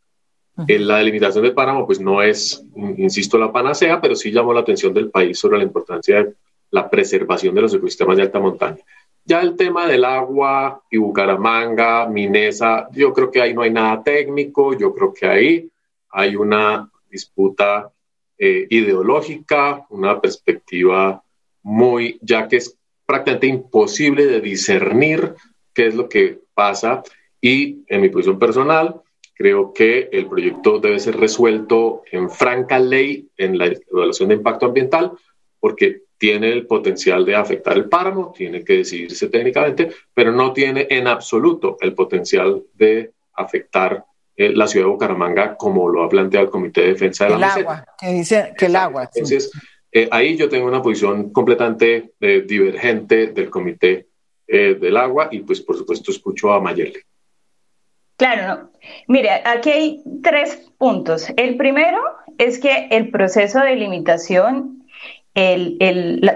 la 0.66 0.98
delimitación 0.98 1.44
del 1.44 1.54
páramo 1.54 1.86
pues 1.86 2.00
no 2.00 2.22
es, 2.22 2.64
insisto, 2.96 3.38
la 3.38 3.52
panacea, 3.52 4.00
pero 4.00 4.16
sí 4.16 4.32
llamó 4.32 4.52
la 4.52 4.60
atención 4.60 4.92
del 4.92 5.10
país 5.10 5.38
sobre 5.38 5.58
la 5.58 5.64
importancia 5.64 6.22
de 6.22 6.34
la 6.70 6.90
preservación 6.90 7.54
de 7.54 7.62
los 7.62 7.74
ecosistemas 7.74 8.16
de 8.16 8.24
alta 8.24 8.40
montaña. 8.40 8.78
Ya 9.24 9.40
el 9.40 9.56
tema 9.56 9.86
del 9.86 10.04
agua 10.04 10.82
y 10.90 10.96
Bucaramanga, 10.96 12.06
Minesa, 12.08 12.88
yo 12.92 13.12
creo 13.12 13.30
que 13.30 13.42
ahí 13.42 13.54
no 13.54 13.62
hay 13.62 13.70
nada 13.70 14.02
técnico, 14.02 14.76
yo 14.76 14.94
creo 14.94 15.12
que 15.12 15.26
ahí 15.26 15.70
hay 16.10 16.34
una 16.34 16.90
disputa 17.10 17.90
eh, 18.38 18.66
ideológica, 18.70 19.86
una 19.90 20.20
perspectiva 20.20 21.22
muy, 21.62 22.18
ya 22.22 22.48
que 22.48 22.56
es 22.56 22.76
prácticamente 23.04 23.46
imposible 23.48 24.26
de 24.26 24.40
discernir 24.40 25.34
qué 25.74 25.88
es 25.88 25.94
lo 25.94 26.08
que 26.08 26.40
pasa 26.54 27.02
y 27.40 27.84
en 27.86 28.00
mi 28.00 28.08
posición 28.08 28.38
personal, 28.38 29.02
creo 29.38 29.72
que 29.72 30.08
el 30.12 30.26
proyecto 30.26 30.80
debe 30.80 30.98
ser 30.98 31.16
resuelto 31.16 32.02
en 32.10 32.28
franca 32.28 32.80
ley 32.80 33.28
en 33.36 33.56
la 33.56 33.66
evaluación 33.66 34.30
de 34.30 34.34
impacto 34.34 34.66
ambiental 34.66 35.12
porque 35.60 36.02
tiene 36.18 36.52
el 36.52 36.66
potencial 36.66 37.24
de 37.24 37.36
afectar 37.36 37.76
el 37.76 37.88
páramo, 37.88 38.32
tiene 38.36 38.64
que 38.64 38.78
decidirse 38.78 39.28
técnicamente, 39.28 39.90
pero 40.12 40.32
no 40.32 40.52
tiene 40.52 40.88
en 40.90 41.06
absoluto 41.06 41.76
el 41.80 41.94
potencial 41.94 42.64
de 42.74 43.12
afectar 43.34 44.04
eh, 44.36 44.52
la 44.52 44.66
ciudad 44.66 44.86
de 44.86 44.92
Bucaramanga 44.92 45.56
como 45.56 45.88
lo 45.88 46.02
ha 46.02 46.08
planteado 46.08 46.46
el 46.46 46.50
Comité 46.50 46.80
de 46.80 46.88
Defensa 46.88 47.26
de 47.26 47.34
el 47.34 47.40
la 47.40 47.54
agua, 47.54 47.84
que 48.00 48.12
dice 48.12 48.52
que 48.58 48.66
el 48.66 48.74
agua. 48.74 49.08
Entonces, 49.14 49.52
eh, 49.92 50.08
ahí 50.10 50.36
yo 50.36 50.48
tengo 50.48 50.66
una 50.66 50.82
posición 50.82 51.32
completamente 51.32 52.12
eh, 52.20 52.44
divergente 52.46 53.28
del 53.28 53.48
Comité 53.48 54.06
del 54.50 54.96
Agua 54.96 55.28
y 55.30 55.40
pues 55.40 55.60
por 55.60 55.76
supuesto 55.76 56.10
escucho 56.10 56.50
a 56.50 56.58
Mayerle. 56.58 57.02
Claro, 58.18 58.46
no. 58.48 58.70
Mire, 59.06 59.30
aquí 59.44 59.70
hay 59.70 60.02
tres 60.22 60.70
puntos. 60.76 61.28
El 61.36 61.56
primero 61.56 61.98
es 62.36 62.58
que 62.58 62.88
el 62.90 63.10
proceso 63.10 63.60
de 63.60 63.76
limitación 63.76 64.84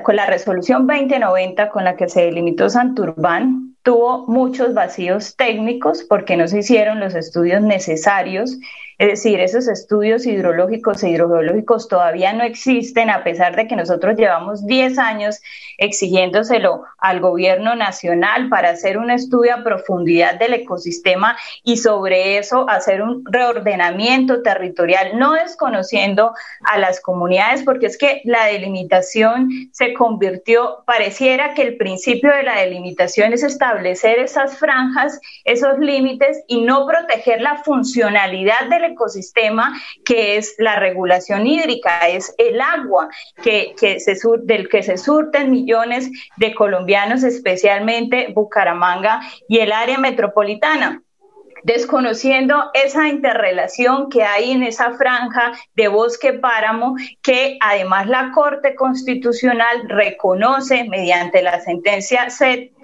con 0.05 0.17
la 0.17 0.27
resolución 0.27 0.87
2090 0.87 1.71
con 1.71 1.85
la 1.85 1.97
que 1.97 2.09
se 2.09 2.23
delimitó 2.23 2.71
Santurbán, 2.71 3.75
tuvo 3.83 4.29
muchos 4.29 4.75
vacíos 4.75 5.35
técnicos 5.35 6.05
porque 6.05 6.37
no 6.37 6.47
se 6.47 6.61
hicieron 6.61 7.01
los 7.01 7.17
estudios 7.17 7.63
necesarios 7.63 8.59
es 9.03 9.09
decir, 9.09 9.41
esos 9.41 9.67
estudios 9.67 10.27
hidrológicos 10.27 11.03
e 11.03 11.11
hidrogeológicos 11.11 11.89
todavía 11.89 12.33
no 12.35 12.45
existen, 12.45 13.11
a 13.11 13.25
pesar 13.25 13.57
de 13.57 13.67
que 13.67 13.75
nosotros 13.75 14.17
llevamos 14.17 14.65
10 14.65 14.97
años 14.97 15.41
exigiéndoselo 15.77 16.85
al 16.99 17.19
gobierno 17.19 17.75
nacional 17.75 18.49
para 18.49 18.71
hacer 18.71 18.99
un 18.99 19.11
estudio 19.11 19.57
a 19.57 19.65
profundidad 19.65 20.39
del 20.39 20.55
ecosistema 20.55 21.37
y 21.65 21.79
sobre 21.79 22.39
eso 22.39 22.69
hacer 22.69 23.03
un 23.03 23.25
reordenamiento 23.25 24.41
territorial, 24.43 25.19
no 25.19 25.33
desconociendo 25.33 26.33
a 26.65 26.79
las 26.79 27.01
comunidades, 27.01 27.65
porque 27.65 27.87
es 27.87 27.99
que 27.99 28.21
la 28.23 28.47
delimitación 28.47 29.49
se 29.73 29.95
convirtió, 29.95 30.85
pareciera 30.87 31.55
que 31.55 31.63
el 31.63 31.77
principio 31.77 32.33
de 32.33 32.45
la 32.45 32.61
delimitación 32.61 33.33
es 33.33 33.43
establecer 33.43 34.21
esas 34.21 34.59
franjas, 34.59 35.21
esos 35.43 35.81
límites 35.81 36.45
y 36.47 36.61
no 36.61 36.87
proteger 36.87 37.41
la 37.41 37.57
funcionalidad 37.65 38.69
del 38.71 38.92
ecosistema, 38.93 39.79
que 40.05 40.37
es 40.37 40.55
la 40.59 40.77
regulación 40.77 41.47
hídrica, 41.47 42.09
es 42.09 42.35
el 42.39 42.61
agua 42.61 43.09
que, 43.43 43.75
se 43.99 44.17
del 44.45 44.69
que 44.69 44.83
se 44.83 44.97
surten 44.97 45.51
millones 45.51 46.11
de 46.37 46.55
colombianos, 46.55 47.23
especialmente 47.23 48.33
Bucaramanga 48.35 49.21
y 49.49 49.59
el 49.59 49.73
área 49.73 49.99
metropolitana. 49.99 51.03
Desconociendo 51.65 52.71
esa 52.75 53.09
interrelación 53.09 54.11
que 54.11 54.25
hay 54.25 54.51
en 54.51 54.65
esa 54.65 54.95
franja 54.95 55.53
de 55.77 55.87
bosque 55.87 56.33
páramo 56.33 56.97
que 57.23 57.57
además 57.61 58.09
la 58.09 58.33
Corte 58.35 58.75
Constitucional 58.75 59.89
reconoce 59.89 60.85
mediante 60.85 61.41
la 61.41 61.61
sentencia 61.61 62.27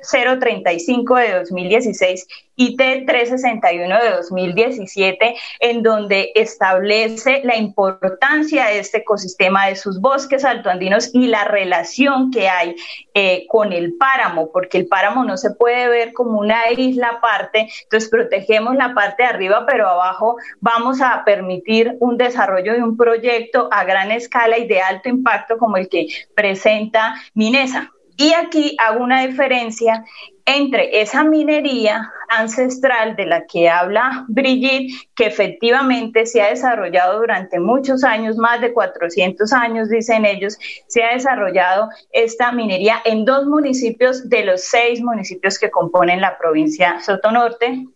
035 0.01 1.17
de 1.17 1.33
2016 1.41 2.29
y 2.59 2.77
T361 2.77 4.03
de 4.03 4.11
2017, 4.17 5.37
en 5.61 5.83
donde 5.83 6.33
establece 6.35 7.41
la 7.45 7.57
importancia 7.57 8.67
de 8.67 8.81
este 8.81 8.99
ecosistema 8.99 9.69
de 9.69 9.77
sus 9.77 10.01
bosques 10.01 10.45
altoandinos 10.45 11.11
y 11.15 11.29
la 11.29 11.45
relación 11.45 12.33
que 12.33 12.49
hay 12.49 12.75
eh, 13.15 13.47
con 13.49 13.73
el 13.73 13.95
páramo, 13.95 14.51
porque 14.53 14.77
el 14.77 14.89
páramo 14.89 15.25
no 15.25 15.37
se 15.37 15.53
puede 15.53 15.89
ver 15.89 16.13
como 16.13 16.41
una 16.41 16.71
isla 16.73 17.19
aparte, 17.19 17.69
entonces 17.85 18.11
protegemos 18.11 18.75
la 18.75 18.93
parte 18.93 19.23
de 19.23 19.29
arriba, 19.29 19.65
pero 19.65 19.89
abajo 19.89 20.37
vamos 20.61 21.01
a 21.01 21.23
permitir 21.25 21.97
un 22.01 22.17
desarrollo 22.17 22.73
de 22.73 22.83
un 22.83 22.97
proyecto 22.97 23.69
a 23.71 23.85
gran 23.85 24.11
escala 24.11 24.59
y 24.59 24.67
de 24.67 24.81
alto 24.81 25.09
impacto 25.09 25.59
como 25.59 25.77
el 25.77 25.89
que 25.89 26.09
presenta 26.35 27.15
Minesa. 27.35 27.93
Y 28.21 28.33
aquí 28.35 28.77
hago 28.81 29.05
una 29.05 29.25
diferencia 29.25 30.05
entre 30.45 31.01
esa 31.01 31.23
minería 31.23 32.11
ancestral 32.29 33.15
de 33.15 33.27
la 33.27 33.47
que 33.47 33.69
habla 33.69 34.25
Brigitte, 34.27 34.93
que 35.15 35.27
efectivamente 35.27 36.27
se 36.27 36.43
ha 36.43 36.49
desarrollado 36.49 37.21
durante 37.21 37.61
muchos 37.61 38.03
años, 38.03 38.37
más 38.37 38.61
de 38.61 38.73
400 38.73 39.53
años, 39.53 39.89
dicen 39.89 40.25
ellos, 40.25 40.59
se 40.89 41.05
ha 41.05 41.15
desarrollado 41.15 41.91
esta 42.11 42.51
minería 42.51 42.97
en 43.05 43.25
dos 43.25 43.47
municipios 43.47 44.29
de 44.29 44.45
los 44.45 44.63
seis 44.63 45.01
municipios 45.01 45.57
que 45.57 45.71
componen 45.71 46.21
la 46.21 46.37
provincia 46.39 47.01
Sotonorte, 47.01 47.87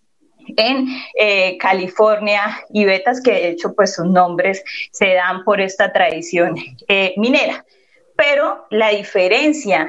en 0.56 0.86
eh, 1.18 1.58
California 1.58 2.60
y 2.72 2.84
Betas, 2.84 3.20
que 3.20 3.32
de 3.32 3.48
hecho 3.48 3.74
pues 3.74 3.94
sus 3.94 4.06
nombres 4.06 4.62
se 4.92 5.14
dan 5.14 5.42
por 5.42 5.60
esta 5.60 5.92
tradición 5.92 6.54
eh, 6.86 7.12
minera. 7.16 7.64
Pero 8.16 8.66
la 8.70 8.90
diferencia 8.90 9.88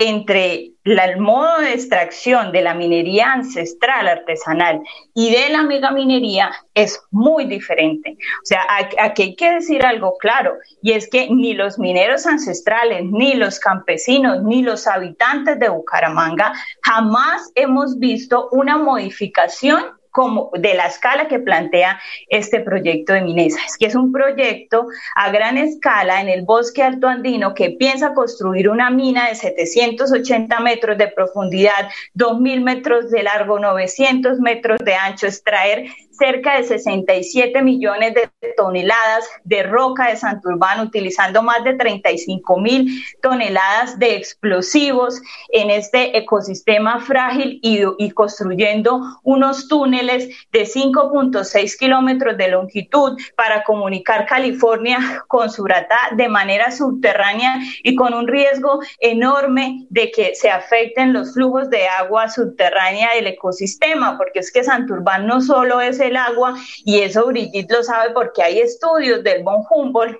entre 0.00 0.72
el 0.84 1.18
modo 1.18 1.58
de 1.58 1.74
extracción 1.74 2.52
de 2.52 2.62
la 2.62 2.72
minería 2.72 3.34
ancestral 3.34 4.08
artesanal 4.08 4.80
y 5.14 5.30
de 5.30 5.50
la 5.50 5.62
megaminería 5.62 6.50
es 6.72 7.00
muy 7.10 7.44
diferente. 7.44 8.16
O 8.42 8.46
sea, 8.46 8.62
aquí 8.98 9.22
hay 9.22 9.36
que 9.36 9.52
decir 9.52 9.84
algo 9.84 10.16
claro, 10.18 10.54
y 10.82 10.92
es 10.92 11.08
que 11.08 11.28
ni 11.28 11.52
los 11.52 11.78
mineros 11.78 12.26
ancestrales, 12.26 13.04
ni 13.04 13.34
los 13.34 13.60
campesinos, 13.60 14.42
ni 14.42 14.62
los 14.62 14.86
habitantes 14.86 15.58
de 15.58 15.68
Bucaramanga 15.68 16.54
jamás 16.82 17.52
hemos 17.54 17.98
visto 17.98 18.48
una 18.52 18.78
modificación 18.78 19.99
como 20.10 20.50
de 20.58 20.74
la 20.74 20.86
escala 20.86 21.28
que 21.28 21.38
plantea 21.38 22.00
este 22.28 22.60
proyecto 22.60 23.12
de 23.12 23.22
Minesa. 23.22 23.60
Es 23.66 23.76
que 23.76 23.86
es 23.86 23.94
un 23.94 24.12
proyecto 24.12 24.86
a 25.14 25.30
gran 25.30 25.56
escala 25.58 26.20
en 26.20 26.28
el 26.28 26.42
bosque 26.42 26.82
alto 26.82 27.06
andino 27.08 27.54
que 27.54 27.70
piensa 27.70 28.14
construir 28.14 28.68
una 28.68 28.90
mina 28.90 29.28
de 29.28 29.34
780 29.34 30.60
metros 30.60 30.98
de 30.98 31.08
profundidad, 31.08 31.88
2.000 32.14 32.62
metros 32.62 33.10
de 33.10 33.22
largo, 33.22 33.58
900 33.58 34.38
metros 34.40 34.78
de 34.84 34.94
ancho, 34.94 35.26
extraer 35.26 35.86
cerca 36.20 36.58
de 36.58 36.64
67 36.64 37.62
millones 37.62 38.12
de 38.14 38.30
toneladas 38.56 39.26
de 39.44 39.62
roca 39.62 40.08
de 40.08 40.16
Santurbán, 40.16 40.80
utilizando 40.80 41.42
más 41.42 41.64
de 41.64 41.74
35 41.74 42.58
mil 42.58 43.02
toneladas 43.22 43.98
de 43.98 44.16
explosivos 44.16 45.20
en 45.48 45.70
este 45.70 46.18
ecosistema 46.18 47.00
frágil 47.00 47.58
y, 47.62 48.10
construyendo 48.10 49.00
unos 49.22 49.66
túneles 49.66 50.28
de 50.52 50.64
5.6 50.64 51.78
kilómetros 51.78 52.36
de 52.36 52.48
longitud 52.48 53.18
para 53.34 53.64
comunicar 53.64 54.26
California 54.26 54.98
con 55.26 55.50
Suratá 55.50 56.10
de 56.16 56.28
manera 56.28 56.70
subterránea 56.70 57.60
y 57.82 57.94
con 57.94 58.12
un 58.12 58.28
riesgo 58.28 58.80
enorme 58.98 59.86
de 59.88 60.10
que 60.10 60.34
se 60.34 60.50
afecten 60.50 61.14
los 61.14 61.32
flujos 61.32 61.70
de 61.70 61.88
agua 61.88 62.28
subterránea 62.28 63.14
del 63.14 63.28
ecosistema, 63.28 64.18
porque 64.18 64.40
es 64.40 64.52
que 64.52 64.64
Santurbán 64.64 65.26
no 65.26 65.40
solo 65.40 65.80
es 65.80 65.98
el 66.00 66.09
el 66.10 66.16
agua 66.16 66.54
y 66.84 67.00
eso 67.00 67.26
Brigitte 67.26 67.72
lo 67.72 67.82
sabe 67.82 68.12
porque 68.12 68.42
hay 68.42 68.60
estudios 68.60 69.22
del 69.24 69.42
von 69.42 69.64
Humboldt 69.68 70.18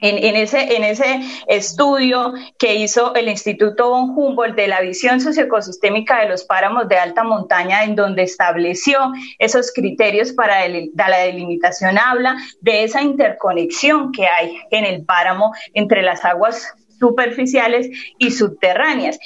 en, 0.00 0.36
ese, 0.36 0.76
en, 0.76 0.84
ese, 0.84 1.20
estudio 1.46 2.34
que 2.58 2.74
hizo 2.74 3.14
el 3.14 3.28
Instituto 3.28 3.88
von 3.88 4.10
Humboldt 4.10 4.54
de 4.54 4.68
la 4.68 4.80
visión 4.80 5.20
socioecosistémica 5.20 6.20
de 6.20 6.28
los 6.28 6.44
páramos 6.44 6.88
de 6.88 6.98
alta 6.98 7.24
montaña, 7.24 7.84
en 7.84 7.96
donde 7.96 8.22
estableció 8.22 8.98
esos 9.38 9.72
criterios 9.72 10.32
para 10.32 10.68
la 10.68 11.18
delimitación, 11.18 11.98
habla 11.98 12.36
de 12.60 12.84
esa 12.84 13.00
interconexión 13.00 14.12
que 14.12 14.26
hay 14.26 14.58
en 14.70 14.84
el 14.84 15.04
páramo 15.04 15.52
entre 15.72 16.02
las 16.02 16.24
aguas 16.24 16.74
superficiales 16.98 17.88
y 18.18 18.30
subterráneas. 18.30 19.18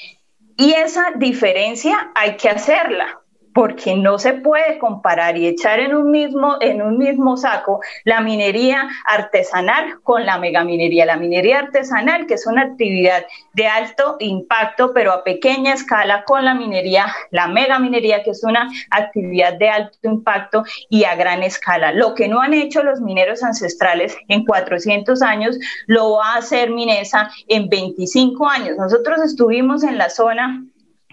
Y 0.57 0.73
esa 0.73 1.13
diferencia 1.17 2.13
hay 2.15 2.37
que 2.37 2.49
hacerla, 2.49 3.20
porque 3.55 3.97
no 3.97 4.19
se 4.19 4.35
puede 4.35 4.79
comparar 4.79 5.37
y 5.37 5.47
echar 5.47 5.81
en 5.81 5.95
un 5.95 6.11
mismo, 6.11 6.57
en 6.61 6.83
un 6.83 6.99
mismo 6.99 7.37
saco 7.37 7.81
la 8.05 8.21
minería 8.21 8.89
artesanal 9.05 10.01
con 10.03 10.25
la 10.27 10.39
megaminería. 10.39 11.07
La 11.07 11.17
minería 11.17 11.59
artesanal, 11.59 12.27
que 12.27 12.35
es 12.35 12.47
una 12.47 12.63
actividad 12.63 13.27
de 13.55 13.67
alto 13.67 14.17
impacto, 14.21 14.93
pero 14.95 15.13
a 15.13 15.25
pequeña 15.25 15.75
escala, 15.75 16.25
con 16.25 16.45
la 16.45 16.55
minería, 16.55 17.07
la 17.31 17.49
megaminería, 17.49 18.23
que 18.23 18.31
es 18.31 18.45
una 18.45 18.71
actividad 18.91 19.55
de 19.55 19.69
alto 19.69 19.99
impacto 20.03 20.65
y 20.89 21.05
a 21.05 21.15
gran 21.15 21.43
escala. 21.43 21.93
Lo 21.93 22.15
que 22.15 22.29
no 22.29 22.41
han 22.41 22.55
hecho 22.55 22.83
los 22.83 23.01
mineros 23.01 23.43
ancestrales 23.43 24.17
en 24.29 24.45
400 24.45 25.23
años, 25.23 25.59
lo 25.87 26.13
va 26.13 26.35
a 26.35 26.39
hacer 26.39 26.71
Minesa 26.71 27.31
en 27.49 27.69
25 27.69 28.49
años. 28.49 28.77
Nosotros 28.77 29.21
estuvimos 29.23 29.83
en 29.83 29.99
la 29.99 30.11
zona 30.11 30.65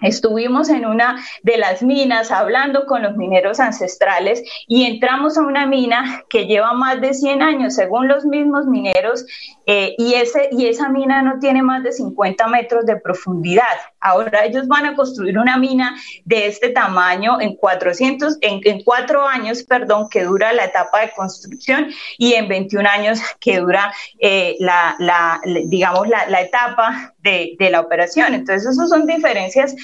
Estuvimos 0.02 0.68
en 0.68 0.86
una 0.86 1.20
de 1.42 1.56
las 1.56 1.82
minas 1.82 2.30
hablando 2.30 2.86
con 2.86 3.02
los 3.02 3.16
mineros 3.16 3.58
ancestrales 3.58 4.44
y 4.68 4.84
entramos 4.84 5.36
a 5.36 5.42
una 5.42 5.66
mina 5.66 6.22
que 6.30 6.46
lleva 6.46 6.72
más 6.72 7.00
de 7.00 7.14
100 7.14 7.42
años, 7.42 7.74
según 7.74 8.06
los 8.06 8.24
mismos 8.24 8.66
mineros, 8.66 9.26
eh, 9.66 9.96
y, 9.98 10.14
ese, 10.14 10.50
y 10.52 10.66
esa 10.66 10.88
mina 10.88 11.22
no 11.22 11.40
tiene 11.40 11.62
más 11.62 11.82
de 11.82 11.92
50 11.92 12.46
metros 12.46 12.86
de 12.86 12.96
profundidad. 12.96 13.64
Ahora 14.00 14.44
ellos 14.44 14.68
van 14.68 14.86
a 14.86 14.94
construir 14.94 15.36
una 15.36 15.58
mina 15.58 15.96
de 16.24 16.46
este 16.46 16.68
tamaño 16.68 17.40
en 17.40 17.56
400, 17.56 18.38
en, 18.40 18.82
cuatro 18.84 19.26
años, 19.26 19.64
perdón, 19.64 20.08
que 20.08 20.22
dura 20.22 20.52
la 20.52 20.66
etapa 20.66 21.00
de 21.00 21.10
construcción 21.10 21.88
y 22.16 22.34
en 22.34 22.48
21 22.48 22.88
años 22.88 23.20
que 23.40 23.58
dura 23.58 23.92
eh, 24.20 24.56
la, 24.60 25.40
digamos, 25.66 26.06
la 26.08 26.40
etapa 26.40 27.14
de, 27.28 27.56
de, 27.58 27.70
la 27.70 27.80
operación. 27.80 28.34
Entonces, 28.34 28.70
esas 28.70 28.88
son 28.88 29.06
diferencias 29.06 29.74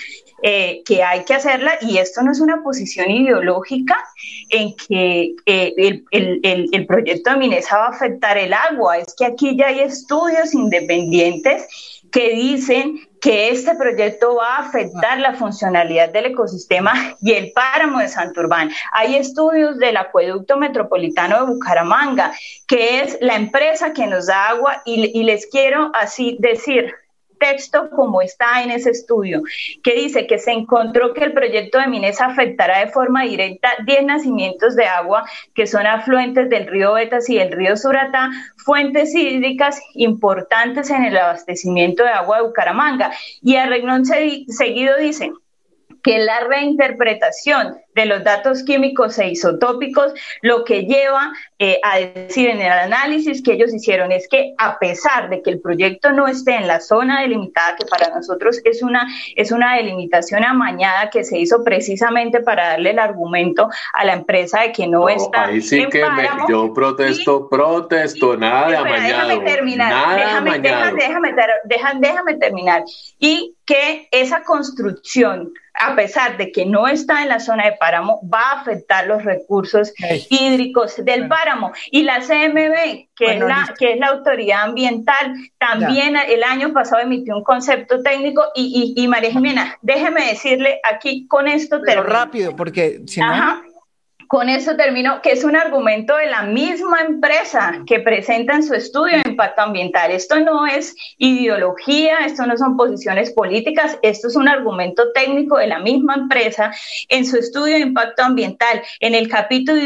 eh, 0.43 0.83
que 0.85 1.03
hay 1.03 1.25
que 1.25 1.33
hacerla 1.33 1.79
y 1.81 1.97
esto 1.97 2.21
no 2.23 2.33
es 2.33 2.41
una 2.41 2.63
posición 2.63 3.11
ideológica 3.11 3.97
en 4.51 4.75
que 4.77 5.35
eh, 5.47 5.73
el, 5.79 6.05
el, 6.43 6.69
el, 6.71 6.87
proyecto 6.87 7.31
de 7.31 7.37
Minesa 7.37 7.79
va 7.79 7.87
a 7.87 7.91
afectar 7.91 8.37
el 8.37 8.53
agua, 8.53 8.99
es 8.99 9.15
que 9.17 9.25
aquí 9.25 9.57
ya 9.57 9.69
hay 9.69 9.81
estudios 9.81 10.53
independientes 10.53 11.67
que 12.13 12.35
dicen 12.35 13.01
que 13.21 13.49
este 13.49 13.75
proyecto 13.75 14.35
va 14.37 14.57
a 14.57 14.69
afectar 14.69 15.19
la 15.19 15.35
funcionalidad 15.35 16.11
del 16.11 16.27
ecosistema 16.27 17.17
y 17.23 17.33
el 17.33 17.51
páramo 17.53 18.01
de 18.01 18.09
Santurbán. 18.09 18.71
Hay 18.93 19.17
estudios 19.17 19.79
del 19.79 19.97
acueducto 19.97 20.59
metropolitano 20.59 21.41
de 21.41 21.55
Bucaramanga, 21.55 22.35
que 22.69 23.01
es 23.01 23.17
la 23.23 23.37
empresa 23.37 23.95
que 23.95 24.07
nos 24.07 24.27
da 24.27 24.51
agua 24.51 24.83
y, 24.85 25.19
y 25.19 25.25
les 25.25 25.47
quiero 25.47 25.91
así 25.95 26.37
decir, 26.39 26.93
texto 27.39 27.91
como 27.91 28.23
está 28.23 28.63
en 28.63 28.71
ese 28.71 28.91
estudio, 28.91 29.43
que 29.83 29.95
dice 29.95 30.27
que 30.27 30.39
se 30.39 30.53
encontró 30.53 31.15
que 31.15 31.25
el 31.25 31.33
proyecto 31.33 31.79
de 31.79 31.89
Minesa 31.89 32.27
afectará 32.27 32.81
de 32.81 32.91
forma 32.91 33.23
directa 33.25 33.71
10 33.85 34.05
nacimientos 34.05 34.77
de 34.77 34.87
agua 34.87 35.25
que 35.55 35.67
son 35.67 35.87
afluentes 35.87 36.49
del 36.49 36.67
río 36.67 36.95
Betas 36.95 37.29
y 37.29 37.39
del 37.39 37.53
río 37.53 37.77
Suratá, 37.77 38.31
fuentes 38.65 39.15
hídricas 39.15 39.81
importantes 39.95 40.91
en 40.91 41.05
el 41.05 41.17
abastecimiento 41.17 42.03
de 42.03 42.11
agua 42.11 42.39
de 42.39 42.45
Bucaramanga. 42.45 43.13
Y 43.43 43.57
a 43.57 43.67
reglón 43.67 44.05
seguido 44.05 44.97
dice 44.99 45.33
que 46.03 46.19
la 46.19 46.41
reinterpretación 46.41 47.79
de 47.95 48.07
los 48.07 48.25
datos 48.25 48.63
químicos 48.65 49.19
e 49.19 49.29
isotópicos 49.29 50.13
lo 50.43 50.65
que 50.65 50.83
lleva 50.83 51.33
eh, 51.59 51.79
a 51.83 51.99
decir 51.99 52.49
en 52.49 52.61
el 52.61 52.73
análisis 52.73 53.43
que 53.43 53.53
ellos 53.53 53.73
hicieron 53.73 54.13
es 54.13 54.29
que 54.29 54.55
a 54.59 54.79
pesar 54.79 55.31
de 55.31 55.43
que 55.43 55.51
el 55.51 55.61
proyecto 55.61 56.13
no 56.13 56.27
esté 56.27 56.57
en 56.57 56.67
la 56.67 56.81
zona 56.81 57.23
delimitada, 57.23 57.77
que 57.77 57.87
para 57.87 58.09
nosotros 58.15 58.61
es 58.65 58.83
una, 58.83 59.07
es 59.37 59.53
una 59.53 59.77
delimitación 59.77 60.45
amañada 60.45 61.11
que 61.11 61.25
se 61.25 61.39
hizo 61.39 61.63
precisamente 61.63 62.41
para 62.41 62.69
darle 62.71 62.91
el 62.91 62.99
argumento 62.99 63.69
a 63.93 64.05
la 64.05 64.15
empresa 64.15 64.63
de 64.63 64.73
que 64.73 64.87
no, 64.87 65.09
está. 65.09 65.47
Ahí 65.47 65.61
sí 65.61 65.87
que 65.89 66.05
yo 66.49 66.73
protesto, 66.75 67.49
protesto, 67.49 68.37
nada 68.37 68.69
de 68.71 68.77
amañado. 68.77 69.29
Déjame 69.29 69.41
terminar, 69.45 70.17
déjame, 70.17 70.59
déjame, 70.59 71.35
déjame, 71.65 72.01
déjame 72.01 72.35
terminar. 72.35 72.85
Y 73.19 73.55
que 73.65 74.09
esa 74.11 74.43
construcción 74.43 75.53
a 75.75 75.97
pesar 75.97 76.37
de 76.37 76.53
que 76.53 76.65
no 76.65 76.87
está 76.87 77.23
en 77.23 77.29
la 77.29 77.41
zona 77.41 77.65
de 77.65 77.73
páramo, 77.85 78.19
va 78.33 78.53
a 78.53 78.61
afectar 78.61 79.07
los 79.07 79.23
recursos 79.25 79.93
hídricos 80.31 81.05
del 81.05 81.29
páramo. 81.29 81.73
Y 81.91 82.03
la 82.03 82.21
CMB, 82.21 83.09
que, 83.15 83.35
es, 83.35 83.41
la, 83.41 83.75
que 83.79 83.93
es 83.93 83.99
la 83.99 84.07
autoridad 84.09 84.63
ambiental, 84.63 85.35
también 85.59 86.17
el 86.17 86.43
año 86.43 86.73
pasado 86.73 87.03
emitió 87.03 87.37
un 87.37 87.45
concepto 87.45 88.03
técnico 88.03 88.43
y, 88.55 88.95
y, 88.97 89.07
María 89.07 89.33
Jimena, 89.33 89.77
déjeme 89.83 90.29
decirle 90.29 90.81
aquí 90.83 91.27
con 91.29 91.47
esto... 91.47 91.83
Pero 91.85 92.03
rápido, 92.03 92.57
porque 92.57 93.03
si 93.07 93.21
no... 93.21 93.74
Con 94.35 94.49
eso 94.49 94.75
termino, 94.75 95.23
que 95.23 95.31
es 95.31 95.45
un 95.45 95.55
argumento 95.55 96.17
de 96.17 96.27
la 96.27 96.43
misma 96.43 97.03
empresa 97.03 97.85
que 97.87 98.01
presenta 98.01 98.57
en 98.57 98.65
su 98.65 98.75
estudio 98.75 99.19
de 99.23 99.31
impacto 99.31 99.63
ambiental. 99.63 100.11
Esto 100.11 100.41
no 100.41 100.67
es 100.67 100.97
ideología, 101.19 102.27
esto 102.27 102.45
no 102.45 102.57
son 102.57 102.77
posiciones 102.77 103.31
políticas, 103.31 103.97
esto 104.03 104.27
es 104.27 104.35
un 104.35 104.49
argumento 104.49 105.13
técnico 105.13 105.59
de 105.59 105.69
la 105.69 105.79
misma 105.79 106.17
empresa 106.17 106.73
en 107.09 107.25
su 107.25 107.37
estudio 107.37 107.75
de 107.75 107.83
impacto 107.83 108.25
ambiental, 108.25 108.83
en 108.99 109.15
el 109.15 109.29
capítulo 109.29 109.81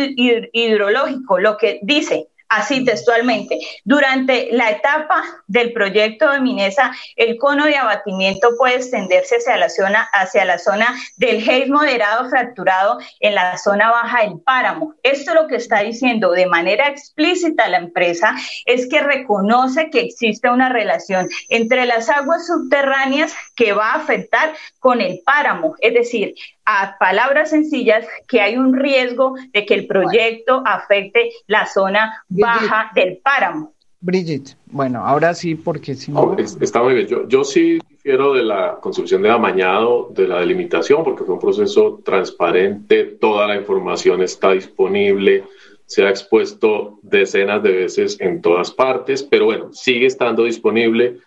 hidrológico, 0.54 1.38
lo 1.38 1.58
que 1.58 1.80
dice, 1.82 2.28
así 2.48 2.84
textualmente. 2.84 3.58
Durante 3.84 4.48
la 4.52 4.70
etapa 4.70 5.22
del 5.46 5.72
proyecto 5.72 6.30
de 6.30 6.40
Minesa, 6.40 6.92
el 7.16 7.36
cono 7.36 7.66
de 7.66 7.76
abatimiento 7.76 8.50
puede 8.56 8.76
extenderse 8.76 9.36
hacia 9.36 9.56
la 9.56 9.68
zona, 9.68 10.08
hacia 10.12 10.44
la 10.44 10.58
zona 10.58 10.94
del 11.16 11.38
haze 11.38 11.66
moderado 11.66 12.28
fracturado 12.28 12.98
en 13.20 13.34
la 13.34 13.58
zona 13.58 13.90
baja 13.90 14.22
del 14.22 14.40
páramo. 14.40 14.94
Esto 15.02 15.34
lo 15.34 15.46
que 15.46 15.56
está 15.56 15.80
diciendo 15.80 16.30
de 16.30 16.46
manera 16.46 16.88
explícita 16.88 17.68
la 17.68 17.78
empresa 17.78 18.34
es 18.66 18.88
que 18.88 19.00
reconoce 19.00 19.90
que 19.90 20.00
existe 20.00 20.48
una 20.48 20.68
relación 20.68 21.28
entre 21.48 21.86
las 21.86 22.08
aguas 22.08 22.46
subterráneas 22.46 23.32
que 23.58 23.72
va 23.72 23.90
a 23.90 23.96
afectar 23.96 24.54
con 24.78 25.00
el 25.00 25.18
páramo. 25.24 25.74
Es 25.80 25.92
decir, 25.92 26.34
a 26.64 26.96
palabras 26.96 27.50
sencillas, 27.50 28.06
que 28.28 28.40
hay 28.40 28.56
un 28.56 28.72
riesgo 28.72 29.34
de 29.52 29.66
que 29.66 29.74
el 29.74 29.88
proyecto 29.88 30.62
afecte 30.64 31.32
la 31.48 31.66
zona 31.66 32.24
baja 32.28 32.92
del 32.94 33.18
páramo. 33.18 33.74
Brigitte, 34.00 34.56
bueno, 34.66 35.04
ahora 35.04 35.34
sí, 35.34 35.56
porque 35.56 35.96
si 35.96 36.12
no... 36.12 36.36
está 36.38 36.84
muy 36.84 36.94
bien. 36.94 37.08
Yo, 37.08 37.26
yo 37.26 37.42
sí 37.42 37.80
difiero 37.90 38.32
de 38.32 38.44
la 38.44 38.78
construcción 38.80 39.22
de 39.22 39.30
amañado, 39.30 40.08
de 40.14 40.28
la 40.28 40.38
delimitación, 40.38 41.02
porque 41.02 41.24
fue 41.24 41.34
un 41.34 41.40
proceso 41.40 42.00
transparente, 42.04 43.02
toda 43.20 43.48
la 43.48 43.56
información 43.56 44.22
está 44.22 44.52
disponible, 44.52 45.42
se 45.86 46.04
ha 46.04 46.10
expuesto 46.10 47.00
decenas 47.02 47.60
de 47.64 47.72
veces 47.72 48.20
en 48.20 48.40
todas 48.40 48.70
partes, 48.70 49.24
pero 49.24 49.46
bueno, 49.46 49.72
sigue 49.72 50.06
estando 50.06 50.44
disponible 50.44 51.18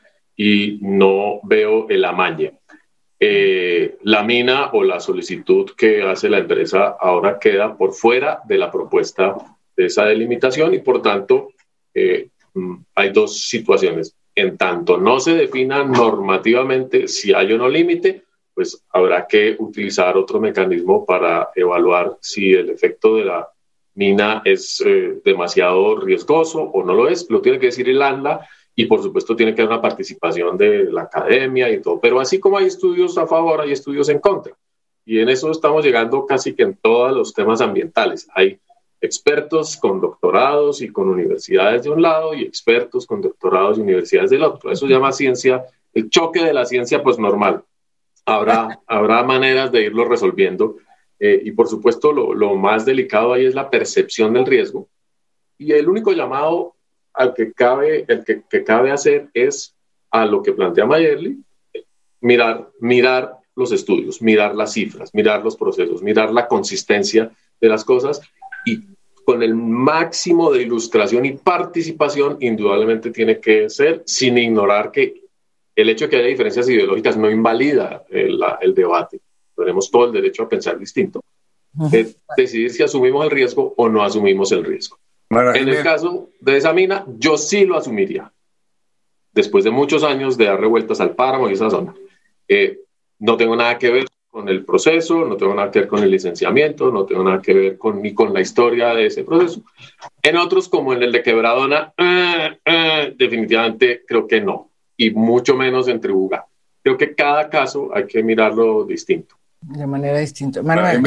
y 0.43 0.79
no 0.81 1.39
veo 1.43 1.85
el 1.87 2.03
amañe. 2.03 2.53
Eh, 3.19 3.97
la 4.01 4.23
mina 4.23 4.71
o 4.73 4.83
la 4.83 4.99
solicitud 4.99 5.69
que 5.77 6.01
hace 6.01 6.29
la 6.29 6.39
empresa 6.39 6.97
ahora 6.99 7.37
queda 7.37 7.77
por 7.77 7.93
fuera 7.93 8.39
de 8.45 8.57
la 8.57 8.71
propuesta 8.71 9.35
de 9.77 9.85
esa 9.85 10.05
delimitación 10.05 10.73
y 10.73 10.79
por 10.79 10.99
tanto 11.03 11.49
eh, 11.93 12.29
mm, 12.55 12.75
hay 12.95 13.11
dos 13.11 13.39
situaciones. 13.41 14.15
En 14.33 14.57
tanto 14.57 14.97
no 14.97 15.19
se 15.19 15.35
defina 15.35 15.83
normativamente 15.83 17.07
si 17.07 17.31
hay 17.33 17.53
o 17.53 17.59
no 17.59 17.69
límite, 17.69 18.23
pues 18.55 18.83
habrá 18.89 19.27
que 19.27 19.55
utilizar 19.59 20.17
otro 20.17 20.39
mecanismo 20.39 21.05
para 21.05 21.49
evaluar 21.55 22.17
si 22.19 22.51
el 22.51 22.71
efecto 22.71 23.17
de 23.17 23.25
la 23.25 23.47
mina 23.93 24.41
es 24.43 24.81
eh, 24.83 25.19
demasiado 25.23 25.97
riesgoso 25.97 26.63
o 26.63 26.83
no 26.83 26.95
lo 26.95 27.09
es. 27.09 27.29
Lo 27.29 27.41
tiene 27.41 27.59
que 27.59 27.67
decir 27.67 27.87
el 27.87 28.01
ANLA 28.01 28.47
y 28.75 28.85
por 28.85 29.01
supuesto 29.01 29.35
tiene 29.35 29.53
que 29.53 29.61
haber 29.61 29.73
una 29.73 29.81
participación 29.81 30.57
de 30.57 30.85
la 30.85 31.03
academia 31.03 31.69
y 31.69 31.81
todo, 31.81 31.99
pero 31.99 32.19
así 32.19 32.39
como 32.39 32.57
hay 32.57 32.67
estudios 32.67 33.17
a 33.17 33.27
favor, 33.27 33.61
hay 33.61 33.71
estudios 33.71 34.09
en 34.09 34.19
contra. 34.19 34.53
Y 35.05 35.19
en 35.19 35.29
eso 35.29 35.51
estamos 35.51 35.83
llegando 35.83 36.25
casi 36.25 36.53
que 36.53 36.63
en 36.63 36.75
todos 36.75 37.11
los 37.11 37.33
temas 37.33 37.59
ambientales. 37.59 38.27
Hay 38.33 38.59
expertos 39.01 39.75
con 39.77 39.99
doctorados 39.99 40.81
y 40.81 40.89
con 40.89 41.09
universidades 41.09 41.83
de 41.83 41.89
un 41.89 42.01
lado 42.01 42.35
y 42.35 42.43
expertos 42.43 43.07
con 43.07 43.21
doctorados 43.21 43.77
y 43.77 43.81
universidades 43.81 44.29
del 44.29 44.43
otro. 44.43 44.71
Eso 44.71 44.85
se 44.85 44.93
llama 44.93 45.11
ciencia, 45.11 45.65
el 45.93 46.09
choque 46.09 46.43
de 46.43 46.53
la 46.53 46.65
ciencia, 46.65 47.01
pues 47.01 47.17
normal. 47.17 47.63
Habrá, 48.25 48.79
habrá 48.87 49.23
maneras 49.23 49.71
de 49.71 49.85
irlo 49.85 50.05
resolviendo. 50.05 50.77
Eh, 51.19 51.41
y 51.43 51.51
por 51.51 51.67
supuesto, 51.67 52.11
lo, 52.11 52.33
lo 52.33 52.55
más 52.55 52.85
delicado 52.85 53.33
ahí 53.33 53.45
es 53.45 53.55
la 53.55 53.69
percepción 53.69 54.33
del 54.33 54.45
riesgo. 54.45 54.87
Y 55.57 55.71
el 55.73 55.89
único 55.89 56.11
llamado 56.13 56.75
al 57.13 57.33
que 57.33 57.51
cabe, 57.53 58.05
el 58.07 58.23
que, 58.23 58.63
cabe 58.63 58.91
hacer 58.91 59.29
es 59.33 59.75
a 60.09 60.25
lo 60.25 60.41
que 60.41 60.53
plantea 60.53 60.85
Mayerly, 60.85 61.39
mirar, 62.21 62.69
mirar 62.79 63.37
los 63.55 63.71
estudios, 63.71 64.21
mirar 64.21 64.55
las 64.55 64.73
cifras, 64.73 65.13
mirar 65.13 65.43
los 65.43 65.55
procesos, 65.55 66.01
mirar 66.01 66.31
la 66.31 66.47
consistencia 66.47 67.31
de 67.59 67.67
las 67.67 67.83
cosas 67.83 68.21
y 68.65 68.79
con 69.25 69.43
el 69.43 69.55
máximo 69.55 70.51
de 70.51 70.63
ilustración 70.63 71.25
y 71.25 71.33
participación, 71.33 72.37
indudablemente 72.39 73.11
tiene 73.11 73.39
que 73.39 73.69
ser 73.69 74.03
sin 74.05 74.37
ignorar 74.37 74.91
que 74.91 75.21
el 75.75 75.89
hecho 75.89 76.05
de 76.05 76.09
que 76.09 76.15
haya 76.17 76.27
diferencias 76.27 76.67
ideológicas 76.69 77.17
no 77.17 77.29
invalida 77.29 78.03
el, 78.09 78.73
debate. 78.73 79.19
Tenemos 79.55 79.91
todo 79.91 80.05
el 80.05 80.11
derecho 80.11 80.43
a 80.43 80.49
pensar 80.49 80.77
distinto. 80.77 81.23
decidir 82.35 82.71
si 82.71 82.83
asumimos 82.83 83.23
el 83.23 83.31
riesgo 83.31 83.73
o 83.77 83.87
no 83.87 84.03
asumimos 84.03 84.51
el 84.51 84.65
riesgo 84.65 85.00
en 85.31 85.69
el 85.69 85.83
caso 85.83 86.29
de 86.39 86.57
esa 86.57 86.73
mina, 86.73 87.05
yo 87.17 87.37
sí 87.37 87.65
lo 87.65 87.77
asumiría. 87.77 88.31
Después 89.33 89.63
de 89.63 89.71
muchos 89.71 90.03
años 90.03 90.37
de 90.37 90.45
dar 90.45 90.59
revueltas 90.59 90.99
al 90.99 91.15
páramo 91.15 91.49
y 91.49 91.53
esa 91.53 91.69
zona. 91.69 91.93
Eh, 92.47 92.79
no 93.19 93.37
tengo 93.37 93.55
nada 93.55 93.77
que 93.77 93.89
ver 93.89 94.07
con 94.29 94.49
el 94.49 94.65
proceso, 94.65 95.25
no 95.25 95.37
tengo 95.37 95.53
nada 95.53 95.71
que 95.71 95.79
ver 95.79 95.87
con 95.87 96.03
el 96.03 96.11
licenciamiento, 96.11 96.91
no 96.91 97.05
tengo 97.05 97.23
nada 97.23 97.41
que 97.41 97.53
ver 97.53 97.77
con, 97.77 98.01
ni 98.01 98.13
con 98.13 98.33
la 98.33 98.41
historia 98.41 98.93
de 98.93 99.05
ese 99.05 99.23
proceso. 99.23 99.61
En 100.21 100.37
otros, 100.37 100.67
como 100.67 100.93
en 100.93 101.03
el 101.03 101.11
de 101.11 101.21
Quebradona, 101.21 101.93
eh, 101.97 102.59
eh, 102.65 103.15
definitivamente 103.17 104.03
creo 104.07 104.27
que 104.27 104.41
no, 104.41 104.71
y 104.97 105.11
mucho 105.11 105.55
menos 105.55 105.87
en 105.87 106.01
Tribuga. 106.01 106.45
creo 106.83 106.97
que 106.97 107.13
cada 107.13 107.49
caso 107.49 107.89
hay 107.93 108.07
que 108.07 108.23
mirarlo 108.23 108.85
distinto. 108.85 109.35
De 109.61 109.85
manera 109.85 110.17
distinta. 110.17 110.61
Manuel. 110.63 111.01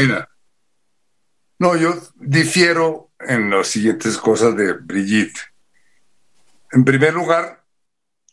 no, 1.58 1.76
yo 1.76 1.94
difiero 2.16 3.03
en 3.20 3.50
las 3.50 3.68
siguientes 3.68 4.16
cosas 4.18 4.56
de 4.56 4.72
Brigitte. 4.72 5.38
En 6.72 6.84
primer 6.84 7.14
lugar, 7.14 7.64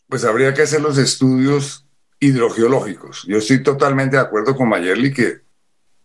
pues 0.08 0.24
habría 0.24 0.52
que 0.52 0.62
hacer 0.62 0.80
los 0.80 0.98
estudios 0.98 1.86
hidrogeológicos. 2.20 3.24
Yo 3.26 3.38
estoy 3.38 3.62
totalmente 3.62 4.16
de 4.16 4.22
acuerdo 4.22 4.56
con 4.56 4.68
Mayerly 4.68 5.12
que 5.12 5.40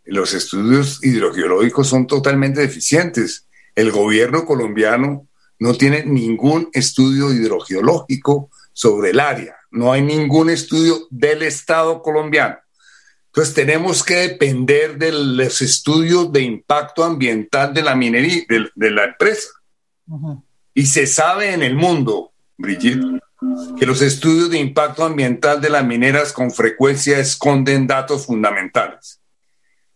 los 0.05 0.34
estudios 0.34 1.03
hidrogeológicos 1.03 1.88
son 1.88 2.07
totalmente 2.07 2.61
deficientes. 2.61 3.47
El 3.75 3.91
gobierno 3.91 4.45
colombiano 4.45 5.28
no 5.59 5.73
tiene 5.73 6.05
ningún 6.05 6.69
estudio 6.73 7.32
hidrogeológico 7.34 8.49
sobre 8.73 9.09
el 9.11 9.19
área. 9.19 9.57
No 9.71 9.91
hay 9.91 10.01
ningún 10.01 10.49
estudio 10.49 11.07
del 11.09 11.43
Estado 11.43 12.01
colombiano. 12.01 12.57
Entonces 13.38 13.54
tenemos 13.54 14.04
que 14.04 14.16
depender 14.16 14.98
de 14.98 15.12
los 15.12 15.62
estudios 15.62 16.32
de 16.32 16.42
impacto 16.42 17.04
ambiental 17.04 17.72
de 17.72 17.84
la 17.84 17.94
minería, 17.94 18.42
de, 18.48 18.90
la 18.90 19.04
empresa. 19.04 19.50
Y 20.74 20.88
se 20.88 21.06
sabe 21.06 21.54
en 21.54 21.62
el 21.62 21.76
mundo, 21.76 22.34
Brigitte, 22.58 23.22
que 23.78 23.86
los 23.86 24.02
estudios 24.02 24.50
de 24.50 24.58
impacto 24.58 25.06
ambiental 25.06 25.62
de 25.62 25.70
las 25.70 25.86
mineras 25.86 26.34
con 26.34 26.50
frecuencia 26.50 27.20
esconden 27.20 27.86
datos 27.86 28.26
fundamentales. 28.26 29.22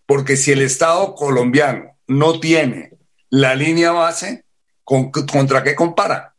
Porque 0.06 0.38
si 0.38 0.52
el 0.52 0.62
Estado 0.62 1.16
colombiano 1.16 1.98
no 2.06 2.40
tiene 2.40 2.92
la 3.32 3.56
línea 3.56 3.92
base, 3.92 4.46
¿contra 4.84 5.64
qué 5.64 5.74
compara? 5.74 6.36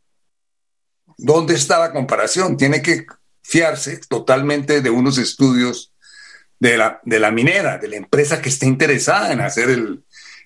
¿Dónde 1.17 1.55
está 1.55 1.79
la 1.79 1.91
comparación? 1.91 2.55
Tiene 2.55 2.81
que 2.81 3.05
fiarse 3.41 3.99
totalmente 4.07 4.79
de 4.79 4.89
unos 4.89 5.17
estudios 5.17 5.92
de 6.63 6.77
la, 6.77 7.01
de 7.03 7.19
la 7.19 7.29
minera, 7.29 7.77
de 7.77 7.89
la 7.89 7.97
empresa 7.97 8.41
que 8.41 8.47
está 8.47 8.65
interesada 8.65 9.33
en 9.33 9.41
hacer 9.41 9.77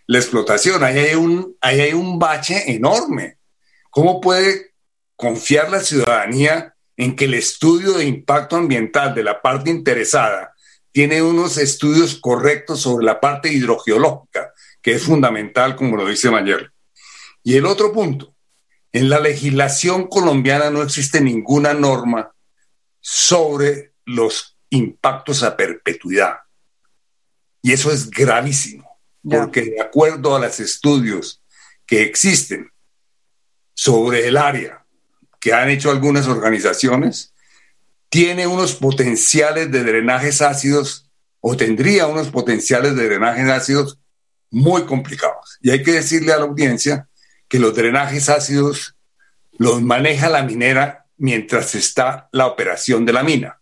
la 0.08 0.18
explotación. 0.18 0.84
Ahí 0.84 0.98
hay, 0.98 1.14
un, 1.14 1.56
ahí 1.62 1.80
hay 1.80 1.94
un 1.94 2.18
bache 2.18 2.72
enorme. 2.74 3.38
¿Cómo 3.92 4.20
puede 4.20 4.74
confiar 5.16 5.70
la 5.70 5.80
ciudadanía 5.80 6.74
en 6.96 7.16
que 7.16 7.26
el 7.26 7.36
estudio 7.36 7.94
de 7.94 8.06
impacto 8.06 8.56
ambiental 8.56 9.14
de 9.14 9.24
la 9.24 9.44
parte 9.44 9.70
interesada 9.70 10.56
tiene 10.92 11.22
unos 11.22 11.60
estudios 11.60 12.16
correctos 12.16 12.82
sobre 12.82 13.06
la 13.06 13.20
parte 13.20 13.54
hidrogeológica, 13.54 14.54
que 14.82 14.94
es 14.94 15.04
fundamental, 15.04 15.76
como 15.76 15.98
lo 15.98 16.08
dice 16.08 16.32
Mayer. 16.32 16.72
Y 17.44 17.58
el 17.58 17.68
otro 17.68 17.94
punto, 17.94 18.34
en 18.92 19.08
la 19.08 19.20
legislación 19.20 20.08
colombiana 20.08 20.72
no 20.72 20.82
existe 20.82 21.22
ninguna 21.22 21.76
norma 21.76 22.32
sobre 23.02 23.94
los 24.04 24.57
impactos 24.70 25.44
a 25.44 25.56
perpetuidad. 25.56 26.38
Y 27.62 27.74
eso 27.74 27.92
es 27.92 28.10
gravísimo, 28.10 29.00
porque 29.24 29.62
de 29.62 29.82
acuerdo 29.82 30.36
a 30.36 30.40
los 30.40 30.60
estudios 30.60 31.42
que 31.86 32.04
existen 32.04 32.72
sobre 33.74 34.28
el 34.28 34.38
área 34.38 34.86
que 35.40 35.54
han 35.54 35.70
hecho 35.70 35.92
algunas 35.92 36.28
organizaciones, 36.28 37.34
tiene 38.10 38.48
unos 38.48 38.76
potenciales 38.76 39.72
de 39.72 39.84
drenajes 39.84 40.42
ácidos 40.42 41.10
o 41.42 41.56
tendría 41.56 42.08
unos 42.08 42.30
potenciales 42.30 42.96
de 42.96 43.06
drenajes 43.06 43.50
ácidos 43.50 44.00
muy 44.50 44.86
complicados. 44.86 45.58
Y 45.62 45.72
hay 45.72 45.84
que 45.84 45.94
decirle 45.94 46.34
a 46.34 46.38
la 46.38 46.46
audiencia 46.46 47.08
que 47.48 47.60
los 47.60 47.76
drenajes 47.76 48.30
ácidos 48.30 48.96
los 49.58 49.82
maneja 49.82 50.30
la 50.30 50.44
minera 50.44 51.06
mientras 51.18 51.76
está 51.76 52.30
la 52.32 52.48
operación 52.48 53.06
de 53.06 53.14
la 53.14 53.24
mina. 53.24 53.60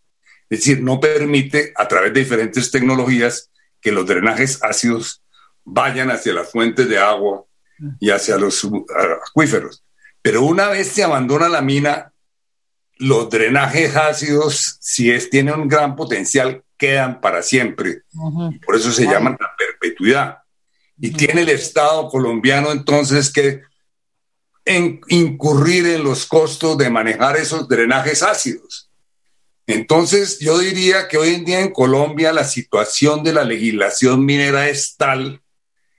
Es 0.49 0.59
decir, 0.59 0.81
no 0.81 0.99
permite 0.99 1.73
a 1.75 1.87
través 1.87 2.13
de 2.13 2.19
diferentes 2.19 2.71
tecnologías 2.71 3.49
que 3.81 3.91
los 3.91 4.05
drenajes 4.05 4.63
ácidos 4.63 5.21
vayan 5.63 6.11
hacia 6.11 6.33
las 6.33 6.51
fuentes 6.51 6.87
de 6.87 6.99
agua 6.99 7.45
y 7.99 8.11
hacia 8.11 8.37
los 8.37 8.67
acuíferos. 9.27 9.83
Pero 10.21 10.43
una 10.43 10.69
vez 10.69 10.87
se 10.87 11.03
abandona 11.03 11.49
la 11.49 11.61
mina, 11.61 12.11
los 12.97 13.29
drenajes 13.29 13.95
ácidos, 13.95 14.77
si 14.79 15.11
es, 15.11 15.29
tienen 15.29 15.59
un 15.59 15.67
gran 15.67 15.95
potencial, 15.95 16.63
quedan 16.77 17.21
para 17.21 17.41
siempre. 17.41 18.03
Por 18.65 18.75
eso 18.75 18.91
se 18.91 19.05
llaman 19.05 19.37
la 19.39 19.49
perpetuidad. 19.57 20.37
Y 20.97 21.11
tiene 21.11 21.41
el 21.41 21.49
Estado 21.49 22.07
colombiano 22.09 22.71
entonces 22.71 23.31
que 23.31 23.61
incurrir 25.09 25.85
en 25.87 26.03
los 26.03 26.25
costos 26.25 26.77
de 26.77 26.89
manejar 26.89 27.37
esos 27.37 27.67
drenajes 27.67 28.23
ácidos. 28.23 28.89
Entonces, 29.67 30.39
yo 30.39 30.59
diría 30.59 31.07
que 31.07 31.17
hoy 31.17 31.35
en 31.35 31.45
día 31.45 31.59
en 31.61 31.71
Colombia 31.71 32.31
la 32.31 32.43
situación 32.43 33.23
de 33.23 33.33
la 33.33 33.43
legislación 33.43 34.23
minera 34.23 34.69
es 34.69 34.95
tal 34.95 35.41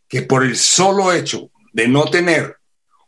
que 0.08 0.22
por 0.22 0.44
el 0.44 0.56
solo 0.56 1.12
hecho 1.12 1.50
de 1.72 1.88
no 1.88 2.04
tener 2.04 2.56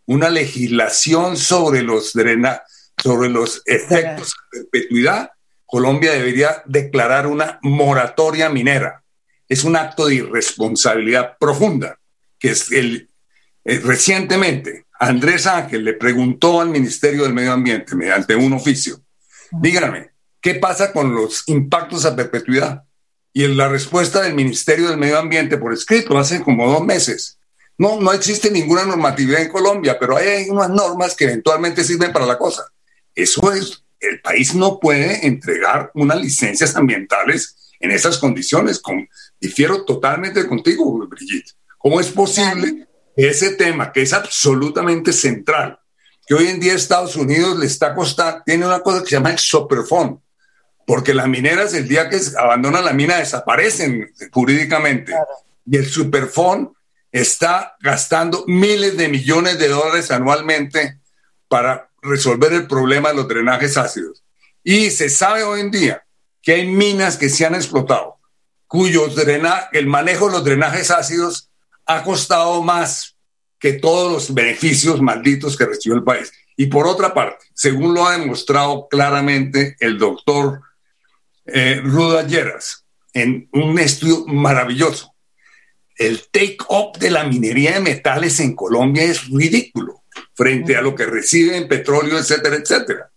una 0.06 0.30
legislación 0.30 1.36
sobre 1.36 1.82
los 1.82 2.12
drena 2.12 2.62
sobre 3.00 3.28
los 3.28 3.62
efectos 3.66 4.34
de 4.50 4.64
perpetuidad, 4.64 5.30
Colombia 5.64 6.12
debería 6.12 6.62
declarar 6.66 7.28
una 7.28 7.61
moratoria 7.62 8.48
minera. 8.48 9.04
Es 9.48 9.62
un 9.62 9.76
acto 9.76 10.06
de 10.06 10.16
irresponsabilidad 10.16 11.36
profunda, 11.38 11.98
que 12.40 12.50
es 12.50 12.72
el 12.72 13.09
eh, 13.64 13.78
recientemente 13.84 14.86
Andrés 14.98 15.46
Ángel 15.46 15.84
le 15.84 15.92
preguntó 15.92 16.61
al 16.61 16.70
Ministerio 16.70 17.22
del 17.22 17.34
Medio 17.34 17.52
Ambiente 17.52 17.94
mediante 17.94 18.34
un 18.34 18.52
oficio, 18.52 19.00
díganme, 19.52 20.11
¿qué 20.41 20.55
pasa 20.55 20.93
con 20.93 21.14
los 21.14 21.45
impactos 21.47 22.05
a 22.05 22.16
perpetuidad? 22.16 22.84
Y 23.32 23.45
en 23.45 23.57
la 23.57 23.68
respuesta 23.68 24.22
del 24.22 24.34
Ministerio 24.34 24.89
del 24.89 24.99
Medio 24.99 25.18
Ambiente 25.18 25.59
por 25.59 25.72
escrito 25.72 26.18
hace 26.18 26.43
como 26.43 26.70
dos 26.70 26.84
meses 26.84 27.39
no, 27.78 28.01
no 28.01 28.12
existe 28.12 28.51
ninguna 28.51 28.84
normatividad 28.84 29.41
en 29.41 29.49
Colombia, 29.49 29.97
pero 29.99 30.16
hay 30.16 30.51
unas 30.51 30.68
normas 30.68 31.14
que 31.14 31.24
eventualmente 31.24 31.84
sirven 31.84 32.12
para 32.12 32.26
la 32.26 32.36
cosa. 32.36 32.64
Eso 33.14 33.53
es, 33.53 33.84
el 34.01 34.20
país 34.20 34.53
no 34.55 34.80
puede 34.80 35.24
entregar 35.24 35.93
unas 35.95 36.20
licencias 36.20 36.74
ambientales 36.74 37.57
en 37.78 37.93
esas 37.93 38.18
condiciones. 38.18 38.80
Con, 38.80 39.09
difiero 39.41 39.84
totalmente 39.84 40.45
contigo, 40.49 41.07
Brigitte. 41.07 41.53
¿Cómo 41.78 42.01
es 42.01 42.09
posible 42.09 42.89
ese 43.16 43.51
tema 43.51 43.93
que 43.93 44.03
es 44.03 44.12
absolutamente 44.12 45.12
central, 45.12 45.78
que 46.26 46.34
hoy 46.34 46.49
en 46.49 46.59
día 46.59 46.74
Estados 46.74 47.14
Unidos 47.14 47.57
le 47.59 47.66
está 47.66 47.95
costando, 47.95 48.43
tiene 48.45 48.66
una 48.66 48.80
cosa 48.80 49.03
que 49.03 49.11
se 49.11 49.16
llama 49.16 49.30
el 49.30 49.39
porque 50.89 51.12
las 51.12 51.28
mineras 51.28 51.74
el 51.74 51.86
día 51.86 52.09
que 52.09 52.18
abandonan 52.39 52.82
la 52.82 52.95
mina 52.95 53.18
desaparecen 53.18 54.11
jurídicamente. 54.32 55.12
Y 55.66 55.76
el 55.76 55.86
superfond 55.86 56.70
está 57.12 57.76
gastando 57.80 58.43
miles 58.47 58.97
de 58.97 59.09
millones 59.09 59.59
de 59.59 59.68
dólares 59.68 60.11
anualmente 60.11 60.99
para 61.47 61.91
resolver 62.01 62.55
el 62.55 62.66
problema 62.66 63.11
de 63.11 63.16
los 63.16 63.28
drenajes 63.28 63.76
ácidos. 63.76 64.24
Y 64.64 64.91
se 64.91 65.11
sabe 65.11 65.43
hoy 65.43 65.61
en 65.61 65.70
día 65.70 66.05
que 66.41 66.53
hay 66.53 66.66
minas 66.66 67.18
que 67.18 67.28
se 67.28 67.45
han 67.45 67.55
explotado, 67.55 68.16
cuyos 68.66 69.14
el 69.72 69.86
manejo 69.89 70.28
de 70.28 70.32
los 70.32 70.45
drenajes 70.45 70.91
ácidos 70.91 71.51
ha 71.84 72.03
costado 72.03 72.62
más 72.62 73.14
que 73.59 73.74
todos 73.74 74.11
los 74.11 74.32
beneficios 74.32 75.03
malditos 75.03 75.55
que 75.55 75.66
recibió 75.66 75.99
el 75.99 76.05
país. 76.05 76.32
Y 76.57 76.64
por 76.64 76.86
otra 76.86 77.12
parte, 77.12 77.45
según 77.53 77.93
lo 77.93 78.07
ha 78.07 78.16
demostrado 78.16 78.89
claramente 78.89 79.76
el 79.80 79.99
doctor 79.99 80.62
eh, 81.49 81.82
Lleras 82.26 82.84
en 83.12 83.49
un 83.53 83.78
estudio 83.78 84.26
maravilloso, 84.26 85.14
el 85.96 86.28
take-up 86.30 86.96
de 86.99 87.11
la 87.11 87.24
minería 87.24 87.72
de 87.72 87.80
metales 87.80 88.38
en 88.40 88.55
Colombia 88.55 89.03
es 89.03 89.28
ridículo 89.28 90.05
frente 90.34 90.76
a 90.76 90.82
lo 90.82 90.94
que 90.94 91.07
recibe 91.07 91.57
en 91.57 91.66
petróleo, 91.66 92.18
etcétera, 92.18 92.57
etcétera. 92.57 93.11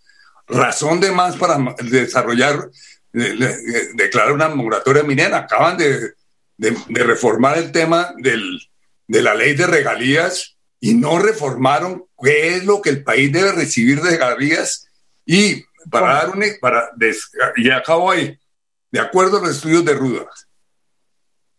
Razón 0.48 1.00
de 1.00 1.12
más 1.12 1.38
para 1.38 1.58
desarrollar, 1.84 2.70
declarar 3.14 4.32
una 4.32 4.50
moratoria 4.50 5.04
minera. 5.04 5.38
Acaban 5.38 5.78
de, 5.78 6.14
reformar 6.90 7.58
el 7.60 7.72
tema 7.72 8.14
de 8.18 9.22
la 9.22 9.36
ley 9.36 9.54
de 9.56 9.68
regalías 9.68 10.58
y 10.80 10.96
no 10.96 11.20
reformaron 11.20 12.06
qué 12.22 12.56
es 12.56 12.66
lo 12.66 12.82
que 12.82 12.90
el 12.90 13.04
país 13.04 13.32
debe 13.32 13.52
recibir 13.52 14.02
de 14.02 14.12
regalías. 14.12 14.88
Y 15.26 15.64
para 15.90 16.14
dar 16.14 16.30
un, 16.30 16.44
para, 16.60 16.90
y 17.56 17.70
acabo 17.70 18.12
ahí, 18.12 18.38
de 18.92 19.00
acuerdo 19.00 19.38
a 19.38 19.42
los 19.42 19.56
estudios 19.56 19.86
de 19.86 19.94
Rudas, 19.94 20.48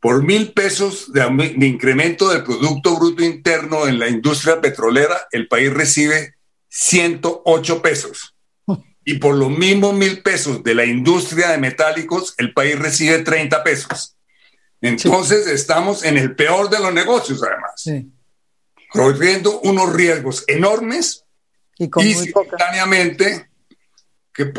por 0.03 0.23
mil 0.25 0.53
pesos 0.53 1.13
de, 1.13 1.25
incremento 1.65 2.29
del 2.29 2.43
Producto 2.43 2.99
Bruto 2.99 3.23
Interno 3.23 3.87
en 3.87 4.01
la 4.01 4.09
industria 4.09 4.61
petrolera, 4.61 5.29
el 5.31 5.47
país 5.47 5.73
recibe 5.73 6.35
108 6.69 7.83
pesos. 7.83 8.35
Y 9.05 9.15
por 9.15 9.35
los 9.35 9.51
mismos 9.51 9.95
mil 9.95 10.23
pesos 10.23 10.63
de 10.63 10.77
la 10.77 10.85
industria 10.85 11.49
de 11.49 11.59
metálicos, 11.59 12.35
el 12.39 12.53
país 12.53 12.79
recibe 12.79 13.19
30 13.19 13.65
pesos. 13.65 14.17
Entonces 14.81 15.49
estamos 15.49 16.05
en 16.05 16.19
el 16.19 16.37
peor 16.37 16.71
de 16.71 16.79
los 16.79 16.95
negocios, 16.95 17.43
además. 17.43 18.11
Corriendo 18.91 19.61
unos 19.61 19.93
riesgos 19.93 20.45
enormes 20.47 21.25
y, 21.79 21.89
simultáneamente 22.15 23.51
que 24.35 24.53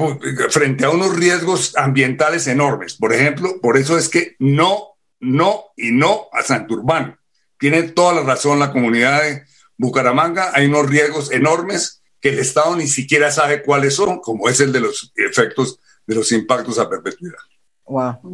frente 0.49 0.85
a 0.85 0.89
unos 0.89 1.15
riesgos 1.15 1.75
ambientales 1.77 2.47
enormes. 2.47 2.95
Por 2.95 3.13
ejemplo, 3.13 3.59
por 3.61 3.77
eso 3.77 3.97
es 3.97 4.09
que 4.09 4.35
no, 4.39 4.97
no 5.19 5.65
y 5.75 5.91
no 5.91 6.27
a 6.31 6.43
Santurbán. 6.43 7.19
Tiene 7.57 7.83
toda 7.83 8.13
la 8.13 8.21
razón 8.21 8.59
la 8.59 8.71
comunidad 8.71 9.23
de 9.23 9.43
Bucaramanga. 9.77 10.51
Hay 10.53 10.67
unos 10.67 10.89
riesgos 10.89 11.31
enormes 11.31 12.01
que 12.21 12.29
el 12.29 12.39
Estado 12.39 12.75
ni 12.75 12.87
siquiera 12.87 13.31
sabe 13.31 13.63
cuáles 13.63 13.95
son, 13.95 14.19
como 14.19 14.47
es 14.47 14.59
el 14.59 14.71
de 14.71 14.79
los 14.79 15.11
efectos 15.15 15.79
de 16.05 16.15
los 16.15 16.31
impactos 16.31 16.79
a 16.79 16.89
perpetuidad. 16.89 17.37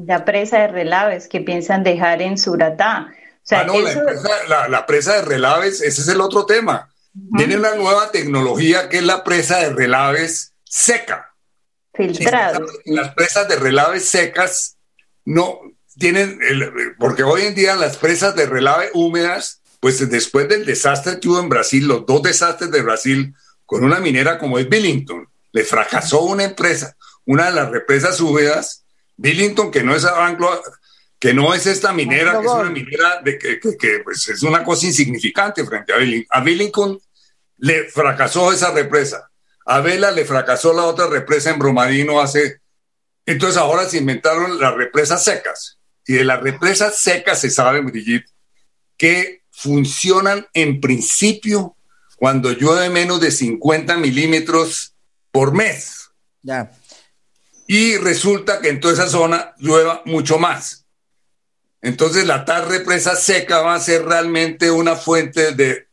La 0.05 0.25
presa 0.25 0.59
de 0.59 0.67
Relaves 0.67 1.27
que 1.27 1.41
piensan 1.41 1.83
dejar 1.83 2.21
en 2.21 2.37
Suratá. 2.37 3.11
ah, 3.51 3.63
no, 3.65 3.79
la, 3.79 4.85
presa, 4.85 5.15
de 5.15 5.21
Relaves, 5.23 5.81
ese 5.81 6.01
es 6.01 6.07
el 6.07 6.21
otro 6.21 6.45
tema. 6.45 6.89
Tiene 7.35 7.57
una 7.57 7.73
nueva 7.75 8.11
tecnología 8.11 8.89
que 8.89 8.97
es 8.97 9.03
la 9.03 9.23
presa 9.23 9.57
de 9.57 9.71
Relaves 9.71 10.53
seca. 10.63 11.28
Filtrado. 11.99 12.65
Las 12.85 13.13
presas 13.13 13.49
de 13.49 13.57
Relaves 13.57 14.05
secas 14.05 14.77
no 15.25 15.59
tienen, 15.97 16.39
porque 16.97 17.23
hoy 17.23 17.41
en 17.41 17.55
día 17.55 17.75
las 17.75 17.97
presas 17.97 18.35
de 18.35 18.45
relave 18.45 18.89
húmedas, 18.93 19.61
pues 19.81 20.09
después 20.09 20.47
del 20.47 20.65
desastre 20.65 21.19
que 21.19 21.27
hubo 21.27 21.41
en 21.41 21.49
Brasil, 21.49 21.87
los 21.87 22.05
dos 22.05 22.23
desastres 22.23 22.71
de 22.71 22.81
Brasil, 22.81 23.35
con 23.65 23.83
una 23.83 23.99
minera 23.99 24.39
como 24.39 24.57
es 24.57 24.69
Billington, 24.69 25.27
le 25.51 25.63
fracasó 25.65 26.21
una 26.21 26.45
empresa, 26.45 26.95
una 27.25 27.47
de 27.47 27.51
las 27.51 27.69
represas 27.69 28.19
húmedas, 28.21 28.85
Billington, 29.17 29.71
que 29.71 29.83
no 29.83 29.93
es 29.93 30.05
Anglo, 30.05 30.61
que 31.19 31.33
no 31.33 31.53
es 31.53 31.65
esta 31.65 31.91
minera, 31.91 32.39
que 32.39 32.45
es 32.45 32.51
una 32.51 32.69
minera 32.69 33.21
de 33.21 33.37
que, 33.37 33.59
pues, 34.03 34.29
es 34.29 34.41
una 34.43 34.63
cosa 34.63 34.85
insignificante 34.85 35.65
frente 35.65 35.91
a 35.91 35.97
Billington. 35.97 36.27
A 36.29 36.41
Billington 36.41 36.99
le 37.57 37.89
fracasó 37.89 38.53
esa 38.53 38.71
represa. 38.71 39.28
A 39.69 39.81
Vela 39.81 40.11
le 40.11 40.25
fracasó 40.25 40.73
la 40.73 40.83
otra 40.83 41.07
represa 41.07 41.49
en 41.51 41.59
Bromadino 41.59 42.19
hace... 42.19 42.61
Entonces 43.25 43.57
ahora 43.57 43.87
se 43.87 43.97
inventaron 43.97 44.59
las 44.59 44.73
represas 44.75 45.23
secas. 45.23 45.79
Y 46.05 46.13
de 46.13 46.23
las 46.23 46.41
represas 46.41 46.97
secas 46.97 47.39
se 47.39 47.51
sabe, 47.51 47.81
Brigitte, 47.81 48.29
que 48.97 49.43
funcionan 49.51 50.47
en 50.53 50.81
principio 50.81 51.75
cuando 52.17 52.51
llueve 52.51 52.89
menos 52.89 53.21
de 53.21 53.31
50 53.31 53.97
milímetros 53.97 54.95
por 55.31 55.53
mes. 55.53 56.09
Ya 56.41 56.71
y 57.71 57.97
resulta 57.97 58.61
que 58.61 58.69
en 58.69 58.79
toda 58.79 58.95
esa 58.95 59.07
zona 59.07 59.53
llueva 59.59 60.01
mucho 60.05 60.39
más. 60.39 60.87
Entonces 61.83 62.25
la 62.25 62.43
tal 62.43 62.67
represa 62.67 63.15
seca 63.15 63.61
va 63.61 63.75
a 63.75 63.79
ser 63.79 64.05
realmente 64.05 64.71
una 64.71 64.95
fuente 64.95 65.53
de 65.53 65.87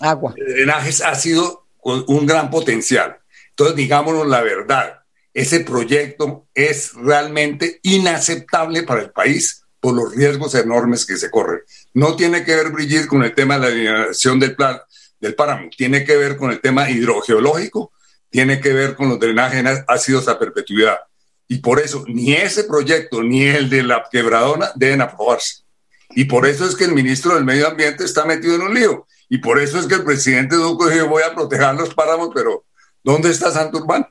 agua. 0.00 0.32
Drenajes 0.34 1.02
ácido 1.02 1.67
un 2.06 2.26
gran 2.26 2.50
potencial. 2.50 3.18
Entonces, 3.50 3.76
digámonos 3.76 4.26
la 4.26 4.40
verdad, 4.40 5.00
ese 5.34 5.60
proyecto 5.60 6.46
es 6.54 6.94
realmente 6.94 7.80
inaceptable 7.82 8.82
para 8.82 9.02
el 9.02 9.10
país 9.10 9.62
por 9.80 9.94
los 9.94 10.14
riesgos 10.14 10.54
enormes 10.54 11.06
que 11.06 11.16
se 11.16 11.30
corren. 11.30 11.60
No 11.94 12.16
tiene 12.16 12.44
que 12.44 12.56
ver, 12.56 12.70
Brigitte, 12.70 13.06
con 13.06 13.22
el 13.22 13.34
tema 13.34 13.54
de 13.54 13.60
la 13.60 13.66
alineación 13.68 14.40
del, 14.40 14.56
plan, 14.56 14.80
del 15.20 15.34
páramo, 15.34 15.68
tiene 15.76 16.04
que 16.04 16.16
ver 16.16 16.36
con 16.36 16.50
el 16.50 16.60
tema 16.60 16.90
hidrogeológico, 16.90 17.92
tiene 18.30 18.60
que 18.60 18.72
ver 18.72 18.94
con 18.94 19.08
los 19.08 19.20
drenajes 19.20 19.64
ácidos 19.86 20.28
a 20.28 20.38
perpetuidad. 20.38 20.98
Y 21.46 21.58
por 21.58 21.80
eso 21.80 22.04
ni 22.08 22.32
ese 22.32 22.64
proyecto 22.64 23.22
ni 23.22 23.44
el 23.44 23.70
de 23.70 23.82
la 23.82 24.04
quebradona 24.10 24.70
deben 24.74 25.00
aprobarse. 25.00 25.62
Y 26.10 26.24
por 26.24 26.46
eso 26.46 26.66
es 26.66 26.74
que 26.74 26.84
el 26.84 26.92
ministro 26.92 27.34
del 27.34 27.44
Medio 27.44 27.68
Ambiente 27.68 28.04
está 28.04 28.24
metido 28.24 28.56
en 28.56 28.62
un 28.62 28.74
lío. 28.74 29.06
Y 29.28 29.38
por 29.38 29.58
eso 29.58 29.78
es 29.78 29.86
que 29.86 29.96
el 29.96 30.04
presidente 30.04 30.56
Duque 30.56 30.90
dijo, 30.90 31.08
voy 31.08 31.22
a 31.22 31.34
proteger 31.34 31.74
los 31.74 31.94
páramos, 31.94 32.30
pero 32.34 32.64
¿dónde 33.04 33.30
está 33.30 33.50
Santurbán? 33.50 34.06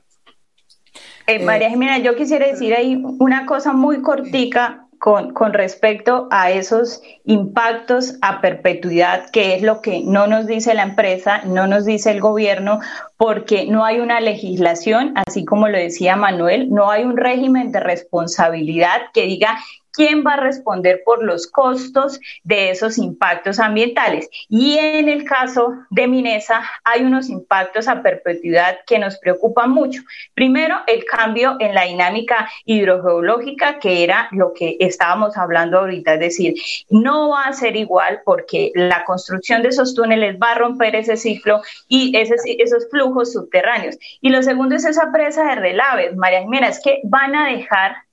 Eh, 1.26 1.44
María 1.44 1.68
Jimena, 1.68 1.98
yo 1.98 2.16
quisiera 2.16 2.46
decir 2.46 2.72
ahí 2.72 3.02
una 3.18 3.44
cosa 3.44 3.72
muy 3.72 4.00
cortica 4.00 4.86
con, 4.98 5.32
con, 5.34 5.52
respecto 5.52 6.26
a 6.30 6.50
esos 6.50 7.02
impactos 7.24 8.16
a 8.22 8.40
perpetuidad, 8.40 9.30
que 9.30 9.54
es 9.54 9.62
lo 9.62 9.80
que 9.82 10.02
no 10.04 10.26
nos 10.26 10.46
dice 10.46 10.74
la 10.74 10.82
empresa, 10.84 11.42
no 11.44 11.66
nos 11.66 11.84
dice 11.84 12.10
el 12.10 12.20
gobierno, 12.20 12.80
porque 13.16 13.66
no 13.66 13.84
hay 13.84 14.00
una 14.00 14.20
legislación, 14.20 15.12
así 15.26 15.44
como 15.44 15.68
lo 15.68 15.76
decía 15.76 16.16
Manuel, 16.16 16.70
no 16.70 16.90
hay 16.90 17.04
un 17.04 17.16
régimen 17.16 17.72
de 17.72 17.80
responsabilidad 17.80 19.02
que 19.12 19.22
diga 19.22 19.58
quién 19.92 20.24
va 20.26 20.34
a 20.34 20.40
responder 20.40 21.02
por 21.04 21.22
los 21.22 21.46
costos 21.46 22.20
de 22.44 22.70
esos 22.70 22.98
impactos 22.98 23.58
ambientales. 23.58 24.28
Y 24.48 24.78
en 24.78 25.08
el 25.08 25.24
caso 25.24 25.74
de 25.90 26.06
Minesa 26.06 26.62
hay 26.84 27.02
unos 27.02 27.28
impactos 27.28 27.88
a 27.88 28.02
perpetuidad 28.02 28.78
que 28.86 28.98
nos 28.98 29.18
preocupan 29.18 29.70
mucho. 29.70 30.02
Primero, 30.34 30.76
el 30.86 31.04
cambio 31.04 31.56
en 31.60 31.74
la 31.74 31.84
dinámica 31.84 32.48
hidrogeológica, 32.64 33.78
que 33.78 34.04
era 34.04 34.28
lo 34.32 34.52
que 34.52 34.76
estábamos 34.80 35.36
hablando 35.36 35.78
ahorita, 35.78 36.14
es 36.14 36.20
decir, 36.20 36.54
no 36.90 37.30
va 37.30 37.44
a 37.44 37.52
ser 37.52 37.76
igual 37.76 38.22
porque 38.24 38.72
la 38.74 39.04
construcción 39.04 39.62
de 39.62 39.68
esos 39.68 39.94
túneles 39.94 40.36
va 40.42 40.52
a 40.52 40.58
romper 40.58 40.96
ese 40.96 41.16
ciclo 41.16 41.62
y 41.88 42.16
esos 42.16 42.88
flujos 42.90 43.32
subterráneos. 43.32 43.96
Y 44.20 44.30
lo 44.30 44.42
segundo 44.42 44.76
es 44.76 44.84
esa 44.84 45.10
presa 45.12 45.44
de 45.44 45.54
relaves, 45.56 46.16
María 46.16 46.40
Jimena, 46.40 46.68
es 46.68 46.80
que 46.82 47.00
van 47.04 47.34
a 47.34 47.48
dejar 47.48 48.07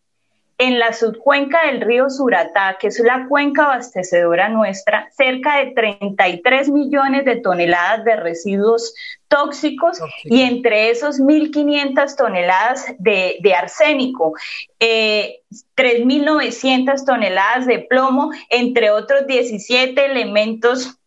en 0.57 0.79
la 0.79 0.93
subcuenca 0.93 1.67
del 1.67 1.81
río 1.81 2.09
Suratá, 2.09 2.77
que 2.79 2.87
es 2.87 2.99
la 2.99 3.27
cuenca 3.27 3.65
abastecedora 3.65 4.47
nuestra, 4.47 5.09
cerca 5.11 5.57
de 5.57 5.71
33 5.71 6.69
millones 6.69 7.25
de 7.25 7.37
toneladas 7.37 8.05
de 8.05 8.15
residuos 8.15 8.93
tóxicos 9.27 9.99
y 10.23 10.43
entre 10.43 10.91
esos 10.91 11.19
1.500 11.19 12.15
toneladas 12.15 12.85
de, 12.99 13.53
arsénico, 13.53 14.33
eh, 14.79 15.41
3.900 15.75 17.05
toneladas 17.05 17.65
de 17.65 17.79
plomo, 17.79 18.31
entre 18.49 18.91
otros 18.91 19.27
17 19.27 20.05
elementos 20.05 20.97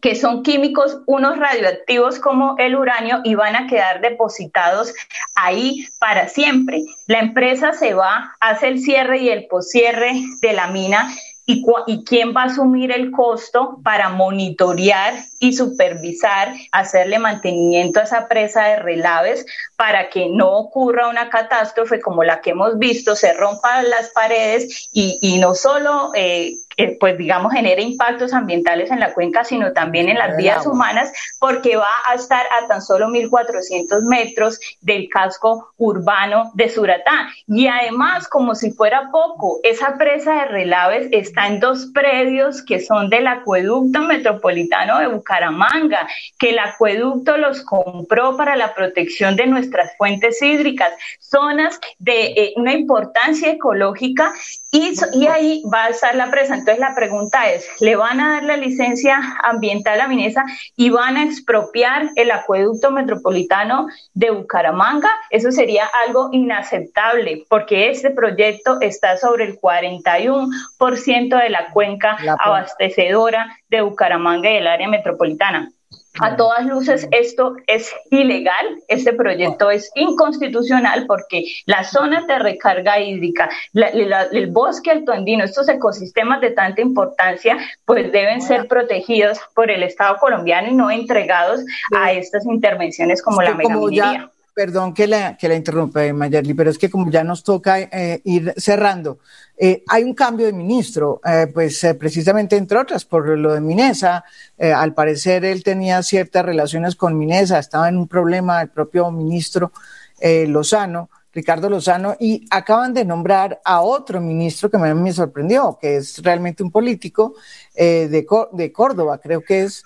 que 0.00 0.14
son 0.14 0.42
químicos, 0.42 1.00
unos 1.06 1.38
radioactivos 1.38 2.18
como 2.18 2.56
el 2.58 2.76
uranio, 2.76 3.20
y 3.24 3.34
van 3.34 3.56
a 3.56 3.66
quedar 3.66 4.00
depositados 4.00 4.94
ahí 5.34 5.86
para 5.98 6.28
siempre. 6.28 6.84
La 7.06 7.20
empresa 7.20 7.72
se 7.72 7.94
va, 7.94 8.34
hace 8.40 8.68
el 8.68 8.80
cierre 8.80 9.18
y 9.18 9.28
el 9.28 9.46
poscierre 9.46 10.12
de 10.40 10.52
la 10.52 10.68
mina. 10.68 11.10
¿Y, 11.46 11.64
¿Y 11.88 12.04
quién 12.04 12.32
va 12.36 12.42
a 12.42 12.46
asumir 12.46 12.92
el 12.92 13.10
costo 13.10 13.80
para 13.82 14.08
monitorear 14.10 15.14
y 15.40 15.52
supervisar, 15.52 16.54
hacerle 16.70 17.18
mantenimiento 17.18 17.98
a 17.98 18.04
esa 18.04 18.28
presa 18.28 18.66
de 18.66 18.76
relaves 18.76 19.44
para 19.80 20.10
que 20.10 20.28
no 20.28 20.58
ocurra 20.58 21.08
una 21.08 21.30
catástrofe 21.30 22.02
como 22.02 22.22
la 22.22 22.42
que 22.42 22.50
hemos 22.50 22.78
visto, 22.78 23.16
se 23.16 23.32
rompan 23.32 23.88
las 23.88 24.10
paredes 24.10 24.90
y, 24.92 25.18
y 25.22 25.38
no 25.38 25.54
solo 25.54 26.10
eh, 26.14 26.52
pues 26.98 27.18
digamos, 27.18 27.52
genere 27.52 27.82
impactos 27.82 28.32
ambientales 28.32 28.90
en 28.90 29.00
la 29.00 29.12
cuenca, 29.12 29.44
sino 29.44 29.72
también 29.72 30.08
en 30.08 30.18
las 30.18 30.36
vías 30.36 30.66
humanas, 30.66 31.12
porque 31.38 31.76
va 31.76 31.88
a 32.08 32.14
estar 32.14 32.44
a 32.58 32.66
tan 32.68 32.80
solo 32.80 33.08
1.400 33.08 34.08
metros 34.08 34.58
del 34.80 35.08
casco 35.08 35.72
urbano 35.76 36.50
de 36.54 36.68
Suratá. 36.68 37.28
Y 37.46 37.66
además, 37.66 38.28
como 38.28 38.54
si 38.54 38.70
fuera 38.70 39.10
poco, 39.10 39.60
esa 39.62 39.96
presa 39.98 40.34
de 40.34 40.44
relaves 40.46 41.08
está 41.12 41.48
en 41.48 41.60
dos 41.60 41.90
predios 41.92 42.62
que 42.62 42.80
son 42.80 43.10
del 43.10 43.26
acueducto 43.26 44.00
metropolitano 44.02 44.98
de 45.00 45.08
Bucaramanga, 45.08 46.08
que 46.38 46.50
el 46.50 46.58
acueducto 46.58 47.36
los 47.36 47.62
compró 47.62 48.36
para 48.36 48.56
la 48.56 48.74
protección 48.74 49.36
de 49.36 49.46
nuestras 49.70 49.96
fuentes 49.96 50.42
hídricas, 50.42 50.92
zonas 51.20 51.78
de 51.98 52.26
eh, 52.26 52.52
una 52.56 52.72
importancia 52.72 53.50
ecológica 53.50 54.32
y, 54.72 54.92
y 55.12 55.26
ahí 55.26 55.62
va 55.72 55.84
a 55.84 55.88
estar 55.90 56.14
la 56.14 56.30
presa. 56.30 56.54
Entonces 56.54 56.80
la 56.80 56.94
pregunta 56.94 57.50
es, 57.50 57.68
¿le 57.80 57.94
van 57.96 58.20
a 58.20 58.34
dar 58.34 58.42
la 58.42 58.56
licencia 58.56 59.20
ambiental 59.44 60.00
a 60.00 60.08
Minesa 60.08 60.44
y 60.76 60.90
van 60.90 61.16
a 61.16 61.24
expropiar 61.24 62.10
el 62.16 62.30
acueducto 62.32 62.90
metropolitano 62.90 63.86
de 64.14 64.30
Bucaramanga? 64.30 65.10
Eso 65.30 65.52
sería 65.52 65.88
algo 66.06 66.30
inaceptable 66.32 67.44
porque 67.48 67.90
este 67.90 68.10
proyecto 68.10 68.80
está 68.80 69.16
sobre 69.16 69.44
el 69.44 69.60
41% 69.60 71.42
de 71.42 71.50
la 71.50 71.70
cuenca 71.70 72.18
abastecedora 72.40 73.56
de 73.68 73.82
Bucaramanga 73.82 74.50
y 74.50 74.56
el 74.56 74.66
área 74.66 74.88
metropolitana. 74.88 75.70
A 76.18 76.36
todas 76.36 76.66
luces 76.66 77.06
esto 77.12 77.54
es 77.66 77.94
ilegal, 78.10 78.66
este 78.88 79.12
proyecto 79.12 79.70
es 79.70 79.90
inconstitucional 79.94 81.06
porque 81.06 81.44
la 81.66 81.84
zona 81.84 82.26
de 82.26 82.38
recarga 82.38 82.98
hídrica, 82.98 83.48
el 83.72 84.46
bosque 84.48 84.90
altoandino, 84.90 85.44
estos 85.44 85.68
ecosistemas 85.68 86.40
de 86.40 86.50
tanta 86.50 86.80
importancia, 86.82 87.58
pues 87.84 88.10
deben 88.10 88.42
ser 88.42 88.66
protegidos 88.66 89.38
por 89.54 89.70
el 89.70 89.84
Estado 89.84 90.16
colombiano 90.18 90.68
y 90.68 90.74
no 90.74 90.90
entregados 90.90 91.60
a 91.94 92.12
estas 92.12 92.44
intervenciones 92.44 93.22
como 93.22 93.40
la 93.42 93.54
megaminería 93.54 94.30
perdón 94.54 94.94
que 94.94 95.06
la, 95.06 95.36
que 95.36 95.48
la 95.48 95.54
interrumpa, 95.54 96.00
Mayerly, 96.12 96.54
pero 96.54 96.70
es 96.70 96.78
que 96.78 96.90
como 96.90 97.10
ya 97.10 97.24
nos 97.24 97.42
toca 97.42 97.80
eh, 97.80 98.20
ir 98.24 98.54
cerrando, 98.56 99.18
eh, 99.56 99.82
hay 99.88 100.04
un 100.04 100.14
cambio 100.14 100.46
de 100.46 100.52
ministro, 100.52 101.20
eh, 101.24 101.46
pues 101.52 101.86
precisamente 101.98 102.56
entre 102.56 102.78
otras 102.78 103.04
por 103.04 103.28
lo 103.38 103.54
de 103.54 103.60
Minesa, 103.60 104.24
al 104.58 104.94
parecer 104.94 105.44
él 105.44 105.62
tenía 105.62 106.02
ciertas 106.02 106.44
relaciones 106.44 106.96
con 106.96 107.16
Minesa, 107.16 107.58
estaba 107.58 107.88
en 107.88 107.96
un 107.96 108.08
problema 108.08 108.60
el 108.62 108.68
propio 108.68 109.10
ministro 109.10 109.72
eh, 110.20 110.46
Lozano, 110.46 111.08
Ricardo 111.32 111.70
Lozano, 111.70 112.16
y 112.20 112.46
acaban 112.50 112.92
de 112.92 113.04
nombrar 113.04 113.60
a 113.64 113.80
otro 113.80 114.20
ministro 114.20 114.70
que 114.70 114.78
me, 114.78 115.12
sorprendió, 115.12 115.78
que 115.80 115.96
es 115.96 116.22
realmente 116.22 116.62
un 116.62 116.70
político 116.70 117.34
eh, 117.74 118.08
de, 118.08 118.26
de, 118.52 118.72
Córdoba, 118.72 119.18
creo 119.18 119.42
que 119.42 119.62
es. 119.62 119.84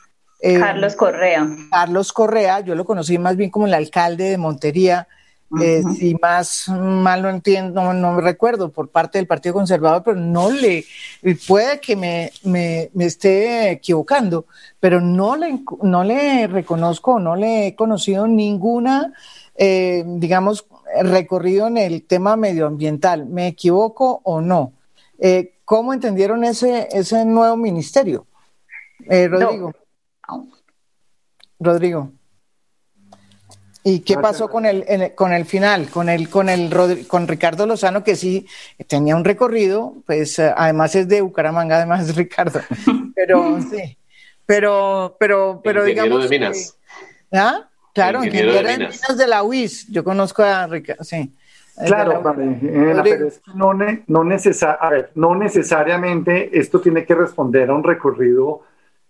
Carlos 0.58 0.94
Correa. 0.94 1.48
Carlos 1.70 2.12
Correa, 2.12 2.60
yo 2.60 2.74
lo 2.74 2.84
conocí 2.84 3.18
más 3.18 3.36
bien 3.36 3.50
como 3.50 3.66
el 3.66 3.74
alcalde 3.74 4.30
de 4.30 4.38
Montería, 4.38 5.08
eh, 5.60 5.82
si 5.96 6.16
más 6.16 6.68
mal 6.68 7.22
lo 7.22 7.30
entiendo, 7.30 7.92
no, 7.92 8.12
me 8.12 8.22
recuerdo, 8.22 8.72
por 8.72 8.88
parte 8.88 9.18
del 9.18 9.26
Partido 9.26 9.54
Conservador, 9.54 10.02
pero 10.02 10.16
no 10.16 10.50
le, 10.50 10.84
puede 11.46 11.80
que 11.80 11.94
me, 11.94 12.32
me, 12.42 12.90
esté 12.98 13.70
equivocando, 13.70 14.46
pero 14.80 15.00
no 15.00 15.36
le, 15.36 15.60
no 15.82 16.02
le 16.02 16.46
reconozco, 16.48 17.20
no 17.20 17.36
le 17.36 17.68
he 17.68 17.74
conocido 17.76 18.26
ninguna, 18.26 19.12
eh, 19.54 20.02
digamos, 20.04 20.66
recorrido 21.02 21.68
en 21.68 21.76
el 21.78 22.04
tema 22.04 22.36
medioambiental. 22.36 23.26
¿Me 23.26 23.46
equivoco 23.48 24.20
o 24.24 24.40
no? 24.40 24.72
Eh, 25.18 25.54
¿Cómo 25.64 25.94
entendieron 25.94 26.42
ese, 26.44 26.88
ese 26.90 27.24
nuevo 27.24 27.56
ministerio? 27.56 28.26
Rodrigo. 29.08 29.72
Rodrigo. 31.58 32.10
¿Y 33.86 34.00
qué 34.00 34.16
pasó 34.16 34.48
con 34.48 34.64
el, 34.64 35.14
con 35.14 35.34
el 35.34 35.44
final, 35.44 35.90
con 35.90 36.08
el, 36.08 36.30
con 36.30 36.48
el 36.48 36.74
con 37.06 37.28
Ricardo 37.28 37.66
Lozano, 37.66 38.02
que 38.02 38.16
sí 38.16 38.46
tenía 38.88 39.14
un 39.14 39.24
recorrido, 39.24 39.96
pues 40.06 40.38
eh, 40.38 40.54
además 40.56 40.94
es 40.94 41.06
de 41.06 41.20
Bucaramanga, 41.20 41.76
además 41.76 42.16
Ricardo. 42.16 42.60
Pero 43.14 43.60
sí, 43.70 43.98
pero, 44.46 45.16
pero, 45.20 45.60
pero 45.62 45.86
ingeniero 45.86 46.18
de 46.18 46.28
Minas. 46.30 46.78
¿Ah? 47.30 47.68
Claro, 47.92 48.24
ingeniero, 48.24 48.54
de, 48.54 48.78
Minas. 48.78 49.16
de 49.18 49.26
la 49.26 49.42
UIS. 49.42 49.88
Yo 49.92 50.02
conozco 50.02 50.42
a 50.42 50.66
Ricardo, 50.66 51.04
sí. 51.04 51.34
Claro, 51.86 52.22
vale, 52.22 52.56
pero 53.02 53.28
no, 53.54 53.74
no, 53.74 53.84
no 55.14 55.34
necesariamente 55.34 56.58
esto 56.58 56.80
tiene 56.80 57.04
que 57.04 57.16
responder 57.16 57.68
a 57.68 57.74
un 57.74 57.82
recorrido 57.82 58.62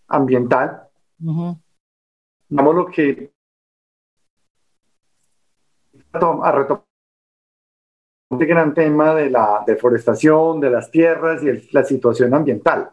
ambiental. 0.08 0.83
Vamos 1.18 2.74
lo 2.74 2.86
que 2.86 3.32
a 6.12 6.52
retomar 6.52 6.84
este 8.30 8.46
gran 8.46 8.74
tema 8.74 9.14
de 9.14 9.30
la 9.30 9.62
deforestación, 9.66 10.60
de 10.60 10.70
las 10.70 10.90
tierras 10.90 11.42
y 11.42 11.68
la 11.72 11.84
situación 11.84 12.34
ambiental. 12.34 12.90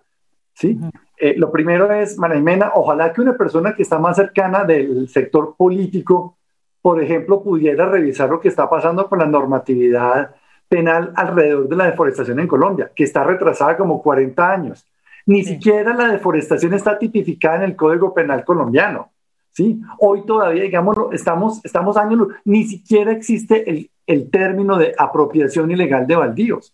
¿sí? 0.53 0.77
Eh, 1.17 1.35
lo 1.37 1.51
primero 1.51 1.91
es, 1.91 2.17
María 2.17 2.71
ojalá 2.75 3.11
que 3.11 3.21
una 3.21 3.35
persona 3.35 3.73
que 3.73 3.83
está 3.83 3.97
más 3.99 4.17
cercana 4.17 4.63
del 4.63 5.07
sector 5.09 5.55
político, 5.55 6.37
por 6.81 7.01
ejemplo, 7.01 7.43
pudiera 7.43 7.85
revisar 7.87 8.29
lo 8.29 8.39
que 8.39 8.49
está 8.49 8.69
pasando 8.69 9.07
con 9.07 9.19
la 9.19 9.25
normatividad 9.25 10.35
penal 10.67 11.11
alrededor 11.15 11.67
de 11.67 11.75
la 11.75 11.85
deforestación 11.85 12.39
en 12.39 12.47
Colombia, 12.47 12.91
que 12.95 13.03
está 13.03 13.23
retrasada 13.23 13.77
como 13.77 14.01
40 14.01 14.51
años. 14.51 14.87
Ni 15.25 15.43
siquiera 15.43 15.93
la 15.93 16.07
deforestación 16.09 16.73
está 16.73 16.97
tipificada 16.97 17.57
en 17.57 17.63
el 17.63 17.75
Código 17.75 18.13
Penal 18.13 18.43
colombiano. 18.43 19.11
¿sí? 19.51 19.81
Hoy 19.99 20.25
todavía, 20.25 20.63
digámoslo, 20.63 21.11
estamos, 21.11 21.63
estamos 21.63 21.97
años, 21.97 22.27
ni 22.45 22.63
siquiera 22.65 23.11
existe 23.11 23.69
el, 23.69 23.89
el 24.07 24.29
término 24.29 24.77
de 24.77 24.93
apropiación 24.97 25.71
ilegal 25.71 26.07
de 26.07 26.15
baldíos. 26.15 26.73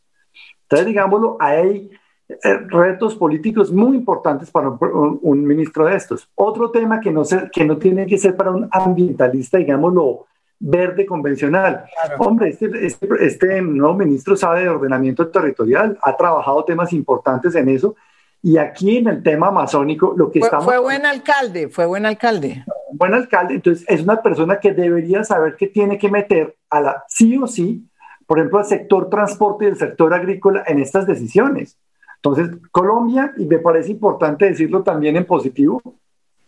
Entonces, 0.64 0.88
digámoslo, 0.88 1.38
hay 1.40 1.90
eh, 2.30 2.58
retos 2.68 3.16
políticos 3.16 3.72
muy 3.72 3.96
importantes 3.96 4.52
para 4.52 4.70
un, 4.70 5.46
ministro 5.46 5.86
de 5.86 5.96
estos. 5.96 6.30
Otro 6.36 6.72
tema 6.72 7.00
que 7.00 7.10
no, 7.10 7.24
se, 7.24 7.50
que 7.52 7.64
no 7.64 7.78
tiene 7.78 8.06
que 8.06 8.18
ser 8.18 8.36
para 8.36 8.52
un 8.52 8.68
ambientalista, 8.70 9.58
digámoslo, 9.58 10.26
verde 10.60 11.06
convencional. 11.06 11.86
Hombre, 12.20 12.50
este, 12.50 12.86
este, 12.86 13.08
este, 13.22 13.62
nuevo 13.62 13.94
ministro 13.94 14.36
sabe 14.36 14.64
de 14.64 14.70
ordenamiento 14.70 15.30
territorial, 15.30 15.98
ha 16.02 16.18
trabajado 16.18 16.66
temas 16.66 16.92
importantes 16.92 17.56
en 17.56 17.70
eso 17.70 17.96
y 18.48 18.58
aquí 18.58 18.96
en 18.96 19.10
el 19.10 19.22
tema 19.22 19.48
amazónico, 19.48 20.14
lo 20.16 20.32
que 20.32 20.40
fue, 20.40 20.48
estamos... 20.48 20.64
Fue 20.64 20.78
buen 20.78 21.06
alcalde, 21.06 21.68
fue 21.68 21.86
buen 21.86 22.06
alcalde. 22.06 22.64
Buen 22.94 23.14
alcalde, 23.14 23.56
entonces 23.56 23.84
es 23.90 24.02
una 24.02 24.22
persona 24.22 24.58
que 24.58 24.72
debería 24.72 25.26
saber 25.26 25.58
que 25.58 25.68
tiene 25.68 25.98
que 25.98 26.10
meter 26.10 26.56
a 26.70 26.80
la 26.80 27.04
sí 27.10 27.38
o 27.38 27.46
sí, 27.46 27.86
por 28.26 28.40
ejemplo, 28.40 28.60
al 28.60 28.66
sector 28.66 29.10
transporte 29.10 29.66
y 29.66 29.68
el 29.68 29.76
sector 29.76 30.14
agrícola 30.14 30.64
en 30.66 30.80
estas 30.80 31.06
decisiones. 31.06 31.78
Entonces, 32.16 32.56
Colombia, 32.72 33.34
y 33.38 33.44
me 33.48 33.60
parece 33.60 33.92
importante 33.92 34.46
decirlo 34.46 34.82
también 34.82 35.18
en 35.18 35.26
positivo, 35.26 35.82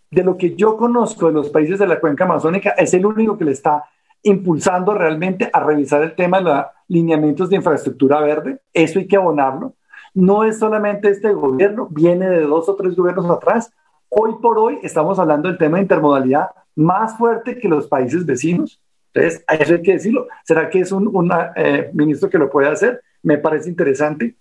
de 0.10 0.24
lo 0.24 0.38
que 0.38 0.56
yo 0.56 0.78
conozco 0.78 1.28
de 1.28 1.34
los 1.34 1.50
países 1.50 1.80
de 1.80 1.88
la 1.88 2.00
cuenca 2.00 2.24
amazónica, 2.24 2.70
es 2.78 2.94
el 2.94 3.06
único 3.06 3.38
que 3.38 3.44
le 3.44 3.52
está 3.52 3.84
impulsando 4.24 4.94
realmente 4.94 5.50
a 5.52 5.60
revisar 5.60 6.02
el 6.04 6.16
tema 6.16 6.38
de 6.38 6.44
los 6.46 6.66
lineamientos 6.88 7.50
de 7.50 7.58
infraestructura 7.58 8.22
verde. 8.22 8.62
Eso 8.72 9.00
hay 9.00 9.06
que 9.08 9.18
abonarlo 9.18 9.74
no 10.20 10.44
es 10.44 10.60
solamente 10.60 11.10
este 11.10 11.32
gobierno, 11.34 11.88
viene 11.90 12.30
de 12.30 12.42
dos 12.42 12.68
o 12.68 12.76
tres 12.76 12.96
gobiernos 12.96 13.30
atrás. 13.30 13.72
Hoy 14.10 14.36
por 14.42 14.60
hoy 14.60 14.80
estamos 14.84 15.18
hablando 15.18 15.48
del 15.48 15.58
tema 15.58 15.78
de 15.78 15.84
intermodalidad 15.84 16.50
más 16.76 17.18
fuerte 17.18 17.58
que 17.58 17.70
los 17.70 17.88
países 17.88 18.26
vecinos. 18.26 18.82
Entonces, 19.14 19.44
eso 19.48 19.74
hay 19.76 19.82
que 19.82 19.94
decirlo. 19.94 20.28
¿Será 20.44 20.70
que 20.70 20.82
es 20.82 20.92
un 20.92 21.32
eh, 21.56 21.90
ministro 21.94 22.30
que 22.30 22.38
lo 22.38 22.50
puede 22.50 22.68
hacer? 22.68 23.02
Me 23.24 23.38
parece 23.38 23.70
interesante. 23.70 24.36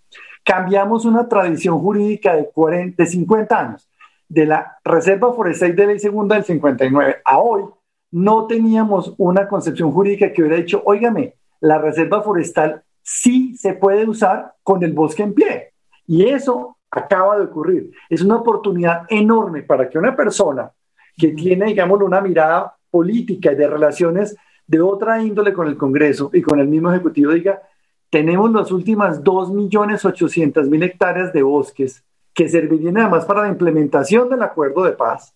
Cambiamos 0.44 1.04
una 1.04 1.28
tradición 1.28 1.78
jurídica 1.78 2.34
de, 2.34 2.48
40, 2.48 3.02
de 3.02 3.08
50 3.08 3.58
años, 3.58 3.88
de 4.28 4.46
la 4.46 4.78
Reserva 4.84 5.32
Forestal 5.32 5.76
de 5.76 5.86
Ley 5.86 5.98
Segunda 5.98 6.34
del 6.34 6.44
59 6.44 7.16
a 7.24 7.38
hoy, 7.38 7.64
no 8.10 8.46
teníamos 8.46 9.14
una 9.18 9.46
concepción 9.48 9.92
jurídica 9.92 10.32
que 10.32 10.42
hubiera 10.42 10.56
dicho, 10.56 10.82
óigame, 10.84 11.34
la 11.60 11.78
Reserva 11.78 12.22
Forestal 12.22 12.82
sí 13.10 13.56
se 13.56 13.72
puede 13.72 14.06
usar 14.06 14.52
con 14.62 14.82
el 14.82 14.92
bosque 14.92 15.22
en 15.22 15.32
pie. 15.32 15.72
Y 16.06 16.26
eso 16.26 16.76
acaba 16.90 17.38
de 17.38 17.44
ocurrir. 17.44 17.90
Es 18.10 18.20
una 18.20 18.36
oportunidad 18.36 19.06
enorme 19.08 19.62
para 19.62 19.88
que 19.88 19.98
una 19.98 20.14
persona 20.14 20.70
que 21.16 21.28
tiene, 21.28 21.66
digamos, 21.66 22.02
una 22.02 22.20
mirada 22.20 22.76
política 22.90 23.52
y 23.52 23.56
de 23.56 23.66
relaciones 23.66 24.36
de 24.66 24.80
otra 24.80 25.22
índole 25.22 25.54
con 25.54 25.66
el 25.66 25.78
Congreso 25.78 26.30
y 26.34 26.42
con 26.42 26.60
el 26.60 26.68
mismo 26.68 26.90
Ejecutivo 26.90 27.32
diga, 27.32 27.62
tenemos 28.10 28.52
las 28.52 28.70
últimas 28.70 29.22
2.800.000 29.24 30.84
hectáreas 30.84 31.32
de 31.32 31.42
bosques 31.42 32.04
que 32.34 32.48
servirían 32.48 32.98
además 32.98 33.24
para 33.24 33.42
la 33.42 33.48
implementación 33.48 34.28
del 34.28 34.42
acuerdo 34.42 34.84
de 34.84 34.92
paz, 34.92 35.34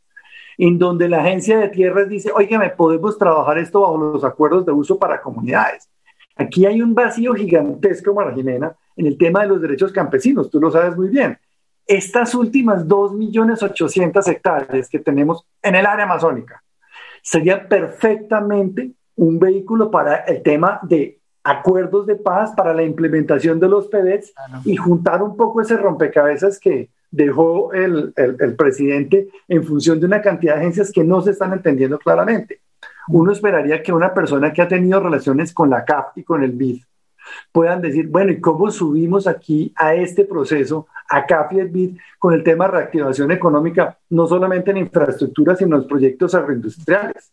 en 0.58 0.78
donde 0.78 1.08
la 1.08 1.20
agencia 1.20 1.58
de 1.58 1.68
tierras 1.68 2.08
dice, 2.08 2.30
me 2.58 2.70
podemos 2.70 3.16
trabajar 3.16 3.56
esto 3.58 3.80
bajo 3.80 3.96
los 3.96 4.24
acuerdos 4.24 4.66
de 4.66 4.72
uso 4.72 4.98
para 4.98 5.22
comunidades. 5.22 5.88
Aquí 6.36 6.66
hay 6.66 6.80
un 6.82 6.94
vacío 6.94 7.34
gigantesco, 7.34 8.14
Mara 8.14 8.34
Jimena, 8.34 8.74
en 8.96 9.06
el 9.06 9.18
tema 9.18 9.42
de 9.42 9.48
los 9.48 9.60
derechos 9.60 9.92
campesinos, 9.92 10.50
tú 10.50 10.60
lo 10.60 10.70
sabes 10.70 10.96
muy 10.96 11.08
bien. 11.08 11.38
Estas 11.86 12.34
últimas 12.34 12.86
2.800.000 12.86 14.28
hectáreas 14.30 14.88
que 14.88 14.98
tenemos 14.98 15.44
en 15.62 15.74
el 15.74 15.86
área 15.86 16.04
amazónica 16.04 16.62
serían 17.22 17.68
perfectamente 17.68 18.92
un 19.16 19.38
vehículo 19.38 19.90
para 19.90 20.16
el 20.16 20.42
tema 20.42 20.80
de 20.82 21.18
acuerdos 21.44 22.06
de 22.06 22.16
paz, 22.16 22.52
para 22.56 22.72
la 22.72 22.82
implementación 22.82 23.58
de 23.58 23.68
los 23.68 23.88
PEDES 23.88 24.32
y 24.64 24.76
juntar 24.76 25.22
un 25.22 25.36
poco 25.36 25.60
ese 25.60 25.76
rompecabezas 25.76 26.58
que 26.58 26.90
dejó 27.10 27.72
el, 27.72 28.12
el 28.16 28.54
presidente 28.54 29.28
en 29.48 29.64
función 29.64 30.00
de 30.00 30.06
una 30.06 30.22
cantidad 30.22 30.54
de 30.54 30.60
agencias 30.60 30.90
que 30.90 31.04
no 31.04 31.20
se 31.20 31.32
están 31.32 31.52
entendiendo 31.52 31.98
claramente 31.98 32.60
uno 33.08 33.32
esperaría 33.32 33.82
que 33.82 33.92
una 33.92 34.14
persona 34.14 34.52
que 34.52 34.62
ha 34.62 34.68
tenido 34.68 35.00
relaciones 35.00 35.52
con 35.52 35.70
la 35.70 35.84
CAF 35.84 36.16
y 36.16 36.24
con 36.24 36.42
el 36.42 36.52
BID 36.52 36.82
puedan 37.50 37.80
decir, 37.80 38.08
bueno, 38.08 38.32
¿y 38.32 38.40
cómo 38.40 38.70
subimos 38.70 39.26
aquí 39.26 39.72
a 39.76 39.94
este 39.94 40.24
proceso, 40.24 40.86
a 41.08 41.26
CAF 41.26 41.52
y 41.52 41.60
el 41.60 41.68
BID, 41.68 41.98
con 42.18 42.34
el 42.34 42.42
tema 42.42 42.66
de 42.66 42.72
reactivación 42.72 43.30
económica, 43.30 43.98
no 44.10 44.26
solamente 44.26 44.70
en 44.70 44.78
infraestructura, 44.78 45.56
sino 45.56 45.76
en 45.76 45.82
los 45.82 45.88
proyectos 45.88 46.34
agroindustriales? 46.34 47.32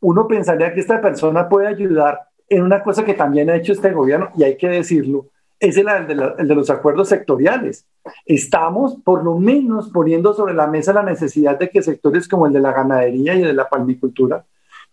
Uno 0.00 0.26
pensaría 0.26 0.72
que 0.72 0.80
esta 0.80 1.00
persona 1.00 1.48
puede 1.48 1.68
ayudar 1.68 2.28
en 2.48 2.62
una 2.62 2.82
cosa 2.82 3.04
que 3.04 3.14
también 3.14 3.50
ha 3.50 3.56
hecho 3.56 3.72
este 3.72 3.92
gobierno, 3.92 4.30
y 4.36 4.44
hay 4.44 4.56
que 4.56 4.68
decirlo, 4.68 5.26
es 5.58 5.76
el, 5.76 5.86
de, 5.86 6.32
el 6.38 6.48
de 6.48 6.54
los 6.54 6.68
acuerdos 6.68 7.08
sectoriales. 7.08 7.86
Estamos 8.26 8.96
por 9.02 9.24
lo 9.24 9.36
menos 9.38 9.88
poniendo 9.90 10.34
sobre 10.34 10.54
la 10.54 10.66
mesa 10.66 10.92
la 10.92 11.02
necesidad 11.02 11.58
de 11.58 11.70
que 11.70 11.82
sectores 11.82 12.28
como 12.28 12.46
el 12.46 12.52
de 12.52 12.60
la 12.60 12.72
ganadería 12.72 13.34
y 13.34 13.42
de 13.42 13.54
la 13.54 13.68
palmicultura 13.68 14.44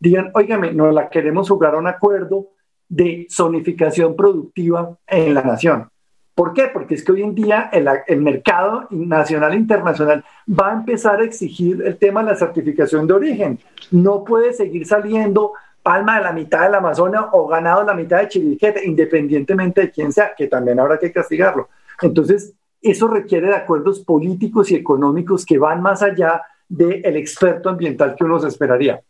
digan, 0.04 0.32
oígame, 0.34 0.74
no 0.74 0.92
la 0.92 1.10
queremos 1.10 1.50
jugar 1.50 1.76
a 1.76 1.78
un 1.78 1.88
acuerdo 1.88 2.50
de 2.90 3.26
zonificación 3.32 4.16
productiva 4.16 4.98
en 5.08 5.34
la 5.34 5.42
nación. 5.42 5.90
¿Por 6.36 6.54
qué? 6.54 6.68
Porque 6.74 6.96
es 6.96 7.06
que 7.06 7.14
hoy 7.14 7.22
en 7.22 7.34
día 7.36 7.70
el, 7.72 8.22
mercado 8.22 8.88
nacional 8.90 9.54
e 9.54 9.58
internacional 9.58 10.26
va 10.48 10.72
a 10.72 10.74
empezar 10.74 11.22
a 11.22 11.24
exigir 11.24 11.82
el 11.86 11.98
tema 11.98 12.22
de 12.22 12.32
la 12.32 12.36
certificación 12.36 13.08
de 13.08 13.14
origen. 13.14 13.60
No 13.92 14.24
puede 14.26 14.52
seguir 14.52 14.86
saliendo 14.86 15.54
palma 15.82 16.18
de 16.18 16.24
la 16.24 16.34
mitad 16.34 16.64
de 16.64 16.72
la 16.72 16.78
Amazonia 16.78 17.30
o 17.32 17.48
ganado 17.48 17.82
de 17.82 17.88
la 17.88 17.94
mitad 17.94 18.20
de 18.20 18.28
Chiriquete, 18.28 18.86
independientemente 18.86 19.82
de 19.82 19.92
quién 19.92 20.12
sea, 20.12 20.34
que 20.36 20.48
también 20.48 20.80
habrá 20.80 20.98
que 20.98 21.14
castigarlo. 21.14 21.70
Entonces, 22.02 22.54
eso 22.82 23.08
requiere 23.08 23.48
de 23.48 23.56
acuerdos 23.56 24.02
políticos 24.02 24.70
y 24.72 24.76
económicos 24.76 25.46
que 25.46 25.58
van 25.58 25.82
más 25.82 26.02
allá 26.02 26.42
del 26.68 27.16
experto 27.16 27.70
ambiental 27.70 28.16
que 28.18 28.24
uno 28.26 28.40
se 28.40 28.50
esperaría. 28.50 29.02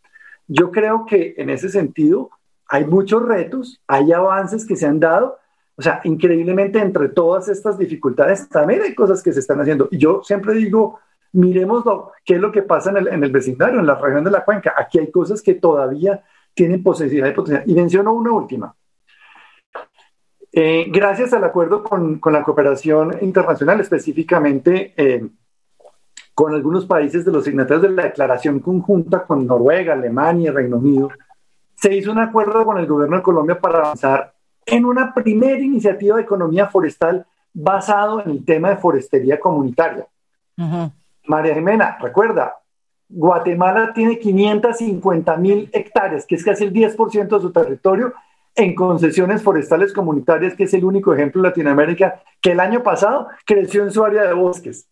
Yo 0.47 0.71
creo 0.71 1.05
que 1.05 1.35
en 1.37 1.49
ese 1.49 1.69
sentido 1.69 2.29
hay 2.67 2.85
muchos 2.85 3.25
retos, 3.25 3.81
hay 3.87 4.11
avances 4.11 4.65
que 4.65 4.75
se 4.75 4.85
han 4.85 4.99
dado. 4.99 5.37
O 5.75 5.81
sea, 5.81 6.01
increíblemente 6.03 6.79
entre 6.79 7.09
todas 7.09 7.47
estas 7.49 7.77
dificultades 7.77 8.47
también 8.49 8.81
hay 8.81 8.93
cosas 8.93 9.23
que 9.23 9.33
se 9.33 9.39
están 9.39 9.59
haciendo. 9.61 9.87
Y 9.91 9.97
yo 9.97 10.21
siempre 10.23 10.53
digo, 10.53 10.99
miremos 11.33 11.85
lo, 11.85 12.11
qué 12.23 12.35
es 12.35 12.41
lo 12.41 12.51
que 12.51 12.61
pasa 12.61 12.91
en 12.91 13.23
el, 13.23 13.31
vecindario, 13.31 13.79
en 13.79 13.87
la 13.87 13.95
región 13.95 14.23
de 14.23 14.31
la 14.31 14.45
cuenca. 14.45 14.73
Aquí 14.77 14.99
hay 14.99 15.11
cosas 15.11 15.41
que 15.41 15.55
todavía 15.55 16.23
tienen 16.53 16.83
posibilidad 16.83 17.27
de 17.27 17.33
potencial. 17.33 17.69
Y 17.69 17.73
menciono 17.73 18.13
una 18.13 18.31
última. 18.31 18.75
Eh, 20.51 20.85
gracias 20.89 21.33
al 21.33 21.43
acuerdo 21.43 21.83
con, 21.83 22.19
con, 22.19 22.31
la 22.31 22.43
cooperación 22.43 23.17
internacional, 23.21 23.79
específicamente 23.81 24.93
eh, 24.95 25.27
con 26.33 26.53
algunos 26.53 26.85
países 26.85 27.25
de 27.25 27.31
los 27.31 27.45
signatarios 27.45 27.83
de 27.83 27.89
la 27.89 28.03
declaración 28.03 28.59
conjunta, 28.59 29.23
con 29.23 29.45
Noruega, 29.45 29.93
Alemania 29.93 30.49
y 30.49 30.53
Reino 30.53 30.77
Unido, 30.77 31.09
se 31.75 31.95
hizo 31.95 32.11
un 32.11 32.19
acuerdo 32.19 32.65
con 32.65 32.77
el 32.77 32.87
gobierno 32.87 33.17
de 33.17 33.23
Colombia 33.23 33.59
para 33.59 33.79
avanzar 33.79 34.33
en 34.65 34.85
una 34.85 35.13
primera 35.13 35.59
iniciativa 35.59 36.15
de 36.15 36.23
economía 36.23 36.67
forestal 36.67 37.25
basado 37.53 38.21
en 38.21 38.31
el 38.31 38.45
tema 38.45 38.69
de 38.69 38.77
forestería 38.77 39.39
comunitaria. 39.39 40.07
María 41.27 41.53
Jimena, 41.53 41.97
recuerda, 41.99 42.55
Guatemala 43.09 43.93
tiene 43.93 44.17
550 44.17 45.37
mil 45.37 45.69
hectáreas, 45.71 46.25
que 46.25 46.35
es 46.35 46.43
casi 46.43 46.63
el 46.63 46.73
10% 46.73 47.27
de 47.27 47.41
su 47.41 47.51
territorio, 47.51 48.13
en 48.55 48.75
concesiones 48.75 49.41
forestales 49.43 49.93
comunitarias, 49.93 50.55
que 50.55 50.63
es 50.63 50.73
el 50.73 50.83
único 50.83 51.13
ejemplo 51.13 51.41
en 51.41 51.47
Latinoamérica 51.47 52.21
que 52.41 52.51
el 52.51 52.59
año 52.59 52.83
pasado 52.83 53.27
creció 53.45 53.83
en 53.83 53.91
su 53.91 54.03
área 54.03 54.23
de 54.23 54.33
bosques. 54.33 54.87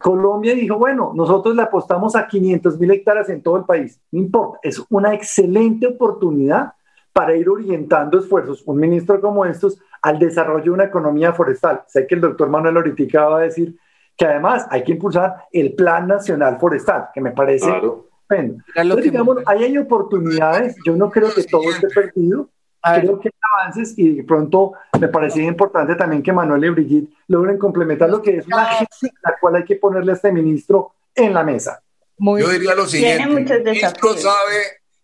Colombia 0.00 0.54
dijo, 0.54 0.76
bueno, 0.78 1.12
nosotros 1.14 1.54
le 1.54 1.62
apostamos 1.62 2.16
a 2.16 2.26
500 2.26 2.78
mil 2.78 2.90
hectáreas 2.90 3.28
en 3.28 3.42
todo 3.42 3.56
el 3.56 3.64
país. 3.64 4.00
No 4.10 4.20
importa, 4.20 4.58
es 4.62 4.82
una 4.90 5.14
excelente 5.14 5.86
oportunidad 5.86 6.72
para 7.12 7.36
ir 7.36 7.48
orientando 7.48 8.18
esfuerzos, 8.18 8.62
un 8.66 8.78
ministro 8.78 9.20
como 9.20 9.44
estos, 9.44 9.80
al 10.02 10.18
desarrollo 10.18 10.64
de 10.64 10.70
una 10.70 10.84
economía 10.84 11.32
forestal. 11.32 11.82
Sé 11.86 12.06
que 12.06 12.14
el 12.14 12.20
doctor 12.20 12.48
Manuel 12.48 12.76
ahorita 12.76 13.28
va 13.28 13.38
a 13.38 13.42
decir 13.42 13.76
que 14.16 14.26
además 14.26 14.66
hay 14.70 14.84
que 14.84 14.92
impulsar 14.92 15.46
el 15.52 15.74
Plan 15.74 16.06
Nacional 16.06 16.58
Forestal, 16.58 17.08
que 17.14 17.20
me 17.20 17.30
parece 17.30 17.66
claro. 17.66 18.08
Entonces, 18.30 19.04
digamos, 19.04 19.38
ahí 19.46 19.64
hay 19.64 19.78
oportunidades, 19.78 20.76
yo 20.84 20.96
no 20.96 21.10
creo 21.10 21.32
que 21.34 21.44
todo 21.44 21.62
esté 21.70 21.88
perdido, 21.88 22.50
creo 22.82 23.20
que 23.20 23.28
hay 23.28 23.62
avances 23.62 23.94
y 23.96 24.16
de 24.16 24.24
pronto 24.24 24.72
me 25.00 25.08
parecía 25.08 25.44
importante 25.44 25.94
también 25.94 26.22
que 26.22 26.32
Manuel 26.32 26.64
y 26.64 26.68
Brigitte 26.70 27.12
logren 27.28 27.58
complementar 27.58 28.10
lo 28.10 28.22
que 28.22 28.38
es 28.38 28.46
una 28.46 28.64
agenda 28.64 29.20
la 29.22 29.34
cual 29.40 29.56
hay 29.56 29.64
que 29.64 29.76
ponerle 29.76 30.12
a 30.12 30.14
este 30.14 30.32
ministro 30.32 30.92
en 31.14 31.34
la 31.34 31.42
mesa. 31.42 31.82
Yo 32.18 32.48
diría 32.48 32.74
lo 32.74 32.86
siguiente, 32.86 33.54
el 33.54 33.64
ministro 33.64 34.16
sabe, 34.16 34.56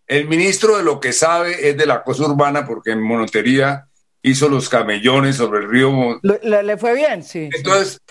el 0.07 0.27
ministro 0.27 0.77
de 0.77 0.83
lo 0.83 0.99
que 0.99 1.13
sabe 1.13 1.69
es 1.69 1.77
de 1.77 1.85
la 1.85 2.03
cosa 2.03 2.25
urbana 2.25 2.65
porque 2.65 2.91
en 2.91 3.01
Monotería 3.01 3.87
hizo 4.25 4.49
los 4.49 4.69
camellones 4.69 5.35
sobre 5.35 5.59
el 5.59 5.69
río. 5.69 6.19
Le, 6.23 6.77
fue 6.77 6.95
bien, 6.95 7.23
sí. 7.23 7.49
Entonces, 7.53 8.01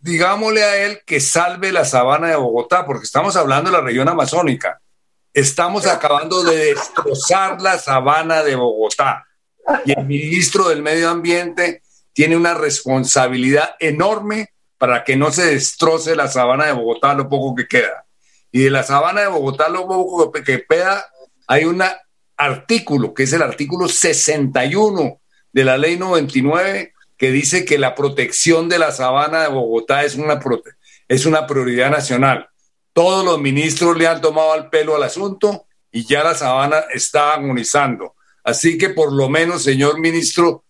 digámosle 0.00 0.62
a 0.62 0.86
él 0.86 1.00
que 1.04 1.20
salve 1.20 1.72
la 1.72 1.84
sabana 1.84 2.28
de 2.28 2.36
Bogotá, 2.36 2.86
porque 2.86 3.04
estamos 3.04 3.36
hablando 3.36 3.70
de 3.70 3.76
la 3.76 3.82
región 3.82 4.08
amazónica. 4.08 4.80
Estamos 5.32 5.86
acabando 5.86 6.42
de 6.42 6.74
destrozar 6.74 7.60
la 7.60 7.78
sabana 7.78 8.42
de 8.42 8.56
Bogotá. 8.56 9.26
Y 9.84 9.92
el 9.92 10.04
ministro 10.04 10.68
del 10.68 10.82
Medio 10.82 11.08
Ambiente 11.08 11.82
tiene 12.12 12.36
una 12.36 12.54
responsabilidad 12.54 13.76
enorme 13.78 14.52
para 14.76 15.04
que 15.04 15.14
no 15.14 15.30
se 15.30 15.46
destroce 15.46 16.16
la 16.16 16.26
sabana 16.26 16.66
de 16.66 16.72
Bogotá 16.72 17.14
lo 17.14 17.28
poco 17.28 17.54
que 17.54 17.68
queda. 17.68 18.06
Y 18.50 18.64
de 18.64 18.70
la 18.70 18.82
sabana 18.82 19.20
de 19.20 19.28
Bogotá 19.28 19.68
lo 19.68 19.86
poco 19.86 20.32
que 20.32 20.64
queda, 20.68 21.06
hay 21.46 21.64
un 21.64 21.82
artículo, 22.36 23.14
que 23.14 23.22
es 23.22 23.32
el 23.32 23.42
artículo 23.42 23.88
61 23.88 25.20
de 25.52 25.64
la 25.64 25.78
ley 25.78 25.96
99, 25.96 26.92
que 27.16 27.30
dice 27.30 27.64
que 27.64 27.78
la 27.78 27.94
protección 27.94 28.68
de 28.68 28.80
la 28.80 28.90
sabana 28.90 29.42
de 29.42 29.48
Bogotá 29.48 30.02
es 30.02 30.16
una, 30.16 30.40
es 31.06 31.24
una 31.24 31.46
prioridad 31.46 31.90
nacional. 31.90 32.49
Todos 33.00 33.24
los 33.24 33.40
ministros 33.40 33.96
le 33.96 34.06
han 34.06 34.20
tomado 34.20 34.52
al 34.52 34.68
pelo 34.68 34.94
al 34.94 35.02
asunto 35.02 35.64
y 35.90 36.04
ya 36.04 36.22
la 36.22 36.34
sabana 36.34 36.84
está 36.92 37.32
agonizando. 37.32 38.14
Así 38.44 38.76
que 38.76 38.90
por 38.90 39.10
lo 39.10 39.30
menos, 39.30 39.62
señor 39.62 39.98
ministro, 39.98 40.64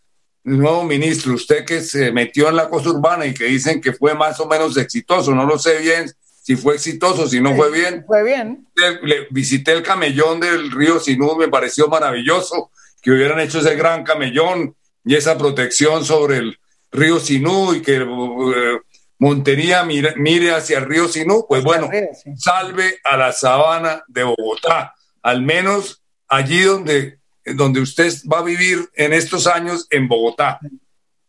nuevo 0.45 0.85
ministro, 0.85 1.35
usted 1.35 1.65
que 1.65 1.81
se 1.81 2.13
metió 2.13 2.49
en 2.49 2.55
la 2.55 2.69
cosa 2.69 2.91
urbana 2.91 3.27
y 3.27 3.35
que 3.35 3.47
dicen 3.47 3.81
que 3.81 3.95
fue 3.95 4.15
más 4.15 4.39
o 4.39 4.47
menos 4.47 4.77
exitoso, 4.77 5.35
no 5.35 5.45
lo 5.45 5.59
sé 5.59 5.79
bien 5.79 6.09
si 6.41 6.55
fue 6.55 6.77
exitoso, 6.77 7.27
si 7.27 7.41
no 7.41 7.57
fue 7.57 7.73
bien. 7.73 8.05
Fue 8.07 8.23
bien. 8.23 8.65
Le, 9.03 9.27
visité 9.33 9.73
el 9.73 9.83
camellón 9.83 10.39
del 10.39 10.71
río 10.71 11.01
Sinú, 11.01 11.35
me 11.35 11.49
pareció 11.49 11.89
maravilloso 11.89 12.71
que 13.03 13.11
hubieran 13.11 13.41
hecho 13.41 13.59
ese 13.59 13.75
gran 13.75 14.05
camellón 14.05 14.77
y 15.05 15.17
esa 15.17 15.37
protección 15.37 16.05
sobre 16.05 16.37
el 16.37 16.61
río 16.93 17.19
Sinú 17.19 17.75
y 17.75 17.83
que 17.83 17.97
eh, 17.97 18.79
Montería 19.21 19.85
mire, 19.85 20.51
hacia 20.55 20.79
el 20.79 20.87
río 20.87 21.07
Sinú, 21.07 21.45
pues 21.47 21.63
bueno, 21.63 21.91
salve 22.37 22.99
a 23.05 23.19
la 23.19 23.33
sabana 23.33 24.03
de 24.09 24.25
Bogotá, 24.25 24.95
al 25.23 25.43
menos 25.43 26.03
allí 26.27 26.63
donde, 26.63 27.21
donde 27.45 27.81
usted 27.81 28.11
va 28.33 28.39
a 28.39 28.45
vivir 28.45 28.89
en 28.95 29.13
estos 29.13 29.47
años 29.47 29.87
en 29.91 30.09
Bogotá. 30.09 30.59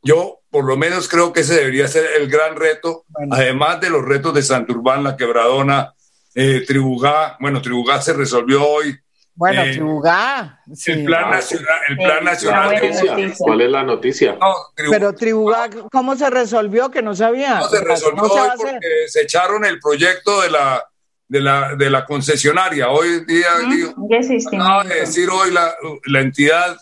Yo 0.01 0.39
por 0.49 0.63
lo 0.63 0.77
menos 0.77 1.09
creo 1.09 1.33
que 1.33 1.41
ese 1.41 1.55
debería 1.55 1.87
ser 1.89 2.05
el 2.17 2.29
gran 2.29 2.55
reto, 2.55 3.05
además 3.29 3.81
de 3.81 3.89
los 3.89 4.05
retos 4.05 4.33
de 4.33 4.43
Santurbán, 4.43 5.03
La 5.03 5.17
Quebradona, 5.17 5.93
eh, 6.33 6.63
Tribugá. 6.65 7.35
Bueno, 7.41 7.61
Tribugá 7.61 8.01
se 8.01 8.13
resolvió 8.13 8.65
hoy, 8.65 8.97
bueno, 9.33 9.63
eh, 9.63 9.71
Tribugá. 9.71 10.61
El 10.85 11.05
plan 11.05 11.31
nacional. 11.31 11.75
El 11.87 11.97
plan 11.97 12.23
nacional 12.23 12.81
¿Cuál 13.37 13.61
es 13.61 13.71
la 13.71 13.83
noticia? 13.83 14.37
pero 14.89 15.13
Tribugá, 15.13 15.69
¿cómo 15.91 16.15
se 16.15 16.29
resolvió? 16.29 16.91
Que 16.91 17.01
no 17.01 17.15
sabía. 17.15 17.59
No 17.59 17.69
se 17.69 17.83
resolvió 17.83 18.23
hoy 18.23 18.49
porque 18.57 19.07
se 19.07 19.21
echaron 19.21 19.65
el 19.65 19.79
proyecto 19.79 20.41
de 20.41 20.51
la, 20.51 20.85
de 21.27 21.39
la, 21.39 21.75
de 21.75 21.89
la 21.89 22.05
concesionaria. 22.05 22.89
Hoy 22.89 23.25
día, 23.25 23.47
uh 23.95 24.07
de 24.07 24.95
decir 24.99 25.29
hoy 25.29 25.51
la, 25.51 25.73
la 26.05 26.19
entidad 26.19 26.77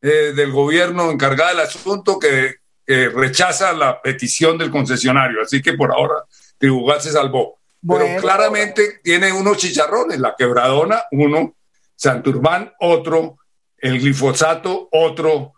eh, 0.00 0.32
del 0.34 0.50
gobierno 0.50 1.10
encargada 1.10 1.50
del 1.50 1.60
asunto 1.60 2.18
que, 2.18 2.60
rechaza 2.84 3.72
la 3.72 4.02
petición 4.02 4.58
del 4.58 4.70
concesionario. 4.70 5.40
Así 5.40 5.62
que 5.62 5.72
por 5.72 5.92
ahora 5.92 6.24
Tribugá 6.58 7.00
se 7.00 7.10
salvó. 7.10 7.58
Pero 7.88 8.20
claramente 8.20 9.00
tiene 9.02 9.32
unos 9.32 9.56
chicharrones, 9.56 10.18
la 10.18 10.34
quebradona, 10.36 11.02
uno, 11.12 11.54
Santurbán, 12.02 12.72
otro, 12.80 13.38
el 13.78 14.00
glifosato, 14.00 14.88
otro, 14.90 15.52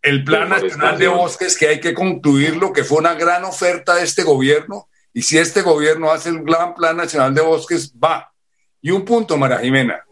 el 0.00 0.24
Plan 0.24 0.48
Nacional 0.48 0.96
de 0.96 1.08
Bosques, 1.08 1.58
que 1.58 1.68
hay 1.68 1.78
que 1.78 1.92
concluirlo, 1.92 2.72
que 2.72 2.84
fue 2.84 2.96
una 2.96 3.12
gran 3.12 3.44
oferta 3.44 3.96
de 3.96 4.04
este 4.04 4.22
gobierno, 4.22 4.88
y 5.12 5.20
si 5.20 5.36
este 5.36 5.60
gobierno 5.60 6.10
hace 6.10 6.30
el 6.30 6.42
gran 6.42 6.74
Plan 6.74 6.96
Nacional 6.96 7.34
de 7.34 7.42
Bosques, 7.42 7.92
va. 8.02 8.32
Y 8.80 8.92
un 8.92 9.04
punto, 9.04 9.36
María 9.36 9.58
Jimena, 9.58 10.02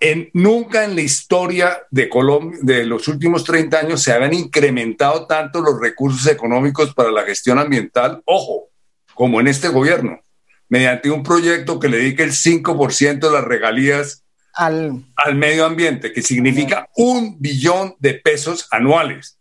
en, 0.00 0.30
nunca 0.32 0.82
en 0.82 0.96
la 0.96 1.02
historia 1.02 1.82
de 1.88 2.08
Colombia, 2.08 2.58
de 2.60 2.86
los 2.86 3.06
últimos 3.06 3.44
30 3.44 3.78
años, 3.78 4.02
se 4.02 4.10
habían 4.10 4.34
incrementado 4.34 5.28
tanto 5.28 5.60
los 5.60 5.80
recursos 5.80 6.26
económicos 6.26 6.92
para 6.92 7.12
la 7.12 7.22
gestión 7.22 7.60
ambiental, 7.60 8.20
ojo, 8.24 8.70
como 9.14 9.40
en 9.40 9.46
este 9.46 9.68
gobierno, 9.68 10.24
mediante 10.68 11.08
un 11.08 11.22
proyecto 11.22 11.78
que 11.78 11.88
le 11.88 11.98
dedique 11.98 12.24
el 12.24 12.32
5% 12.32 13.20
de 13.20 13.30
las 13.30 13.44
regalías 13.44 14.24
al, 14.56 15.04
medio 15.34 15.66
ambiente, 15.66 16.12
que 16.12 16.22
significa 16.22 16.88
un 16.96 17.36
billón 17.38 17.94
de 17.98 18.14
pesos 18.14 18.66
anuales, 18.70 19.38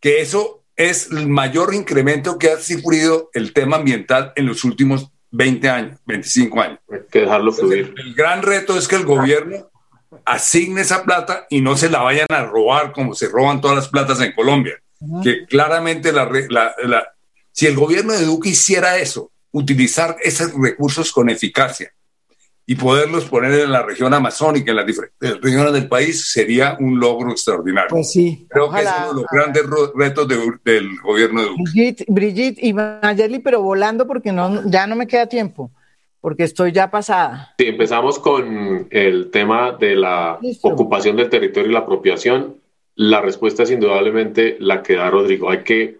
que 0.00 0.20
eso 0.20 0.64
es 0.76 1.10
el 1.10 1.28
mayor 1.28 1.74
incremento 1.74 2.38
que 2.38 2.50
ha 2.50 2.60
sufrido 2.60 3.30
el 3.32 3.52
tema 3.52 3.76
ambiental 3.76 4.32
en 4.36 4.46
los 4.46 4.64
últimos 4.64 5.10
20 5.30 5.68
años, 5.68 5.98
25 6.06 6.60
años. 6.60 6.78
Hay 6.90 7.00
que 7.10 7.20
dejarlo 7.20 7.52
fluir. 7.52 7.94
el, 7.96 8.14
gran 8.14 8.42
reto 8.42 8.76
es 8.76 8.86
que 8.86 8.96
el 8.96 9.04
gobierno 9.04 9.70
asigne 10.26 10.82
esa 10.82 11.04
plata 11.04 11.46
y 11.48 11.62
no 11.62 11.76
se 11.76 11.88
la 11.88 12.02
vayan 12.02 12.26
a 12.28 12.44
robar 12.44 12.92
como 12.92 13.14
se 13.14 13.28
roban 13.28 13.60
todas 13.60 13.76
las 13.76 13.88
platas 13.88 14.20
en 14.20 14.32
Colombia. 14.32 14.74
Que 15.22 15.46
claramente 15.46 16.12
la, 16.12 16.30
la, 16.48 17.14
si 17.50 17.66
el 17.66 17.74
gobierno 17.74 18.12
de 18.12 18.24
Duque 18.24 18.50
hiciera 18.50 18.98
eso, 18.98 19.32
utilizar 19.50 20.16
esos 20.22 20.52
recursos 20.56 21.10
con 21.10 21.28
eficacia, 21.28 21.92
y 22.64 22.76
poderlos 22.76 23.24
poner 23.24 23.52
en 23.60 23.72
la 23.72 23.82
región 23.82 24.14
amazónica, 24.14 24.70
en 24.70 24.76
las 24.76 24.86
diferentes 24.86 25.40
regiones 25.40 25.72
del 25.72 25.88
país, 25.88 26.30
sería 26.30 26.76
un 26.78 27.00
logro 27.00 27.30
extraordinario. 27.32 27.90
Pues 27.90 28.12
sí. 28.12 28.46
Creo 28.48 28.70
que 28.70 28.80
es 28.80 28.88
uno 28.98 29.08
de 29.08 29.14
los 29.14 29.26
grandes 29.30 29.64
retos 29.94 30.28
del 30.64 31.00
gobierno 31.00 31.42
de 31.42 31.48
Brigitte, 31.56 32.04
Brigitte 32.08 32.62
y 32.62 32.72
Mayeli, 32.72 33.40
pero 33.40 33.62
volando 33.62 34.06
porque 34.06 34.32
no, 34.32 34.62
ya 34.70 34.86
no 34.86 34.94
me 34.94 35.08
queda 35.08 35.26
tiempo, 35.26 35.72
porque 36.20 36.44
estoy 36.44 36.70
ya 36.70 36.90
pasada. 36.90 37.54
Sí, 37.58 37.66
empezamos 37.66 38.20
con 38.20 38.86
el 38.90 39.30
tema 39.30 39.72
de 39.72 39.96
la 39.96 40.38
ocupación 40.62 41.16
del 41.16 41.30
territorio 41.30 41.70
y 41.70 41.72
la 41.74 41.80
apropiación. 41.80 42.56
La 42.94 43.20
respuesta 43.20 43.64
es 43.64 43.70
indudablemente 43.70 44.56
la 44.60 44.82
que 44.82 44.94
da 44.94 45.10
Rodrigo. 45.10 45.50
Hay 45.50 45.64
que 45.64 45.98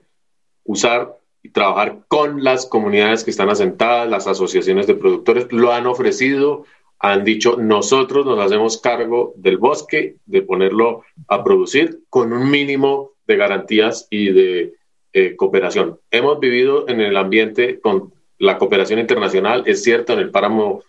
usar 0.64 1.16
y 1.42 1.50
trabajar 1.50 2.00
con 2.08 2.44
las 2.44 2.66
comunidades 2.66 3.24
que 3.24 3.30
están 3.30 3.50
asentadas, 3.50 4.08
las 4.08 4.26
asociaciones 4.26 4.86
de 4.86 4.94
productores, 4.94 5.50
lo 5.50 5.72
han 5.72 5.86
ofrecido, 5.86 6.64
han 6.98 7.24
dicho, 7.24 7.56
nosotros 7.56 8.24
nos 8.24 8.38
hacemos 8.38 8.80
cargo 8.80 9.32
del 9.36 9.58
bosque, 9.58 10.16
de 10.24 10.42
ponerlo 10.42 11.02
a 11.26 11.42
producir 11.42 12.00
con 12.08 12.32
un 12.32 12.48
mínimo 12.48 13.10
de 13.26 13.36
garantías 13.36 14.06
y 14.08 14.30
de 14.30 14.74
eh, 15.12 15.34
cooperación. 15.34 15.98
Hemos 16.12 16.38
vivido 16.38 16.88
en 16.88 17.00
el 17.00 17.16
ambiente 17.16 17.80
con 17.80 18.12
la 18.38 18.56
cooperación 18.56 19.00
internacional, 19.00 19.64
es 19.66 19.82
cierto, 19.82 20.12
en 20.12 20.20
el 20.20 20.30
páramo, 20.30 20.82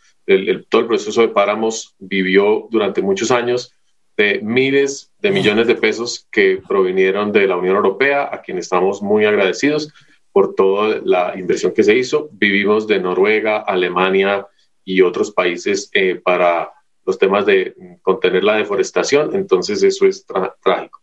todo 0.69 0.81
el 0.81 0.87
proceso 0.87 1.21
de 1.21 1.27
páramos 1.29 1.95
vivió 1.99 2.67
durante 2.69 3.01
muchos 3.01 3.31
años 3.31 3.73
de 4.15 4.39
miles 4.41 5.11
de 5.19 5.31
millones 5.31 5.67
de 5.67 5.75
pesos 5.75 6.27
que 6.31 6.61
provinieron 6.67 7.31
de 7.31 7.47
la 7.47 7.57
Unión 7.57 7.75
Europea, 7.75 8.29
a 8.31 8.41
quien 8.41 8.59
estamos 8.59 9.01
muy 9.01 9.25
agradecidos 9.25 9.91
por 10.33 10.55
toda 10.55 10.99
la 11.05 11.37
inversión 11.37 11.73
que 11.73 11.83
se 11.83 11.95
hizo. 11.95 12.27
Vivimos 12.33 12.87
de 12.87 12.99
Noruega, 12.99 13.59
Alemania 13.59 14.47
y 14.83 15.01
otros 15.01 15.31
países 15.31 15.89
eh, 15.93 16.15
para 16.15 16.73
los 17.05 17.17
temas 17.17 17.45
de 17.45 17.75
contener 18.01 18.43
la 18.43 18.55
deforestación, 18.55 19.35
entonces 19.35 19.83
eso 19.83 20.05
es 20.05 20.25
trágico. 20.61 20.99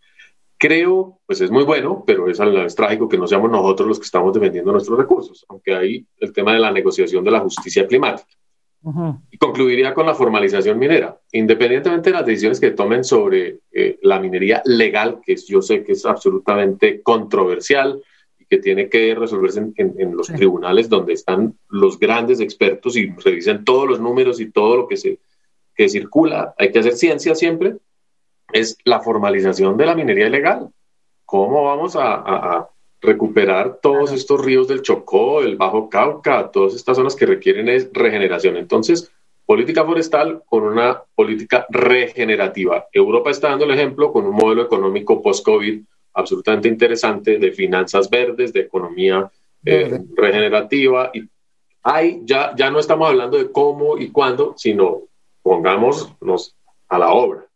Creo, 0.58 1.20
pues 1.26 1.40
es 1.40 1.50
muy 1.50 1.64
bueno, 1.64 2.04
pero 2.06 2.28
es, 2.28 2.40
es 2.40 2.74
trágico 2.74 3.08
que 3.08 3.16
no 3.16 3.26
seamos 3.26 3.50
nosotros 3.50 3.88
los 3.88 3.98
que 3.98 4.04
estamos 4.04 4.34
defendiendo 4.34 4.72
nuestros 4.72 4.98
recursos, 4.98 5.44
aunque 5.48 5.74
hay 5.74 6.06
el 6.18 6.32
tema 6.32 6.52
de 6.52 6.58
la 6.58 6.70
negociación 6.70 7.24
de 7.24 7.30
la 7.30 7.40
justicia 7.40 7.86
climática. 7.86 8.28
Y 9.30 9.36
concluiría 9.36 9.92
con 9.92 10.06
la 10.06 10.14
formalización 10.14 10.78
minera. 10.78 11.18
Independientemente 11.32 12.10
de 12.10 12.16
las 12.16 12.24
decisiones 12.24 12.60
que 12.60 12.70
tomen 12.70 13.04
sobre 13.04 13.58
eh, 13.70 13.98
la 14.00 14.18
minería 14.18 14.62
legal, 14.64 15.20
que 15.24 15.36
yo 15.36 15.60
sé 15.60 15.84
que 15.84 15.92
es 15.92 16.06
absolutamente 16.06 17.02
controversial 17.02 18.02
que 18.50 18.58
tiene 18.58 18.88
que 18.88 19.14
resolverse 19.14 19.72
en, 19.76 20.16
los 20.16 20.26
tribunales 20.26 20.88
donde 20.88 21.12
están 21.12 21.54
los 21.68 21.98
grandes 21.98 22.40
expertos 22.40 22.96
y 22.96 23.10
revisen 23.10 23.64
todos 23.64 23.88
los 23.88 24.00
números 24.00 24.40
y 24.40 24.50
todo 24.50 24.76
lo 24.76 24.88
que 24.88 24.96
se 24.96 25.18
que 25.74 25.88
circula, 25.88 26.54
hay 26.58 26.72
que 26.72 26.80
hacer 26.80 26.92
ciencia 26.92 27.34
siempre, 27.34 27.76
es 28.52 28.76
la 28.84 29.00
formalización 29.00 29.78
de 29.78 29.86
la 29.86 29.94
minería 29.94 30.26
ilegal. 30.26 30.68
¿Cómo 31.24 31.64
vamos 31.64 31.96
a 31.96 32.68
recuperar 33.00 33.78
todos 33.80 34.12
estos 34.12 34.44
ríos 34.44 34.68
del 34.68 34.82
Chocó, 34.82 35.40
el 35.40 35.56
Bajo 35.56 35.88
Cauca, 35.88 36.50
todas 36.50 36.74
estas 36.74 36.96
zonas 36.96 37.16
que 37.16 37.26
requieren 37.26 37.68
es 37.68 37.90
regeneración. 37.92 38.56
Entonces, 38.56 39.10
política 39.46 39.84
forestal 39.84 40.42
con 40.46 40.64
una 40.64 41.02
política 41.14 41.66
regenerativa. 41.70 42.86
Europa 42.92 43.30
está 43.30 43.48
dando 43.48 43.64
el 43.64 43.72
ejemplo 43.72 44.12
con 44.12 44.26
un 44.26 44.34
modelo 44.34 44.62
económico 44.62 45.22
post-COVID 45.22 45.82
absolutamente 46.14 46.68
interesante 46.68 47.38
de 47.38 47.52
finanzas 47.52 48.08
verdes, 48.08 48.52
de 48.52 48.60
economía 48.60 49.30
eh, 49.64 50.00
regenerativa. 50.16 51.10
Y 51.14 51.28
hay, 51.82 52.20
ya, 52.24 52.54
ya 52.56 52.70
no 52.70 52.78
estamos 52.78 53.08
hablando 53.08 53.38
de 53.38 53.50
cómo 53.50 53.98
y 53.98 54.10
cuándo, 54.10 54.54
sino 54.56 55.02
pongámonos 55.42 56.14
a 56.88 56.98
la 56.98 57.12
obra. 57.12 57.46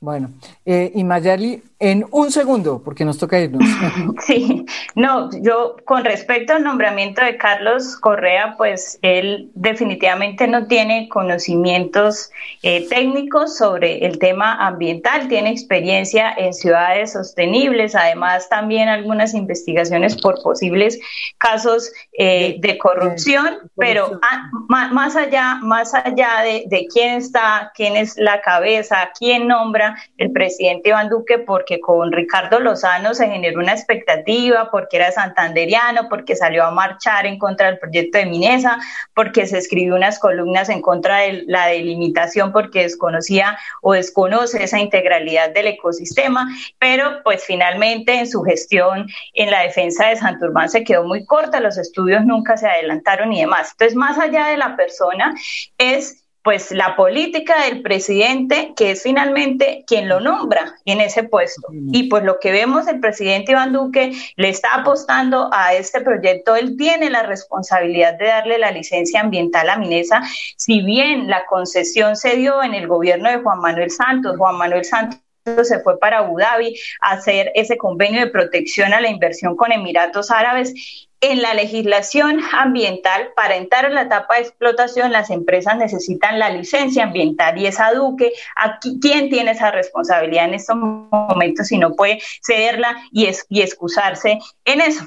Bueno, 0.00 0.30
eh, 0.64 0.92
y 0.94 1.02
Mayali, 1.02 1.62
en 1.80 2.04
un 2.10 2.32
segundo, 2.32 2.82
porque 2.84 3.04
nos 3.04 3.18
toca 3.18 3.38
irnos. 3.38 3.62
Sí, 4.20 4.66
no, 4.94 5.30
yo 5.42 5.76
con 5.84 6.04
respecto 6.04 6.52
al 6.52 6.64
nombramiento 6.64 7.24
de 7.24 7.36
Carlos 7.36 7.96
Correa, 7.96 8.54
pues 8.58 8.98
él 9.02 9.50
definitivamente 9.54 10.46
no 10.48 10.66
tiene 10.66 11.08
conocimientos 11.08 12.30
eh, 12.62 12.86
técnicos 12.88 13.56
sobre 13.56 14.04
el 14.04 14.18
tema 14.18 14.54
ambiental, 14.66 15.28
tiene 15.28 15.50
experiencia 15.50 16.34
en 16.36 16.52
ciudades 16.52 17.12
sostenibles, 17.12 17.94
además 17.94 18.48
también 18.48 18.88
algunas 18.88 19.34
investigaciones 19.34 20.20
por 20.20 20.42
posibles 20.42 20.98
casos 21.38 21.90
eh, 22.18 22.56
de, 22.58 22.78
corrupción, 22.78 23.58
pero 23.76 24.20
más 24.68 25.16
allá, 25.16 25.58
más 25.62 25.94
allá 25.94 26.42
de, 26.42 26.64
de 26.66 26.86
quién 26.92 27.16
está, 27.16 27.72
quién 27.74 27.96
es 27.96 28.16
la 28.16 28.40
cabeza, 28.40 29.10
quién 29.18 29.46
nombra 29.46 29.96
el 30.18 30.32
presidente 30.32 30.90
Iván 30.90 31.08
Duque, 31.08 31.38
porque 31.38 31.67
porque 31.68 31.80
con 31.80 32.12
Ricardo 32.12 32.60
Lozano 32.60 33.12
se 33.12 33.28
generó 33.28 33.60
una 33.60 33.72
expectativa, 33.72 34.70
porque 34.70 34.96
era 34.96 35.12
santanderiano, 35.12 36.08
porque 36.08 36.34
salió 36.34 36.64
a 36.64 36.70
marchar 36.70 37.26
en 37.26 37.38
contra 37.38 37.66
del 37.66 37.78
proyecto 37.78 38.16
de 38.16 38.24
Minesa, 38.24 38.78
porque 39.14 39.46
se 39.46 39.58
escribió 39.58 39.94
unas 39.94 40.18
columnas 40.18 40.70
en 40.70 40.80
contra 40.80 41.18
de 41.18 41.44
la 41.46 41.66
delimitación, 41.66 42.52
porque 42.52 42.82
desconocía 42.84 43.58
o 43.82 43.92
desconoce 43.92 44.64
esa 44.64 44.78
integralidad 44.78 45.52
del 45.52 45.66
ecosistema, 45.66 46.48
pero 46.78 47.22
pues 47.22 47.44
finalmente 47.44 48.14
en 48.14 48.26
su 48.26 48.42
gestión 48.42 49.06
en 49.34 49.50
la 49.50 49.62
defensa 49.62 50.08
de 50.08 50.16
Santurbán 50.16 50.70
se 50.70 50.84
quedó 50.84 51.04
muy 51.04 51.26
corta, 51.26 51.60
los 51.60 51.76
estudios 51.76 52.24
nunca 52.24 52.56
se 52.56 52.66
adelantaron 52.66 53.30
y 53.34 53.40
demás. 53.40 53.72
Entonces, 53.72 53.94
más 53.94 54.18
allá 54.18 54.46
de 54.46 54.56
la 54.56 54.74
persona, 54.74 55.34
es 55.76 56.27
pues 56.48 56.70
la 56.70 56.96
política 56.96 57.62
del 57.64 57.82
presidente, 57.82 58.72
que 58.74 58.92
es 58.92 59.02
finalmente 59.02 59.84
quien 59.86 60.08
lo 60.08 60.18
nombra 60.18 60.76
en 60.86 61.02
ese 61.02 61.22
puesto. 61.22 61.68
Y 61.92 62.04
pues 62.04 62.24
lo 62.24 62.40
que 62.40 62.52
vemos, 62.52 62.88
el 62.88 63.00
presidente 63.00 63.52
Iván 63.52 63.74
Duque 63.74 64.12
le 64.36 64.48
está 64.48 64.76
apostando 64.76 65.50
a 65.52 65.74
este 65.74 66.00
proyecto, 66.00 66.56
él 66.56 66.78
tiene 66.78 67.10
la 67.10 67.22
responsabilidad 67.22 68.14
de 68.14 68.28
darle 68.28 68.56
la 68.56 68.70
licencia 68.70 69.20
ambiental 69.20 69.68
a 69.68 69.76
Minesa, 69.76 70.22
si 70.56 70.80
bien 70.80 71.28
la 71.28 71.44
concesión 71.44 72.16
se 72.16 72.36
dio 72.36 72.62
en 72.62 72.72
el 72.72 72.88
gobierno 72.88 73.28
de 73.28 73.42
Juan 73.42 73.60
Manuel 73.60 73.90
Santos, 73.90 74.38
Juan 74.38 74.56
Manuel 74.56 74.86
Santos 74.86 75.20
se 75.64 75.80
fue 75.80 75.98
para 75.98 76.18
Abu 76.18 76.38
Dhabi 76.38 76.78
a 77.00 77.12
hacer 77.12 77.52
ese 77.54 77.76
convenio 77.76 78.20
de 78.20 78.30
protección 78.30 78.92
a 78.92 79.00
la 79.00 79.08
inversión 79.08 79.56
con 79.56 79.72
Emiratos 79.72 80.30
Árabes 80.30 80.74
en 81.20 81.42
la 81.42 81.54
legislación 81.54 82.40
ambiental, 82.52 83.30
para 83.34 83.56
entrar 83.56 83.86
en 83.86 83.94
la 83.94 84.02
etapa 84.02 84.36
de 84.36 84.42
explotación, 84.42 85.10
las 85.10 85.30
empresas 85.30 85.76
necesitan 85.76 86.38
la 86.38 86.50
licencia 86.50 87.04
ambiental 87.04 87.58
y 87.58 87.66
esa 87.66 87.92
Duque, 87.92 88.32
aquí, 88.54 88.98
¿quién 89.00 89.28
tiene 89.28 89.50
esa 89.52 89.70
responsabilidad 89.70 90.44
en 90.44 90.54
estos 90.54 90.76
momentos 90.76 91.66
si 91.66 91.78
no 91.78 91.94
puede 91.94 92.20
cederla 92.44 92.96
y, 93.10 93.28
y 93.48 93.62
excusarse 93.62 94.38
en 94.64 94.80
eso? 94.80 95.04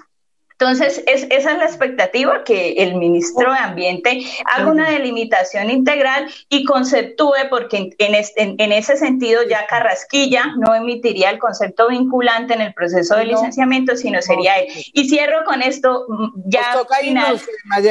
Entonces, 0.61 1.03
es, 1.07 1.25
esa 1.31 1.53
es 1.53 1.57
la 1.57 1.65
expectativa, 1.65 2.43
que 2.43 2.73
el 2.73 2.93
ministro 2.93 3.51
de 3.51 3.57
Ambiente 3.57 4.21
haga 4.45 4.69
una 4.69 4.91
delimitación 4.91 5.71
integral 5.71 6.27
y 6.49 6.65
conceptúe, 6.65 7.33
porque 7.49 7.95
en, 7.97 8.15
en, 8.59 8.71
ese 8.71 8.95
sentido 8.95 9.41
ya 9.49 9.65
Carrasquilla 9.65 10.53
no 10.59 10.75
emitiría 10.75 11.31
el 11.31 11.39
concepto 11.39 11.87
vinculante 11.87 12.53
en 12.53 12.61
el 12.61 12.75
proceso 12.75 13.15
de 13.15 13.25
licenciamiento, 13.25 13.95
sino 13.95 14.21
sería 14.21 14.59
él. 14.59 14.67
Y 14.93 15.09
cierro 15.09 15.43
con 15.45 15.63
esto, 15.63 16.05
mm, 16.07 16.41
ya 16.45 16.77
final, 16.99 17.41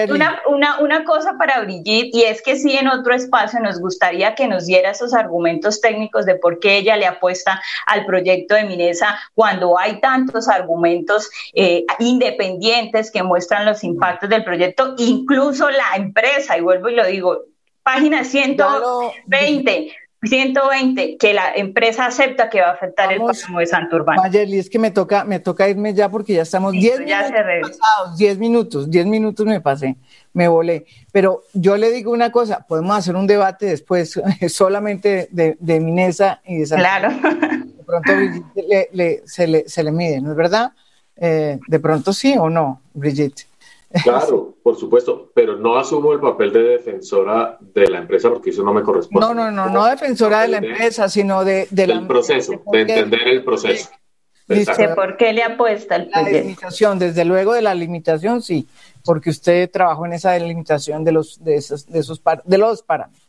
una, 0.08 0.40
una, 0.46 0.78
una 0.78 1.04
cosa 1.04 1.36
para 1.36 1.62
Brigitte, 1.62 2.14
y 2.14 2.22
es 2.22 2.40
que 2.40 2.54
sí 2.54 2.76
en 2.76 2.86
otro 2.86 3.16
espacio 3.16 3.58
nos 3.58 3.80
gustaría 3.80 4.36
que 4.36 4.46
nos 4.46 4.66
diera 4.66 4.92
esos 4.92 5.12
argumentos 5.12 5.80
técnicos 5.80 6.24
de 6.24 6.36
por 6.36 6.60
qué 6.60 6.76
ella 6.76 6.94
le 6.94 7.06
apuesta 7.06 7.60
al 7.86 8.06
proyecto 8.06 8.54
de 8.54 8.62
Minesa 8.62 9.18
cuando 9.34 9.76
hay 9.76 10.00
tantos 10.00 10.46
argumentos 10.46 11.28
eh, 11.52 11.84
independientes 11.98 12.59
que 13.12 13.22
muestran 13.22 13.66
los 13.66 13.82
impactos 13.84 14.28
del 14.28 14.44
proyecto, 14.44 14.94
incluso 14.98 15.70
la 15.70 15.96
empresa, 15.96 16.56
y 16.56 16.60
vuelvo 16.60 16.88
y 16.88 16.94
lo 16.94 17.06
digo, 17.06 17.38
página 17.82 18.24
120. 18.24 19.92
120, 20.22 21.16
que 21.16 21.32
la 21.32 21.54
empresa 21.54 22.04
acepta 22.04 22.50
que 22.50 22.60
va 22.60 22.68
a 22.68 22.72
afectar 22.72 23.10
el 23.10 23.20
páramo 23.20 23.58
de 23.58 23.66
Santurbán. 23.66 24.16
Mayerly, 24.16 24.58
es 24.58 24.68
que 24.68 24.78
me 24.78 24.90
toca, 24.90 25.24
me 25.24 25.40
toca 25.40 25.66
irme 25.66 25.94
ya 25.94 26.10
porque 26.10 26.34
ya 26.34 26.42
estamos 26.42 26.72
10 26.72 27.00
minutos 27.00 27.30
pasados, 27.62 28.18
10 28.18 28.38
minutos, 28.38 28.90
10 28.90 29.06
minutos 29.06 29.46
me 29.46 29.62
pasé, 29.62 29.96
me 30.34 30.46
volé. 30.46 30.84
Pero 31.10 31.44
yo 31.54 31.78
le 31.78 31.90
digo 31.90 32.12
una 32.12 32.30
cosa, 32.30 32.66
podemos 32.68 32.98
hacer 32.98 33.16
un 33.16 33.26
debate 33.26 33.64
después 33.64 34.20
solamente 34.48 35.28
de, 35.30 35.56
de 35.58 35.80
Minesa 35.80 36.42
y 36.44 36.58
de 36.58 36.66
Santurbán. 36.66 37.20
Claro. 37.20 37.66
De 37.76 37.84
pronto 37.84 38.12
se, 39.24 39.46
le, 39.46 39.68
se 39.68 39.82
le 39.82 39.90
mide, 39.90 40.20
¿no 40.20 40.32
es 40.32 40.36
verdad? 40.36 40.72
Eh, 41.20 41.58
de 41.66 41.80
pronto 41.80 42.12
sí 42.14 42.34
o 42.38 42.48
no, 42.48 42.80
Brigitte. 42.94 43.46
Claro, 44.04 44.54
por 44.62 44.76
supuesto, 44.76 45.32
pero 45.34 45.56
no 45.56 45.76
asumo 45.76 46.12
el 46.12 46.20
papel 46.20 46.52
de 46.52 46.62
defensora 46.62 47.58
de 47.60 47.88
la 47.88 47.98
empresa 47.98 48.30
porque 48.30 48.50
eso 48.50 48.62
no 48.62 48.72
me 48.72 48.82
corresponde. 48.82 49.26
No, 49.26 49.34
no, 49.34 49.50
no, 49.50 49.68
no 49.68 49.84
defensora 49.86 50.42
de 50.42 50.48
la 50.48 50.58
empresa, 50.58 51.08
sino 51.08 51.44
de, 51.44 51.66
del 51.70 52.06
proceso, 52.06 52.62
de, 52.70 52.80
entender 52.82 53.28
el 53.28 53.44
proceso. 53.44 53.90
Dice, 54.46 54.88
¿por 54.94 55.16
qué 55.16 55.32
le 55.32 55.42
apuesta 55.42 55.96
el 55.96 56.08
proyecto? 56.08 56.32
La 56.32 56.40
limitación, 56.40 56.98
desde 56.98 57.24
luego 57.24 57.52
de 57.52 57.62
la 57.62 57.74
limitación, 57.74 58.42
sí, 58.42 58.66
porque 59.04 59.30
usted 59.30 59.68
trabajó 59.70 60.06
en 60.06 60.12
esa 60.12 60.32
delimitación 60.32 61.04
de 61.04 61.12
los, 61.12 61.42
de 61.42 61.56
esos, 61.56 61.86
de 61.86 61.98
esos, 61.98 62.22
de 62.44 62.58
los 62.58 62.82
parámetros. 62.82 63.19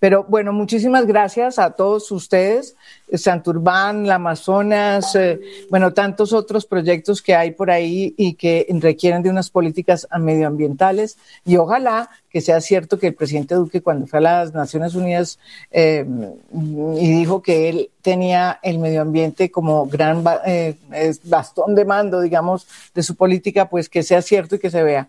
Pero 0.00 0.24
bueno, 0.28 0.52
muchísimas 0.52 1.06
gracias 1.06 1.58
a 1.58 1.70
todos 1.70 2.10
ustedes, 2.12 2.76
Santurbán, 3.12 4.06
la 4.06 4.16
Amazonas, 4.16 5.14
eh, 5.16 5.40
bueno, 5.70 5.92
tantos 5.92 6.32
otros 6.32 6.66
proyectos 6.66 7.20
que 7.20 7.34
hay 7.34 7.50
por 7.50 7.70
ahí 7.70 8.14
y 8.16 8.34
que 8.34 8.66
requieren 8.80 9.22
de 9.22 9.30
unas 9.30 9.50
políticas 9.50 10.06
medioambientales. 10.18 11.18
Y 11.44 11.56
ojalá 11.56 12.10
que 12.30 12.40
sea 12.40 12.60
cierto 12.60 12.98
que 12.98 13.08
el 13.08 13.14
presidente 13.14 13.54
Duque, 13.54 13.80
cuando 13.80 14.06
fue 14.06 14.18
a 14.18 14.22
las 14.22 14.54
Naciones 14.54 14.94
Unidas 14.94 15.38
eh, 15.70 16.04
y 16.52 17.10
dijo 17.10 17.42
que 17.42 17.68
él 17.68 17.90
tenía 18.02 18.60
el 18.62 18.78
medio 18.78 19.02
ambiente 19.02 19.50
como 19.50 19.86
gran 19.86 20.22
eh, 20.46 20.76
bastón 21.24 21.74
de 21.74 21.84
mando, 21.84 22.20
digamos, 22.20 22.68
de 22.94 23.02
su 23.02 23.16
política, 23.16 23.68
pues 23.68 23.88
que 23.88 24.02
sea 24.02 24.22
cierto 24.22 24.56
y 24.56 24.58
que 24.58 24.70
se 24.70 24.82
vea. 24.82 25.08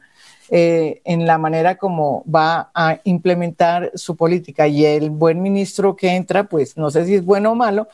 Eh, 0.51 1.01
en 1.05 1.27
la 1.27 1.37
manera 1.37 1.77
como 1.77 2.23
va 2.23 2.71
a 2.73 2.99
implementar 3.03 3.91
su 3.95 4.15
política. 4.15 4.67
Y 4.67 4.85
el 4.85 5.09
buen 5.09 5.41
ministro 5.41 5.95
que 5.95 6.15
entra, 6.15 6.45
pues 6.45 6.77
no 6.77 6.89
sé 6.89 7.05
si 7.05 7.15
es 7.15 7.25
bueno 7.25 7.51
o 7.51 7.55
malo, 7.55 7.87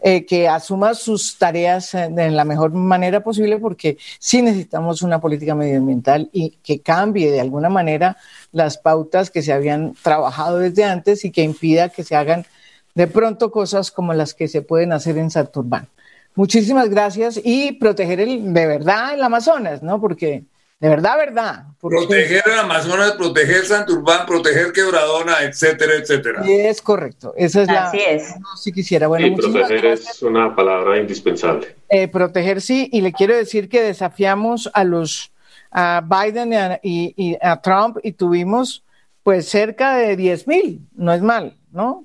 eh, 0.00 0.24
que 0.24 0.48
asuma 0.48 0.94
sus 0.94 1.38
tareas 1.38 1.92
eh, 1.94 2.08
de 2.10 2.30
la 2.30 2.44
mejor 2.44 2.72
manera 2.72 3.22
posible, 3.22 3.58
porque 3.58 3.98
sí 4.18 4.42
necesitamos 4.42 5.02
una 5.02 5.20
política 5.20 5.54
medioambiental 5.54 6.30
y 6.32 6.50
que 6.62 6.80
cambie 6.80 7.30
de 7.30 7.40
alguna 7.40 7.68
manera 7.68 8.16
las 8.52 8.78
pautas 8.78 9.30
que 9.30 9.42
se 9.42 9.52
habían 9.52 9.94
trabajado 10.02 10.58
desde 10.58 10.84
antes 10.84 11.24
y 11.24 11.30
que 11.30 11.42
impida 11.42 11.88
que 11.88 12.04
se 12.04 12.16
hagan 12.16 12.46
de 12.94 13.06
pronto 13.06 13.50
cosas 13.50 13.90
como 13.90 14.14
las 14.14 14.34
que 14.34 14.48
se 14.48 14.62
pueden 14.62 14.92
hacer 14.92 15.18
en 15.18 15.30
Santurbán. 15.30 15.88
Muchísimas 16.34 16.88
gracias 16.88 17.40
y 17.42 17.72
proteger 17.72 18.20
el, 18.20 18.54
de 18.54 18.66
verdad 18.66 19.14
el 19.14 19.22
Amazonas, 19.22 19.82
¿no? 19.82 20.00
Porque 20.00 20.44
de 20.80 20.88
verdad, 20.88 21.16
verdad. 21.16 21.64
Proteger 21.80 22.42
el 22.46 22.58
Amazonas, 22.60 23.12
proteger 23.12 23.64
Santurbán, 23.64 24.26
proteger 24.26 24.72
Quebradona, 24.72 25.42
etcétera, 25.42 25.94
etcétera. 25.94 26.42
es 26.46 26.80
correcto. 26.80 27.34
Esa 27.36 27.62
es 27.62 27.68
Así 27.68 28.00
es. 28.06 28.34
si 28.56 28.70
quisiera. 28.70 29.08
Bueno, 29.08 29.36
proteger 29.36 29.86
es 29.86 30.22
una 30.22 30.54
palabra 30.54 30.98
indispensable. 30.98 31.74
Eh, 31.88 32.06
proteger 32.06 32.60
sí, 32.60 32.88
y 32.92 33.00
le 33.00 33.12
quiero 33.12 33.36
decir 33.36 33.68
que 33.68 33.82
desafiamos 33.82 34.70
a 34.72 34.84
los 34.84 35.32
a 35.70 36.02
Biden 36.02 36.78
y 36.82 37.36
a, 37.42 37.60
Trump 37.60 37.98
y 38.02 38.12
tuvimos 38.12 38.84
pues 39.22 39.48
cerca 39.48 39.96
de 39.96 40.16
10 40.16 40.46
mil, 40.46 40.88
no 40.94 41.12
es 41.12 41.20
mal, 41.20 41.56
¿no? 41.72 42.04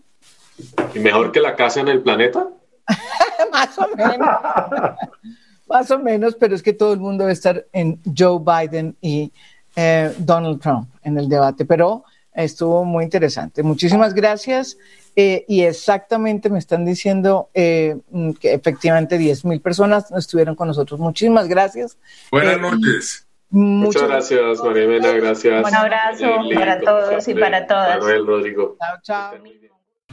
¿Y 0.93 0.99
mejor 0.99 1.31
que 1.31 1.39
la 1.39 1.55
casa 1.55 1.79
en 1.79 1.87
el 1.87 2.01
planeta? 2.01 2.47
Más 3.51 3.77
o 3.77 3.87
menos. 3.95 4.29
Más 5.67 5.89
o 5.91 5.99
menos, 5.99 6.35
pero 6.35 6.55
es 6.55 6.61
que 6.61 6.73
todo 6.73 6.93
el 6.93 6.99
mundo 6.99 7.23
debe 7.23 7.33
estar 7.33 7.65
en 7.71 7.99
Joe 8.17 8.39
Biden 8.39 8.95
y 9.01 9.31
eh, 9.75 10.13
Donald 10.17 10.61
Trump 10.61 10.89
en 11.03 11.17
el 11.17 11.29
debate, 11.29 11.65
pero 11.65 12.03
estuvo 12.33 12.83
muy 12.83 13.03
interesante. 13.03 13.63
Muchísimas 13.63 14.13
gracias. 14.13 14.77
Eh, 15.15 15.45
y 15.47 15.61
exactamente 15.61 16.49
me 16.49 16.57
están 16.57 16.85
diciendo 16.85 17.49
eh, 17.53 17.97
que 18.39 18.53
efectivamente 18.53 19.17
10 19.17 19.45
mil 19.45 19.61
personas 19.61 20.11
estuvieron 20.11 20.55
con 20.55 20.67
nosotros. 20.67 20.99
Muchísimas 20.99 21.47
gracias. 21.47 21.97
Buenas 22.31 22.59
noches. 22.59 23.27
Muchas, 23.51 24.01
gracias, 24.03 24.63
María 24.63 24.83
Elena. 24.83 25.11
Gracias. 25.11 25.67
Un 25.67 25.75
abrazo 25.75 26.25
para 26.55 26.81
todos 26.81 27.27
y 27.27 27.35
para 27.35 27.67
todas. 27.67 27.99
Manuel, 27.99 28.25
Rodrigo. 28.25 28.77
Chao, 28.79 28.97
chao. 29.03 29.43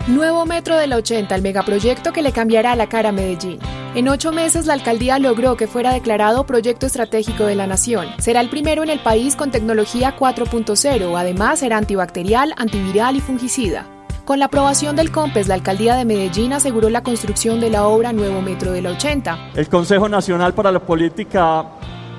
Nuevo 0.07 0.47
Metro 0.47 0.77
del 0.77 0.95
80, 0.95 1.35
el 1.35 1.43
megaproyecto 1.43 2.13
que 2.13 2.23
le 2.23 2.33
cambiará 2.33 2.75
la 2.75 2.89
cara 2.89 3.11
a 3.11 3.13
Medellín. 3.13 3.59
En 3.95 4.09
ocho 4.09 4.33
meses 4.33 4.67
la 4.67 4.73
alcaldía 4.73 5.19
logró 5.19 5.57
que 5.57 5.67
fuera 5.67 5.93
declarado 5.93 6.47
proyecto 6.47 6.87
estratégico 6.87 7.45
de 7.45 7.55
la 7.55 7.67
nación. 7.67 8.09
Será 8.19 8.41
el 8.41 8.49
primero 8.49 8.83
en 8.83 8.89
el 8.89 9.01
país 9.01 9.37
con 9.37 9.51
tecnología 9.51 10.17
4.0, 10.17 11.19
además 11.19 11.61
será 11.61 11.77
antibacterial, 11.77 12.55
antiviral 12.57 13.17
y 13.17 13.21
fungicida. 13.21 13.87
Con 14.25 14.39
la 14.39 14.47
aprobación 14.47 14.97
del 14.97 15.11
COMPES, 15.11 15.49
la 15.49 15.55
alcaldía 15.55 15.97
de 15.97 16.07
Medellín 16.07 16.55
aseguró 16.55 16.89
la 16.89 17.03
construcción 17.03 17.61
de 17.61 17.69
la 17.69 17.87
obra 17.87 18.13
Nuevo 18.13 18.41
Metro 18.41 18.73
del 18.73 18.87
80. 18.87 19.51
El 19.55 19.69
Consejo 19.69 20.09
Nacional 20.09 20.55
para 20.55 20.73
la 20.73 20.81
Política 20.81 21.67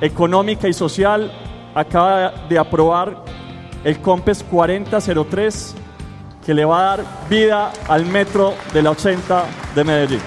Económica 0.01 0.67
y 0.67 0.73
Social 0.73 1.31
acaba 1.73 2.31
de 2.47 2.59
aprobar 2.59 3.23
el 3.83 3.99
COMPES 3.99 4.43
4003 4.43 5.75
que 6.45 6.53
le 6.53 6.65
va 6.65 6.80
a 6.80 6.97
dar 6.97 7.05
vida 7.30 7.72
al 7.88 8.05
metro 8.05 8.55
de 8.73 8.81
la 8.81 8.91
80 8.91 9.45
de 9.76 9.84
Medellín. 9.84 10.22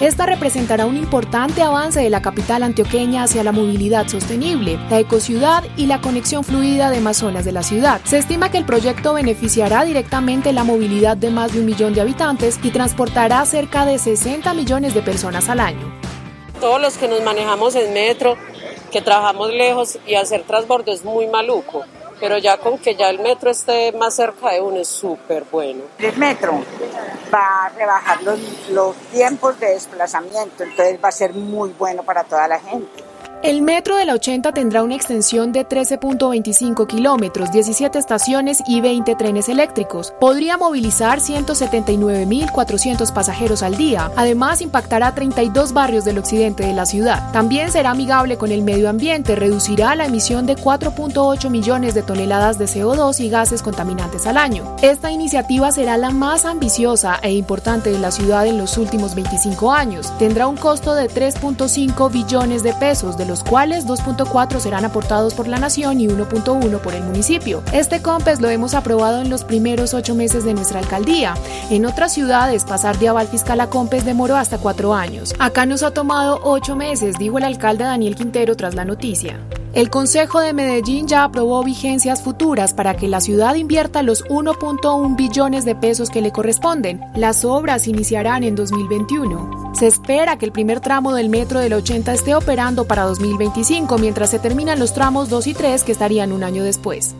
Esta 0.00 0.26
representará 0.26 0.86
un 0.86 0.96
importante 0.96 1.60
avance 1.60 2.00
de 2.00 2.08
la 2.08 2.22
capital 2.22 2.62
antioqueña 2.62 3.24
hacia 3.24 3.42
la 3.42 3.50
movilidad 3.50 4.06
sostenible, 4.06 4.78
la 4.90 5.00
ecociudad 5.00 5.64
y 5.76 5.86
la 5.86 6.00
conexión 6.00 6.44
fluida 6.44 6.90
de 6.90 7.00
más 7.00 7.16
zonas 7.16 7.44
de 7.44 7.50
la 7.50 7.64
ciudad. 7.64 8.00
Se 8.04 8.18
estima 8.18 8.48
que 8.48 8.58
el 8.58 8.64
proyecto 8.64 9.14
beneficiará 9.14 9.82
directamente 9.84 10.52
la 10.52 10.62
movilidad 10.62 11.16
de 11.16 11.30
más 11.30 11.52
de 11.52 11.60
un 11.60 11.66
millón 11.66 11.94
de 11.94 12.00
habitantes 12.00 12.60
y 12.62 12.70
transportará 12.70 13.44
cerca 13.44 13.84
de 13.86 13.98
60 13.98 14.54
millones 14.54 14.94
de 14.94 15.02
personas 15.02 15.48
al 15.48 15.58
año. 15.58 15.92
Todos 16.60 16.80
los 16.80 16.96
que 16.96 17.08
nos 17.08 17.24
manejamos 17.24 17.74
en 17.74 17.92
metro, 17.92 18.36
que 18.92 19.02
trabajamos 19.02 19.52
lejos 19.52 19.98
y 20.06 20.14
hacer 20.14 20.44
transbordo 20.44 20.92
es 20.92 21.04
muy 21.04 21.26
maluco 21.26 21.84
pero 22.20 22.38
ya 22.38 22.58
con 22.58 22.78
que 22.78 22.94
ya 22.94 23.10
el 23.10 23.18
metro 23.20 23.50
esté 23.50 23.92
más 23.92 24.14
cerca 24.14 24.50
de 24.50 24.60
uno 24.60 24.78
es 24.78 24.88
súper 24.88 25.44
bueno. 25.50 25.82
El 25.98 26.16
metro 26.16 26.62
va 27.32 27.66
a 27.66 27.68
rebajar 27.70 28.22
los, 28.22 28.38
los 28.70 28.96
tiempos 29.12 29.58
de 29.60 29.70
desplazamiento, 29.70 30.62
entonces 30.62 30.98
va 31.02 31.08
a 31.08 31.12
ser 31.12 31.34
muy 31.34 31.70
bueno 31.78 32.02
para 32.02 32.24
toda 32.24 32.48
la 32.48 32.60
gente. 32.60 33.07
El 33.40 33.62
metro 33.62 33.96
de 33.96 34.04
la 34.04 34.14
80 34.14 34.50
tendrá 34.50 34.82
una 34.82 34.96
extensión 34.96 35.52
de 35.52 35.64
13.25 35.64 36.88
kilómetros, 36.88 37.52
17 37.52 37.96
estaciones 37.96 38.64
y 38.66 38.80
20 38.80 39.14
trenes 39.14 39.48
eléctricos. 39.48 40.12
Podría 40.18 40.56
movilizar 40.56 41.20
179.400 41.20 43.12
pasajeros 43.12 43.62
al 43.62 43.76
día. 43.76 44.10
Además, 44.16 44.60
impactará 44.60 45.14
32 45.14 45.72
barrios 45.72 46.04
del 46.04 46.18
occidente 46.18 46.66
de 46.66 46.72
la 46.74 46.84
ciudad. 46.84 47.30
También 47.32 47.70
será 47.70 47.90
amigable 47.90 48.38
con 48.38 48.50
el 48.50 48.62
medio 48.62 48.90
ambiente, 48.90 49.36
reducirá 49.36 49.94
la 49.94 50.06
emisión 50.06 50.44
de 50.44 50.56
4.8 50.56 51.48
millones 51.48 51.94
de 51.94 52.02
toneladas 52.02 52.58
de 52.58 52.64
CO2 52.64 53.20
y 53.20 53.30
gases 53.30 53.62
contaminantes 53.62 54.26
al 54.26 54.36
año. 54.36 54.74
Esta 54.82 55.12
iniciativa 55.12 55.70
será 55.70 55.96
la 55.96 56.10
más 56.10 56.44
ambiciosa 56.44 57.20
e 57.22 57.30
importante 57.34 57.92
de 57.92 58.00
la 58.00 58.10
ciudad 58.10 58.48
en 58.48 58.58
los 58.58 58.76
últimos 58.78 59.14
25 59.14 59.70
años. 59.70 60.12
Tendrá 60.18 60.48
un 60.48 60.56
costo 60.56 60.96
de 60.96 61.08
3.5 61.08 62.10
billones 62.10 62.64
de 62.64 62.72
pesos, 62.74 63.16
los 63.28 63.44
cuales 63.44 63.86
2.4 63.86 64.58
serán 64.58 64.84
aportados 64.84 65.34
por 65.34 65.46
la 65.46 65.58
nación 65.58 66.00
y 66.00 66.08
1.1 66.08 66.80
por 66.80 66.94
el 66.94 67.04
municipio. 67.04 67.62
Este 67.72 68.02
COMPES 68.02 68.40
lo 68.40 68.48
hemos 68.48 68.74
aprobado 68.74 69.20
en 69.20 69.30
los 69.30 69.44
primeros 69.44 69.94
ocho 69.94 70.14
meses 70.14 70.44
de 70.44 70.54
nuestra 70.54 70.80
alcaldía. 70.80 71.34
En 71.70 71.86
otras 71.86 72.12
ciudades, 72.12 72.64
pasar 72.64 72.98
de 72.98 73.08
aval 73.08 73.28
fiscal 73.28 73.60
a 73.60 73.70
COMPES 73.70 74.04
demoró 74.04 74.36
hasta 74.36 74.58
cuatro 74.58 74.94
años. 74.94 75.34
Acá 75.38 75.66
nos 75.66 75.82
ha 75.82 75.92
tomado 75.92 76.40
ocho 76.42 76.74
meses, 76.74 77.16
dijo 77.18 77.38
el 77.38 77.44
alcalde 77.44 77.84
Daniel 77.84 78.16
Quintero 78.16 78.56
tras 78.56 78.74
la 78.74 78.84
noticia. 78.84 79.38
El 79.74 79.90
Consejo 79.90 80.40
de 80.40 80.54
Medellín 80.54 81.06
ya 81.06 81.24
aprobó 81.24 81.62
vigencias 81.62 82.22
futuras 82.22 82.72
para 82.72 82.96
que 82.96 83.06
la 83.06 83.20
ciudad 83.20 83.54
invierta 83.54 84.02
los 84.02 84.24
1.1 84.24 85.14
billones 85.14 85.66
de 85.66 85.74
pesos 85.74 86.08
que 86.08 86.22
le 86.22 86.32
corresponden. 86.32 87.00
Las 87.14 87.44
obras 87.44 87.86
iniciarán 87.86 88.44
en 88.44 88.54
2021. 88.54 89.74
Se 89.74 89.86
espera 89.86 90.38
que 90.38 90.46
el 90.46 90.52
primer 90.52 90.80
tramo 90.80 91.14
del 91.14 91.28
metro 91.28 91.60
del 91.60 91.74
80 91.74 92.14
esté 92.14 92.34
operando 92.34 92.86
para 92.86 93.04
2025, 93.18 93.98
mientras 93.98 94.30
se 94.30 94.38
terminan 94.38 94.78
los 94.78 94.94
tramos 94.94 95.28
2 95.28 95.48
y 95.48 95.54
3 95.54 95.84
que 95.84 95.92
estarían 95.92 96.32
un 96.32 96.44
año 96.44 96.62
después. 96.62 97.14